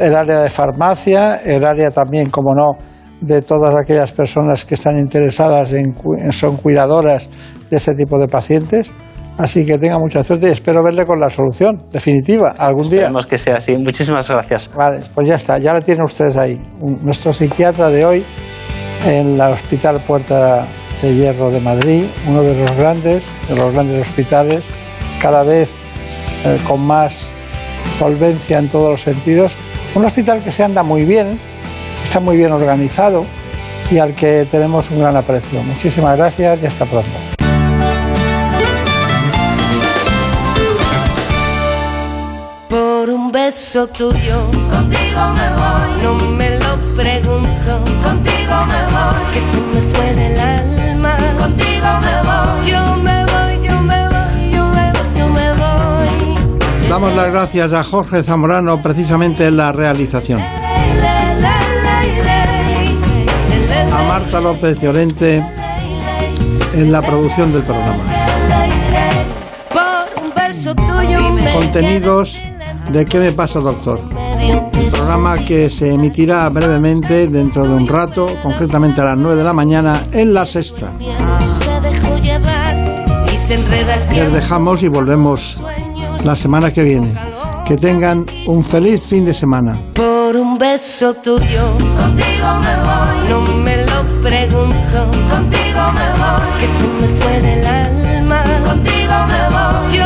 [0.00, 2.72] el área de farmacia, el área también, como no,
[3.20, 5.94] de todas aquellas personas que están interesadas en,
[6.32, 7.30] son cuidadoras
[7.70, 8.90] de este tipo de pacientes.
[9.36, 13.02] Así que tenga mucha suerte y espero verle con la solución definitiva algún día.
[13.02, 13.76] Esperemos que sea así.
[13.76, 14.68] Muchísimas gracias.
[14.76, 16.60] Vale, pues ya está, ya la tienen ustedes ahí.
[17.04, 18.24] Nuestro psiquiatra de hoy
[19.06, 20.66] en el Hospital Puerta
[21.02, 24.62] de Hierro de Madrid, uno de los grandes, de los grandes hospitales,
[25.20, 25.72] cada vez
[26.44, 27.30] eh, con más
[27.98, 29.52] solvencia en todos los sentidos.
[29.94, 31.38] Un hospital que se anda muy bien,
[32.04, 33.24] está muy bien organizado
[33.90, 35.62] y al que tenemos un gran aprecio.
[35.62, 37.08] Muchísimas gracias y hasta pronto.
[42.68, 46.02] Por un beso tuyo, contigo me voy.
[46.02, 49.32] No me lo pregunto, contigo me voy.
[49.32, 50.37] Que se me fue del alma,
[56.88, 60.40] Damos las gracias a Jorge Zamorano precisamente en la realización.
[63.92, 65.44] A Marta López Llorente
[66.74, 68.02] en la producción del programa.
[71.52, 72.40] Contenidos
[72.90, 74.00] de ¿Qué me pasa, doctor?
[74.90, 79.52] Programa que se emitirá brevemente dentro de un rato, concretamente a las 9 de la
[79.52, 80.92] mañana, en la sexta.
[84.12, 85.60] Les dejamos y volvemos
[86.24, 87.14] la semana que viene.
[87.66, 89.78] Que tengan un feliz fin de semana.
[89.94, 93.28] Por un beso tuyo, contigo me voy.
[93.28, 96.60] No me lo pregunto, contigo me voy.
[96.60, 99.97] Que se me fue del alma, contigo me voy.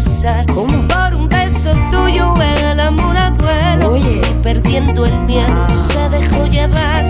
[0.00, 0.46] Sentí besar.
[0.46, 3.96] Como por un beso tuyo el amor a duelo.
[3.96, 7.04] Y perdiendo el miedo se dejó llevar.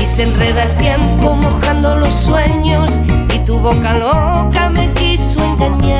[0.00, 2.98] Y se enreda el tiempo mojando los sueños.
[3.34, 5.99] Y tu boca loca me quiso engañar.